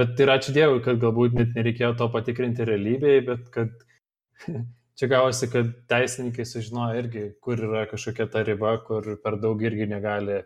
Bet 0.00 0.16
ir 0.24 0.32
ačiū 0.32 0.56
Dievui, 0.56 0.80
kad 0.80 0.96
galbūt 1.02 1.36
net 1.36 1.52
nereikėjo 1.52 1.92
to 2.00 2.08
patikrinti 2.14 2.64
realybėje, 2.64 3.24
bet 3.28 3.48
kad 3.52 3.76
čia 5.00 5.08
gavosi, 5.08 5.48
kad 5.48 5.68
teisininkai 5.88 6.44
sužinojo 6.44 6.98
irgi, 7.00 7.22
kur 7.40 7.60
yra 7.64 7.86
kažkokia 7.88 8.26
ta 8.28 8.42
riba, 8.44 8.74
kur 8.84 9.06
per 9.24 9.38
daug 9.40 9.62
irgi 9.64 9.88
negali 9.88 10.42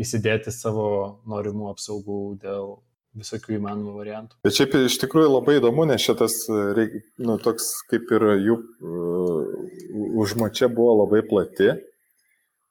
įsidėti 0.00 0.52
savo 0.52 0.88
norimų 1.30 1.70
apsaugų 1.72 2.18
dėl 2.42 2.74
visokių 3.16 3.56
įmanomų 3.56 3.94
variantų. 3.96 4.36
Bet 4.44 4.58
šiaip 4.58 4.76
iš 4.82 4.98
tikrųjų 5.04 5.30
labai 5.36 5.56
įdomu, 5.60 5.86
nes 5.88 6.04
šitas, 6.04 6.36
nu, 6.50 7.38
toks 7.40 7.70
kaip 7.88 8.12
ir 8.12 8.26
jų 8.42 8.58
uh, 8.60 9.42
užmačia 10.20 10.68
buvo 10.68 10.98
labai 11.04 11.22
plati. 11.24 11.72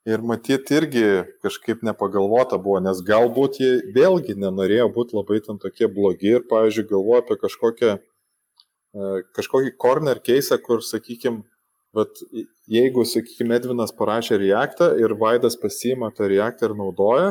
Ir 0.03 0.19
matyti 0.19 0.75
irgi 0.75 1.03
kažkaip 1.45 1.85
nepagalvota 1.87 2.57
buvo, 2.59 2.81
nes 2.83 2.99
galbūt 3.07 3.61
jie 3.63 3.69
vėlgi 3.95 4.35
nenorėjo 4.35 4.89
būti 4.91 5.15
labai 5.15 5.39
ten 5.45 5.61
tokie 5.63 5.87
blogi 5.87 6.33
ir, 6.35 6.43
pavyzdžiui, 6.49 6.89
galvoja 6.89 7.23
apie 7.23 7.37
kažkokią, 7.39 7.93
kažkokį 9.37 9.75
corner 9.81 10.19
case, 10.23 10.57
kur, 10.61 10.83
sakykime, 10.85 11.43
Bet 11.93 12.23
jeigu, 12.73 13.05
sakykime, 13.05 13.59
Edvinas 13.59 13.93
parašė 13.93 14.39
reaktą 14.41 14.89
ir 14.97 15.13
Vaidas 15.19 15.55
pasiima 15.61 16.09
tą 16.17 16.25
reaktą 16.31 16.71
ir 16.71 16.73
naudoja, 16.79 17.27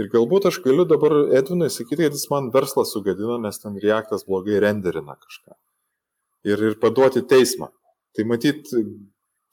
ir 0.00 0.08
galbūt 0.10 0.48
aš 0.50 0.58
galiu 0.64 0.82
dabar 0.90 1.14
Edvinui 1.38 1.68
sakyti, 1.70 2.02
kad 2.02 2.16
jis 2.18 2.26
man 2.32 2.50
verslą 2.54 2.82
sugadino, 2.88 3.38
nes 3.42 3.62
ten 3.62 3.78
reaktas 3.82 4.26
blogai 4.26 4.58
renderina 4.64 5.14
kažką. 5.14 5.54
Ir, 6.50 6.64
ir 6.70 6.78
paduoti 6.82 7.22
teismą. 7.30 7.70
Tai 8.16 8.26
matyt, 8.26 8.66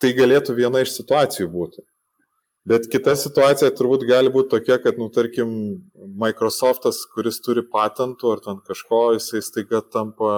tai 0.01 0.15
galėtų 0.17 0.57
viena 0.57 0.81
iš 0.81 0.95
situacijų 0.97 1.49
būti. 1.53 1.85
Bet 2.67 2.85
kita 2.87 3.17
situacija 3.19 3.73
turbūt 3.75 4.05
gali 4.07 4.31
būti 4.31 4.53
tokia, 4.53 4.77
kad, 4.79 4.95
nu, 4.99 5.09
tarkim, 5.11 5.49
Microsoftas, 6.19 7.01
kuris 7.11 7.41
turi 7.43 7.65
patentų 7.67 8.29
ar 8.31 8.41
ten 8.43 8.61
kažko, 8.63 9.01
jisai 9.17 9.41
staiga 9.43 9.81
tampa, 9.83 10.29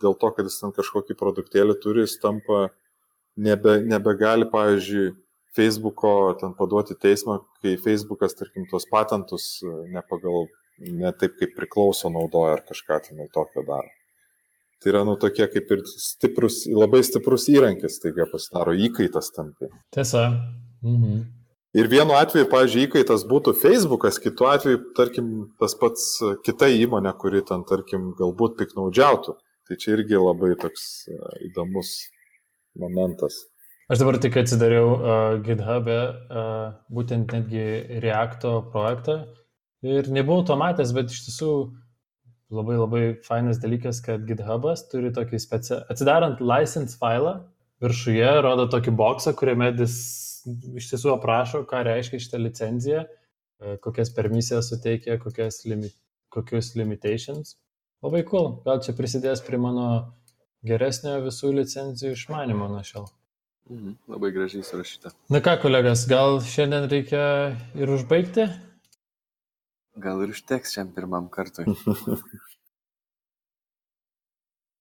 dėl 0.00 0.16
to, 0.16 0.30
kad 0.36 0.48
jis 0.48 0.56
ten 0.62 0.72
kažkokį 0.76 1.18
produktėlį 1.20 1.76
turi, 1.82 2.06
jis 2.06 2.16
tampa 2.22 2.70
nebe, 3.36 3.76
nebegali, 3.84 4.48
pavyzdžiui, 4.48 5.10
Facebooko 5.56 6.12
ten 6.40 6.54
paduoti 6.56 6.94
teismą, 6.94 7.40
kai 7.60 7.74
Facebookas, 7.82 8.36
tarkim, 8.38 8.64
tuos 8.70 8.86
patentus 8.88 9.56
e, 9.66 9.72
ne 9.92 10.02
pagal, 10.08 10.46
ne 10.80 11.10
taip 11.18 11.34
kaip 11.40 11.56
priklauso 11.58 12.08
naudoja 12.14 12.54
ar 12.54 12.62
kažką 12.68 13.00
ten 13.08 13.20
tokio 13.34 13.66
daro. 13.66 13.90
Tai 14.80 14.92
yra, 14.94 15.02
nu, 15.04 15.18
tokie 15.20 15.44
kaip 15.50 15.74
ir 15.74 15.82
stiprus, 15.90 16.62
labai 16.70 17.02
stiprus 17.04 17.50
įrankis, 17.52 17.98
taigi 18.00 18.24
pasidaro 18.30 18.72
įkaitas 18.86 19.28
tampi. 19.36 19.68
Tiesa. 19.92 20.30
Mhm. 20.86 21.39
Ir 21.70 21.86
vienu 21.86 22.16
atveju, 22.18 22.48
pavyzdžiui, 22.50 22.88
įkaitas 22.88 23.22
būtų 23.30 23.52
Facebookas, 23.60 24.16
kitu 24.18 24.48
atveju, 24.50 24.80
tarkim, 24.98 25.26
tas 25.62 25.76
pats 25.78 26.06
e, 26.18 26.32
kita 26.42 26.66
įmonė, 26.74 27.12
kuri 27.20 27.44
ten, 27.46 27.62
tarkim, 27.68 28.08
galbūt 28.18 28.56
piknaudžiautų. 28.58 29.36
Tai 29.70 29.76
čia 29.78 29.92
irgi 29.94 30.18
labai 30.18 30.56
toks 30.58 30.86
e, 31.06 31.18
įdomus 31.46 31.92
momentas. 32.74 33.36
Aš 33.90 34.02
dabar 34.02 34.18
tik 34.22 34.36
atsidariau 34.38 34.90
uh, 34.94 35.12
GitHub'e 35.42 35.94
uh, 36.06 36.58
būtent 36.94 37.32
netgi 37.34 37.62
Reacto 38.02 38.52
projektą 38.70 39.16
ir 39.82 40.06
nebuvau 40.14 40.44
to 40.46 40.54
matęs, 40.58 40.92
bet 40.94 41.10
iš 41.10 41.24
tiesų 41.26 41.54
labai 42.54 42.76
labai 42.78 43.02
fainas 43.26 43.58
dalykas, 43.62 43.98
kad 44.06 44.22
GitHub'as 44.28 44.84
turi 44.92 45.10
tokį 45.14 45.42
specialų, 45.42 45.86
atsidarant 45.90 46.38
license 46.38 46.94
failą, 47.02 47.40
viršuje 47.82 48.30
rodo 48.46 48.68
tokį 48.70 48.94
boksą, 48.94 49.34
kuriame 49.38 49.72
jis 49.82 49.98
iš 50.80 50.92
tiesų 50.92 51.14
aprašo, 51.16 51.64
ką 51.68 51.82
reiškia 51.86 52.20
šitą 52.22 52.40
licenciją, 52.42 53.04
uh, 53.04 53.20
kokias 53.84 54.12
permisijas 54.14 54.70
suteikia, 54.70 55.18
kokias, 55.18 55.64
limi, 55.64 55.90
kokius 56.32 56.74
limitations. 56.78 57.56
Labai 58.04 58.22
cool, 58.28 58.54
gal 58.64 58.80
čia 58.84 58.94
prisidės 58.96 59.42
prie 59.44 59.60
mano 59.60 59.86
geresnio 60.66 61.18
visų 61.26 61.52
licencijų 61.58 62.14
išmanimo 62.16 62.68
nuo 62.70 62.80
šiol. 62.86 63.08
Mhm, 63.70 63.98
labai 64.10 64.32
gražiai 64.34 64.64
surašyta. 64.66 65.12
Na 65.30 65.42
ką, 65.44 65.58
kolegas, 65.62 66.06
gal 66.10 66.40
šiandien 66.42 66.88
reikia 66.90 67.24
ir 67.78 67.92
užbaigti? 67.92 68.48
Gal 70.00 70.24
ir 70.24 70.32
užteks 70.32 70.72
šiam 70.74 70.94
pirmam 70.96 71.28
kartui. 71.32 71.68